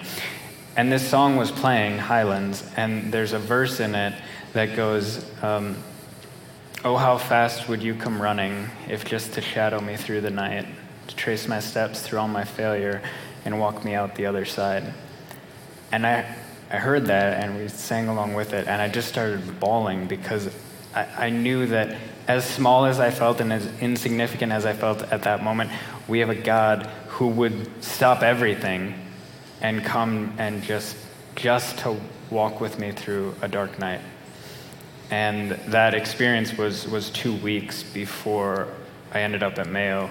And 0.76 0.90
this 0.90 1.08
song 1.08 1.36
was 1.36 1.50
playing, 1.50 1.98
Highlands, 1.98 2.68
and 2.76 3.12
there's 3.12 3.32
a 3.32 3.38
verse 3.38 3.80
in 3.80 3.94
it 3.94 4.14
that 4.54 4.74
goes, 4.76 5.24
um, 5.42 5.76
Oh, 6.82 6.96
how 6.96 7.18
fast 7.18 7.68
would 7.68 7.82
you 7.82 7.94
come 7.94 8.20
running 8.20 8.70
if 8.88 9.04
just 9.04 9.34
to 9.34 9.42
shadow 9.42 9.80
me 9.80 9.96
through 9.96 10.22
the 10.22 10.30
night, 10.30 10.66
to 11.08 11.16
trace 11.16 11.46
my 11.46 11.60
steps 11.60 12.00
through 12.00 12.18
all 12.20 12.28
my 12.28 12.44
failure 12.44 13.02
and 13.44 13.60
walk 13.60 13.84
me 13.84 13.94
out 13.94 14.14
the 14.14 14.26
other 14.26 14.46
side? 14.46 14.94
And 15.92 16.06
I, 16.06 16.34
I 16.70 16.78
heard 16.78 17.06
that 17.06 17.42
and 17.42 17.58
we 17.58 17.68
sang 17.68 18.08
along 18.08 18.34
with 18.34 18.52
it, 18.54 18.66
and 18.66 18.80
I 18.80 18.88
just 18.88 19.08
started 19.08 19.60
bawling 19.60 20.06
because 20.06 20.48
I, 20.94 21.26
I 21.26 21.30
knew 21.30 21.66
that 21.66 21.96
as 22.26 22.44
small 22.44 22.84
as 22.84 23.00
I 23.00 23.10
felt 23.10 23.40
and 23.40 23.52
as 23.52 23.66
insignificant 23.80 24.52
as 24.52 24.66
I 24.66 24.72
felt 24.72 25.02
at 25.12 25.22
that 25.22 25.42
moment, 25.42 25.70
we 26.08 26.20
have 26.20 26.30
a 26.30 26.34
God 26.34 26.86
who 27.08 27.28
would 27.28 27.82
stop 27.82 28.22
everything 28.22 28.94
and 29.60 29.84
come 29.84 30.34
and 30.38 30.62
just 30.62 30.96
just 31.36 31.78
to 31.78 31.96
walk 32.30 32.60
with 32.60 32.78
me 32.78 32.92
through 32.92 33.34
a 33.42 33.48
dark 33.48 33.78
night. 33.78 34.00
And 35.10 35.52
that 35.68 35.94
experience 35.94 36.56
was, 36.56 36.86
was 36.86 37.10
two 37.10 37.34
weeks 37.36 37.82
before 37.82 38.68
I 39.12 39.20
ended 39.22 39.42
up 39.42 39.58
at 39.58 39.66
Mayo, 39.66 40.10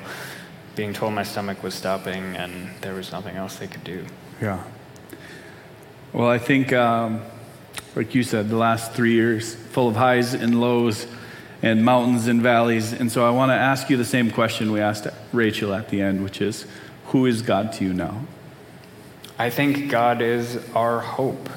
being 0.75 0.93
told 0.93 1.13
my 1.13 1.23
stomach 1.23 1.63
was 1.63 1.73
stopping 1.73 2.35
and 2.35 2.69
there 2.81 2.93
was 2.93 3.11
nothing 3.11 3.37
else 3.37 3.57
they 3.57 3.67
could 3.67 3.83
do. 3.83 4.05
Yeah. 4.41 4.61
Well, 6.11 6.29
I 6.29 6.37
think, 6.37 6.73
um, 6.73 7.21
like 7.99 8.15
you 8.15 8.23
said, 8.23 8.47
the 8.47 8.55
last 8.55 8.93
three 8.93 9.11
years, 9.11 9.53
full 9.53 9.89
of 9.89 9.97
highs 9.97 10.33
and 10.33 10.61
lows 10.61 11.05
and 11.61 11.83
mountains 11.83 12.27
and 12.27 12.41
valleys. 12.41 12.93
And 12.93 13.11
so 13.11 13.27
I 13.27 13.31
want 13.31 13.49
to 13.49 13.55
ask 13.55 13.89
you 13.89 13.97
the 13.97 14.05
same 14.05 14.31
question 14.31 14.71
we 14.71 14.79
asked 14.79 15.05
Rachel 15.33 15.73
at 15.73 15.89
the 15.89 16.01
end, 16.01 16.23
which 16.23 16.39
is 16.39 16.65
who 17.07 17.25
is 17.25 17.41
God 17.41 17.73
to 17.73 17.83
you 17.83 17.93
now? 17.93 18.21
I 19.37 19.49
think 19.49 19.91
God 19.91 20.21
is 20.21 20.65
our 20.73 21.01
hope. 21.01 21.49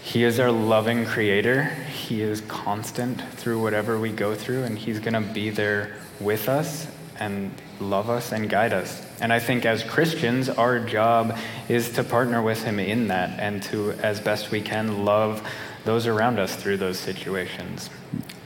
He 0.00 0.22
is 0.22 0.38
our 0.38 0.52
loving 0.52 1.04
creator. 1.04 1.64
He 1.64 2.22
is 2.22 2.42
constant 2.42 3.20
through 3.32 3.60
whatever 3.60 3.98
we 3.98 4.12
go 4.12 4.36
through, 4.36 4.62
and 4.62 4.78
He's 4.78 5.00
going 5.00 5.14
to 5.14 5.32
be 5.32 5.50
there 5.50 5.96
with 6.20 6.48
us 6.48 6.86
and 7.20 7.50
love 7.80 8.10
us 8.10 8.32
and 8.32 8.48
guide 8.48 8.72
us. 8.72 9.06
And 9.20 9.32
I 9.32 9.38
think 9.38 9.64
as 9.64 9.82
Christians, 9.82 10.48
our 10.48 10.78
job 10.78 11.36
is 11.68 11.90
to 11.92 12.04
partner 12.04 12.42
with 12.42 12.62
Him 12.62 12.78
in 12.78 13.08
that 13.08 13.38
and 13.40 13.62
to, 13.64 13.92
as 14.02 14.20
best 14.20 14.50
we 14.50 14.60
can, 14.60 15.04
love 15.04 15.46
those 15.84 16.06
around 16.06 16.38
us 16.38 16.54
through 16.56 16.76
those 16.78 16.98
situations. 16.98 17.90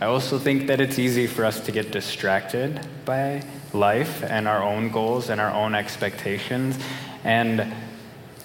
I 0.01 0.07
also 0.07 0.39
think 0.39 0.67
that 0.69 0.81
it's 0.81 0.99
easy 0.99 1.27
for 1.27 1.45
us 1.45 1.61
to 1.61 1.73
get 1.73 1.91
distracted 1.91 2.81
by 3.05 3.43
life 3.73 4.23
and 4.23 4.47
our 4.47 4.63
own 4.63 4.91
goals 4.91 5.31
and 5.31 5.41
our 5.41 5.51
own 5.51 5.75
expectations. 5.75 6.79
And 7.25 7.73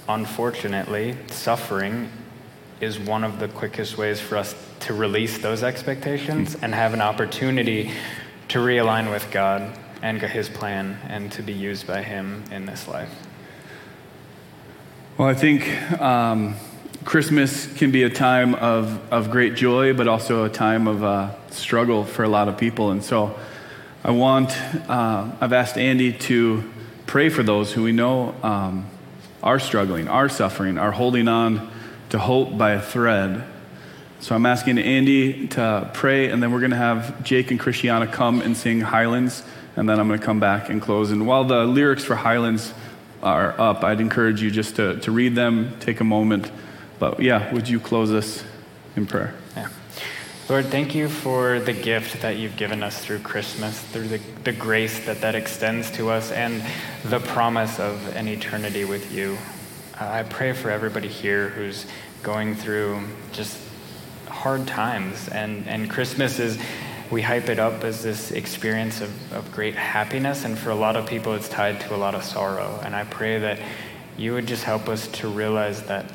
unfortunately, 0.07 1.17
suffering 1.27 2.09
is 2.81 2.99
one 2.99 3.23
of 3.23 3.39
the 3.39 3.47
quickest 3.47 3.97
ways 3.97 4.19
for 4.19 4.38
us 4.38 4.55
to 4.81 4.93
release 4.93 5.38
those 5.38 5.63
expectations 5.63 6.55
and 6.61 6.73
have 6.73 6.93
an 6.93 7.01
opportunity 7.01 7.91
to 8.49 8.59
realign 8.59 9.09
with 9.11 9.29
God 9.31 9.77
and 10.01 10.21
His 10.21 10.49
plan 10.49 10.97
and 11.08 11.31
to 11.34 11.41
be 11.41 11.53
used 11.53 11.88
by 11.88 12.01
Him 12.01 12.43
in 12.51 12.65
this 12.65 12.88
life. 12.88 13.13
Well, 15.17 15.29
I 15.29 15.34
think 15.34 16.02
um, 16.02 16.56
Christmas 17.06 17.71
can 17.73 17.91
be 17.91 18.04
a 18.04 18.10
time 18.10 18.56
of, 18.56 19.00
of 19.13 19.31
great 19.31 19.56
joy, 19.56 19.93
but 19.93 20.08
also 20.08 20.43
a 20.43 20.50
time 20.50 20.87
of 20.87 21.04
uh, 21.04 21.31
struggle 21.52 22.04
for 22.04 22.23
a 22.23 22.29
lot 22.29 22.48
of 22.48 22.58
people. 22.58 22.91
And 22.91 23.04
so 23.04 23.37
I 24.04 24.12
want, 24.12 24.52
uh, 24.89 25.31
I've 25.39 25.54
asked 25.54 25.77
Andy 25.77 26.12
to 26.13 26.63
pray 27.06 27.29
for 27.29 27.43
those 27.43 27.71
who 27.71 27.83
we 27.83 27.91
know 27.91 28.35
um, 28.43 28.89
are 29.41 29.60
struggling, 29.60 30.08
are 30.08 30.27
suffering, 30.27 30.77
are 30.77 30.91
holding 30.91 31.27
on 31.27 31.71
to 32.10 32.19
hope 32.19 32.58
by 32.58 32.71
a 32.71 32.81
thread. 32.81 33.43
So 34.19 34.35
I'm 34.35 34.46
asking 34.46 34.79
Andy 34.79 35.48
to 35.50 35.89
pray, 35.93 36.29
and 36.29 36.41
then 36.41 36.52
we're 36.52 36.60
going 36.60 36.71
to 36.71 36.77
have 36.77 37.23
Jake 37.23 37.52
and 37.52 37.60
Christiana 37.60 38.08
come 38.08 38.41
and 38.41 38.58
sing 38.58 38.81
Highlands, 38.81 39.43
and 39.76 39.88
then 39.90 40.00
I'm 40.00 40.08
going 40.08 40.19
to 40.19 40.26
come 40.26 40.40
back 40.40 40.69
and 40.69 40.82
close. 40.82 41.12
And 41.12 41.28
while 41.28 41.44
the 41.44 41.65
lyrics 41.65 42.04
for 42.04 42.15
Highlands 42.15 42.73
are 43.21 43.60
up, 43.60 43.84
I'd 43.84 44.02
encourage 44.02 44.42
you 44.42 44.52
just 44.52 44.76
to, 44.78 45.00
to 45.02 45.12
read 45.12 45.36
them, 45.36 45.76
take 45.80 46.00
a 46.00 46.04
moment. 46.04 46.52
But 47.00 47.19
yeah, 47.19 47.54
would 47.54 47.67
you 47.67 47.80
close 47.80 48.12
us 48.12 48.44
in 48.96 49.06
prayer? 49.06 49.34
Yeah. 49.56 49.69
Lord, 50.48 50.67
thank 50.67 50.94
you 50.94 51.10
for 51.10 51.60
the 51.60 51.73
gift 51.73 52.21
that 52.21 52.38
you've 52.38 52.56
given 52.56 52.84
us 52.84 53.04
through 53.04 53.19
Christmas, 53.19 53.82
through 53.82 54.08
the, 54.10 54.21
the 54.44 54.52
grace 54.52 55.06
that 55.08 55.21
that 55.21 55.34
extends 55.34 55.90
to 55.92 56.10
us, 56.10 56.32
and 56.32 56.63
the 57.04 57.19
promise 57.19 57.80
of 57.80 58.15
an 58.15 58.28
eternity 58.28 58.86
with 58.86 59.12
you. 59.12 59.38
Uh, 60.00 60.06
I 60.06 60.23
pray 60.23 60.54
for 60.54 60.69
everybody 60.69 61.08
here 61.08 61.50
who's 61.50 61.88
going 62.21 62.54
through 62.54 63.02
just 63.32 63.60
hard 64.28 64.67
times, 64.67 65.28
and, 65.30 65.67
and 65.67 65.90
Christmas 65.90 66.38
is 66.38 66.60
we 67.12 67.21
hype 67.21 67.49
it 67.49 67.60
up 67.60 67.83
as 67.83 68.03
this 68.03 68.31
experience 68.31 69.01
of, 69.01 69.33
of 69.33 69.51
great 69.51 69.75
happiness, 69.75 70.45
and 70.45 70.58
for 70.58 70.71
a 70.71 70.75
lot 70.75 70.95
of 70.95 71.08
people, 71.08 71.33
it's 71.33 71.49
tied 71.49 71.79
to 71.81 71.95
a 71.95 71.97
lot 71.97 72.15
of 72.15 72.23
sorrow. 72.23 72.79
And 72.83 72.95
I 72.95 73.03
pray 73.06 73.39
that 73.39 73.60
you 74.17 74.33
would 74.33 74.47
just 74.47 74.63
help 74.63 74.89
us 74.89 75.08
to 75.08 75.27
realize 75.27 75.83
that 75.83 76.06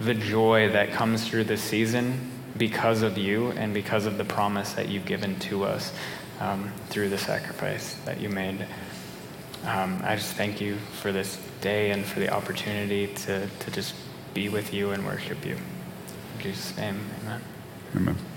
the 0.00 0.14
joy 0.14 0.70
that 0.70 0.92
comes 0.92 1.26
through 1.26 1.44
this 1.44 1.62
season 1.62 2.30
because 2.56 3.02
of 3.02 3.16
you 3.16 3.50
and 3.52 3.72
because 3.72 4.06
of 4.06 4.18
the 4.18 4.24
promise 4.24 4.72
that 4.72 4.88
you've 4.88 5.06
given 5.06 5.38
to 5.38 5.64
us 5.64 5.92
um, 6.40 6.70
through 6.88 7.08
the 7.08 7.18
sacrifice 7.18 7.94
that 8.04 8.20
you 8.20 8.28
made. 8.28 8.66
Um, 9.64 10.00
I 10.04 10.16
just 10.16 10.34
thank 10.34 10.60
you 10.60 10.76
for 11.00 11.12
this 11.12 11.38
day 11.60 11.92
and 11.92 12.04
for 12.04 12.20
the 12.20 12.30
opportunity 12.30 13.06
to, 13.06 13.46
to 13.46 13.70
just 13.70 13.94
be 14.34 14.48
with 14.48 14.74
you 14.74 14.90
and 14.90 15.06
worship 15.06 15.46
you. 15.46 15.54
In 15.54 16.42
Jesus' 16.42 16.76
name, 16.76 16.98
amen. 17.22 17.42
Amen. 17.94 18.31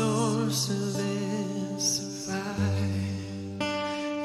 source 0.00 0.70
of 0.70 0.94
this 0.94 1.88
fire. 2.24 2.90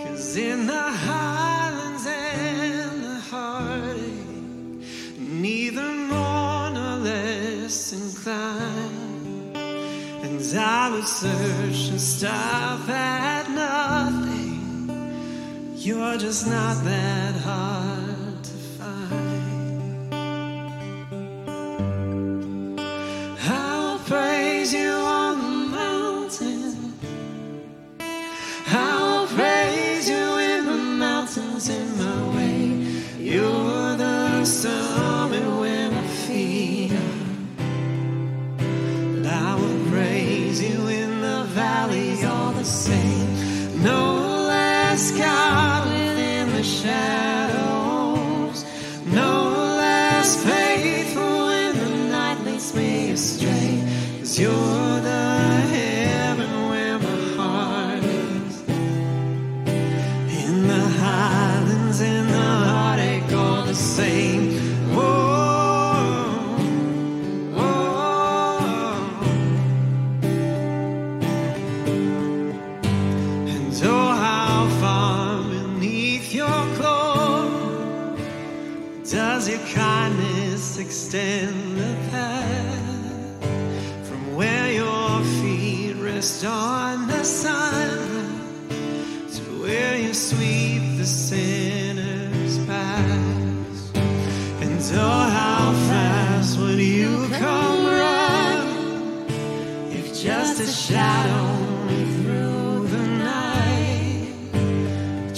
Cause 0.03 0.37
in 0.37 0.67
the 0.67 0.87
highlands 1.07 2.05
and 2.07 3.03
the 3.03 3.19
heartache, 3.29 5.19
neither 5.19 5.89
more 6.13 6.69
nor 6.77 6.95
less 7.09 7.79
inclined. 7.99 9.57
And 10.25 10.39
I 10.57 10.91
would 10.91 11.09
search 11.21 11.81
and 11.91 12.01
stop 12.01 12.87
at 12.87 13.45
nothing. 13.49 14.57
You're 15.75 16.17
just 16.17 16.47
not 16.47 16.75
that. 16.85 17.24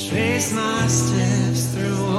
Trace 0.07 0.53
my 0.53 0.87
steps 0.87 1.65
through 1.73 2.16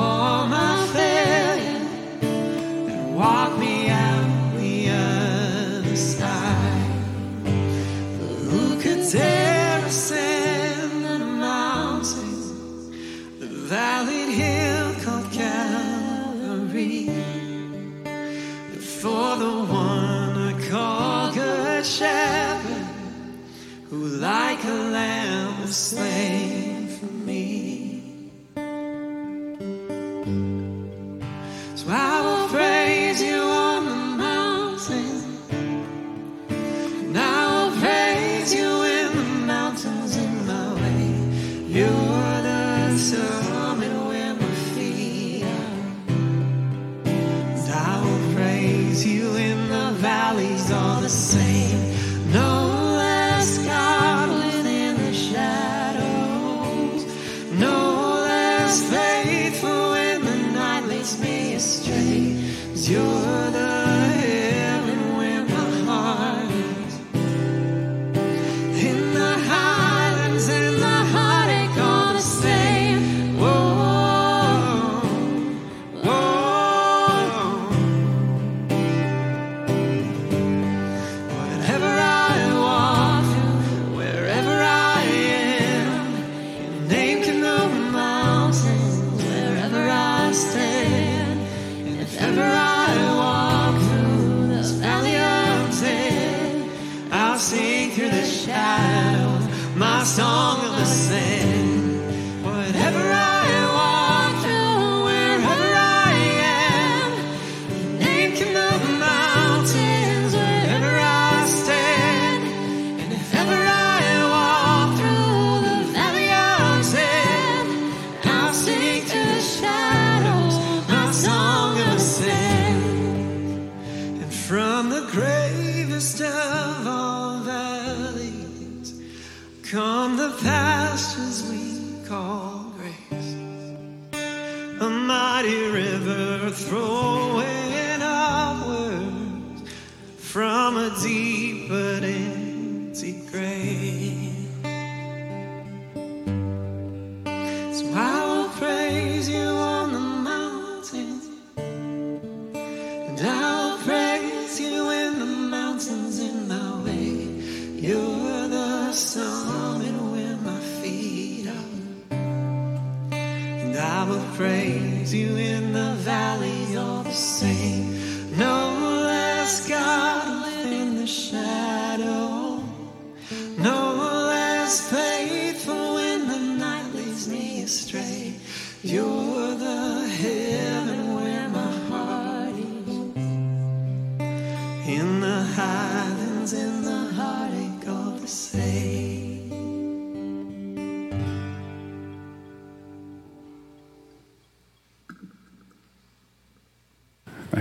I 163.79 164.05
will 164.05 164.25
praise 164.35 165.15
you 165.15 165.37
in 165.37 165.73
the 165.73 165.95
valley 165.95 166.77
all 166.77 167.05
the 167.05 167.13
same. 167.13 168.37
No 168.37 168.77
less 169.05 169.69
God 169.69 170.18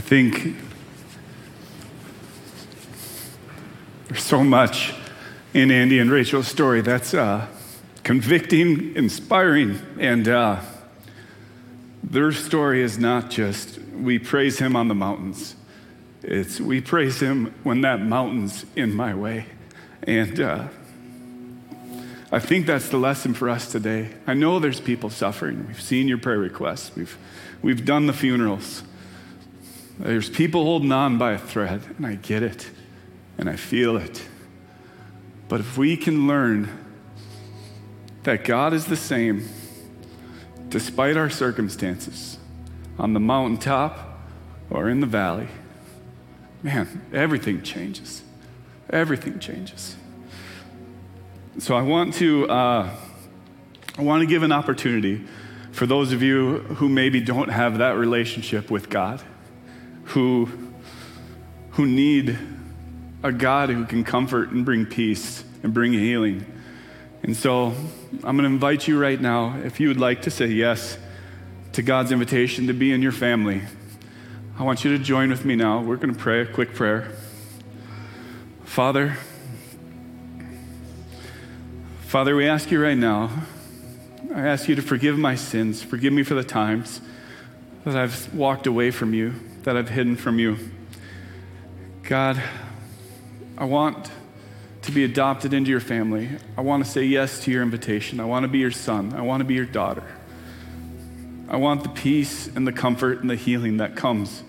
think 0.08 0.56
there's 4.08 4.24
so 4.24 4.42
much 4.42 4.94
in 5.54 5.70
Andy 5.70 6.00
and 6.00 6.10
Rachel's 6.10 6.48
story 6.48 6.80
that's 6.80 7.14
uh, 7.14 7.46
convicting, 8.04 8.96
inspiring, 8.96 9.82
and 10.00 10.26
uh, 10.30 10.62
their 12.02 12.32
story 12.32 12.82
is 12.84 12.98
not 12.98 13.30
just 13.30 13.80
we 13.80 14.18
praise 14.18 14.60
him 14.60 14.78
on 14.78 14.88
the 14.88 14.96
mountains. 14.96 15.58
It's 16.24 16.62
we 16.62 16.80
praise 16.80 17.20
him 17.20 17.54
when 17.64 17.82
that 17.82 18.00
mountain's 18.00 18.66
in 18.78 18.94
my 18.94 19.14
way. 19.14 19.48
And 20.04 20.40
uh, 20.40 20.68
I 22.32 22.40
think 22.40 22.66
that's 22.66 22.88
the 22.88 22.98
lesson 22.98 23.34
for 23.34 23.50
us 23.50 23.70
today. 23.70 24.12
I 24.26 24.36
know 24.36 24.60
there's 24.60 24.80
people 24.80 25.10
suffering. 25.10 25.68
We've 25.68 25.82
seen 25.82 26.08
your 26.08 26.18
prayer 26.18 26.40
requests, 26.40 26.96
we've, 26.96 27.18
we've 27.62 27.84
done 27.84 28.08
the 28.08 28.14
funerals. 28.14 28.84
There's 30.00 30.30
people 30.30 30.64
holding 30.64 30.92
on 30.92 31.18
by 31.18 31.34
a 31.34 31.40
thread, 31.40 31.82
and 31.98 32.06
I 32.06 32.16
get 32.16 32.44
it, 32.44 32.70
and 33.38 33.50
I 33.50 33.56
feel 33.56 33.98
it. 33.98 34.24
But 35.50 35.60
if 35.60 35.78
we 35.78 35.98
can 35.98 36.28
learn 36.28 36.70
that 38.24 38.44
God 38.44 38.74
is 38.74 38.86
the 38.86 38.96
same 38.96 39.48
despite 40.70 41.18
our 41.18 41.30
circumstances, 41.30 42.38
on 43.00 43.14
the 43.14 43.20
mountaintop 43.20 44.20
or 44.70 44.90
in 44.90 45.00
the 45.00 45.08
valley, 45.08 45.48
man, 46.62 47.06
everything 47.14 47.62
changes. 47.62 48.24
Everything 48.90 49.40
changes. 49.40 49.96
So 51.60 51.76
I 51.76 51.82
want 51.82 52.14
to, 52.16 52.48
uh, 52.50 52.96
I 53.98 54.02
want 54.02 54.22
to 54.22 54.28
give 54.28 54.44
an 54.44 54.52
opportunity 54.52 55.26
for 55.72 55.86
those 55.86 56.12
of 56.12 56.22
you 56.22 56.60
who 56.60 56.90
maybe 56.90 57.20
don't 57.20 57.50
have 57.50 57.80
that 57.80 57.98
relationship 57.98 58.70
with 58.70 58.90
God 58.90 59.22
who, 60.08 60.50
who 61.72 61.86
need 61.86 62.38
a 63.24 63.32
God 63.32 63.70
who 63.70 63.86
can 63.86 64.04
comfort 64.04 64.52
and 64.52 64.64
bring 64.64 64.86
peace 64.86 65.44
and 65.64 65.74
bring 65.74 65.94
healing. 65.94 66.46
And 67.24 67.36
so 67.36 67.74
I'm 68.24 68.38
going 68.38 68.40
to 68.40 68.46
invite 68.46 68.88
you 68.88 69.00
right 69.00 69.20
now, 69.20 69.58
if 69.64 69.80
you 69.80 69.88
would 69.90 70.00
like 70.00 70.22
to 70.24 70.32
say 70.32 70.48
yes 70.48 70.98
to 71.74 71.82
God's 71.82 72.12
invitation 72.12 72.68
to 72.68 72.74
be 72.74 72.92
in 72.92 73.02
your 73.02 73.12
family, 73.12 73.62
I 74.58 74.64
want 74.64 74.84
you 74.84 74.98
to 74.98 75.04
join 75.04 75.30
with 75.30 75.46
me 75.46 75.56
now. 75.56 75.82
We're 75.82 75.98
going 75.98 76.14
to 76.14 76.20
pray 76.20 76.42
a 76.42 76.46
quick 76.46 76.74
prayer. 76.74 77.12
Father, 78.64 79.18
Father, 82.02 82.36
we 82.36 82.48
ask 82.48 82.72
you 82.72 82.82
right 82.82 82.98
now, 82.98 83.30
I 84.34 84.48
ask 84.48 84.70
you 84.70 84.76
to 84.76 84.82
forgive 84.82 85.18
my 85.18 85.36
sins. 85.36 85.84
Forgive 85.84 86.14
me 86.14 86.24
for 86.24 86.36
the 86.36 86.44
times 86.44 87.02
that 87.84 87.96
I've 87.96 88.34
walked 88.34 88.66
away 88.66 88.92
from 88.92 89.14
you, 89.14 89.34
that 89.64 89.78
I've 89.78 89.90
hidden 89.90 90.16
from 90.16 90.40
you. 90.40 90.58
God, 92.04 92.42
I 93.58 93.66
want 93.66 94.10
to 94.84 94.92
be 94.92 95.04
adopted 95.04 95.54
into 95.54 95.70
your 95.70 95.82
family. 95.82 96.30
I 96.56 96.62
want 96.62 96.86
to 96.86 96.90
say 96.90 97.04
yes 97.04 97.42
to 97.42 97.52
your 97.52 97.62
invitation. 97.62 98.20
I 98.20 98.26
want 98.26 98.44
to 98.44 98.48
be 98.48 98.60
your 98.60 98.72
son. 98.72 99.14
I 99.14 99.22
want 99.22 99.42
to 99.42 99.46
be 99.46 99.56
your 99.56 99.66
daughter. 99.66 100.04
I 101.50 101.58
want 101.58 101.84
the 101.84 101.90
peace 101.90 102.48
and 102.48 102.66
the 102.66 102.72
comfort 102.72 103.20
and 103.20 103.30
the 103.30 103.36
healing 103.36 103.78
that 103.78 103.96
comes 103.96 104.44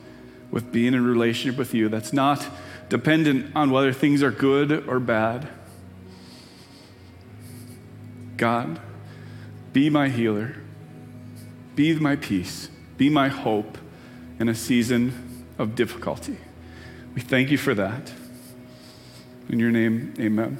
with 0.50 0.70
being 0.72 0.94
in 0.94 0.94
a 0.94 1.02
relationship 1.02 1.58
with 1.58 1.74
you 1.74 1.88
that's 1.88 2.12
not 2.12 2.46
dependent 2.88 3.54
on 3.54 3.70
whether 3.70 3.92
things 3.92 4.22
are 4.22 4.30
good 4.30 4.88
or 4.88 5.00
bad. 5.00 5.48
God, 8.36 8.80
be 9.72 9.90
my 9.90 10.08
healer, 10.08 10.56
be 11.74 11.98
my 11.98 12.16
peace, 12.16 12.70
be 12.96 13.08
my 13.10 13.28
hope 13.28 13.78
in 14.38 14.48
a 14.48 14.54
season 14.54 15.46
of 15.58 15.74
difficulty. 15.74 16.36
We 17.14 17.20
thank 17.20 17.50
you 17.50 17.58
for 17.58 17.74
that. 17.74 18.12
In 19.48 19.58
your 19.58 19.70
name, 19.70 20.14
amen. 20.20 20.58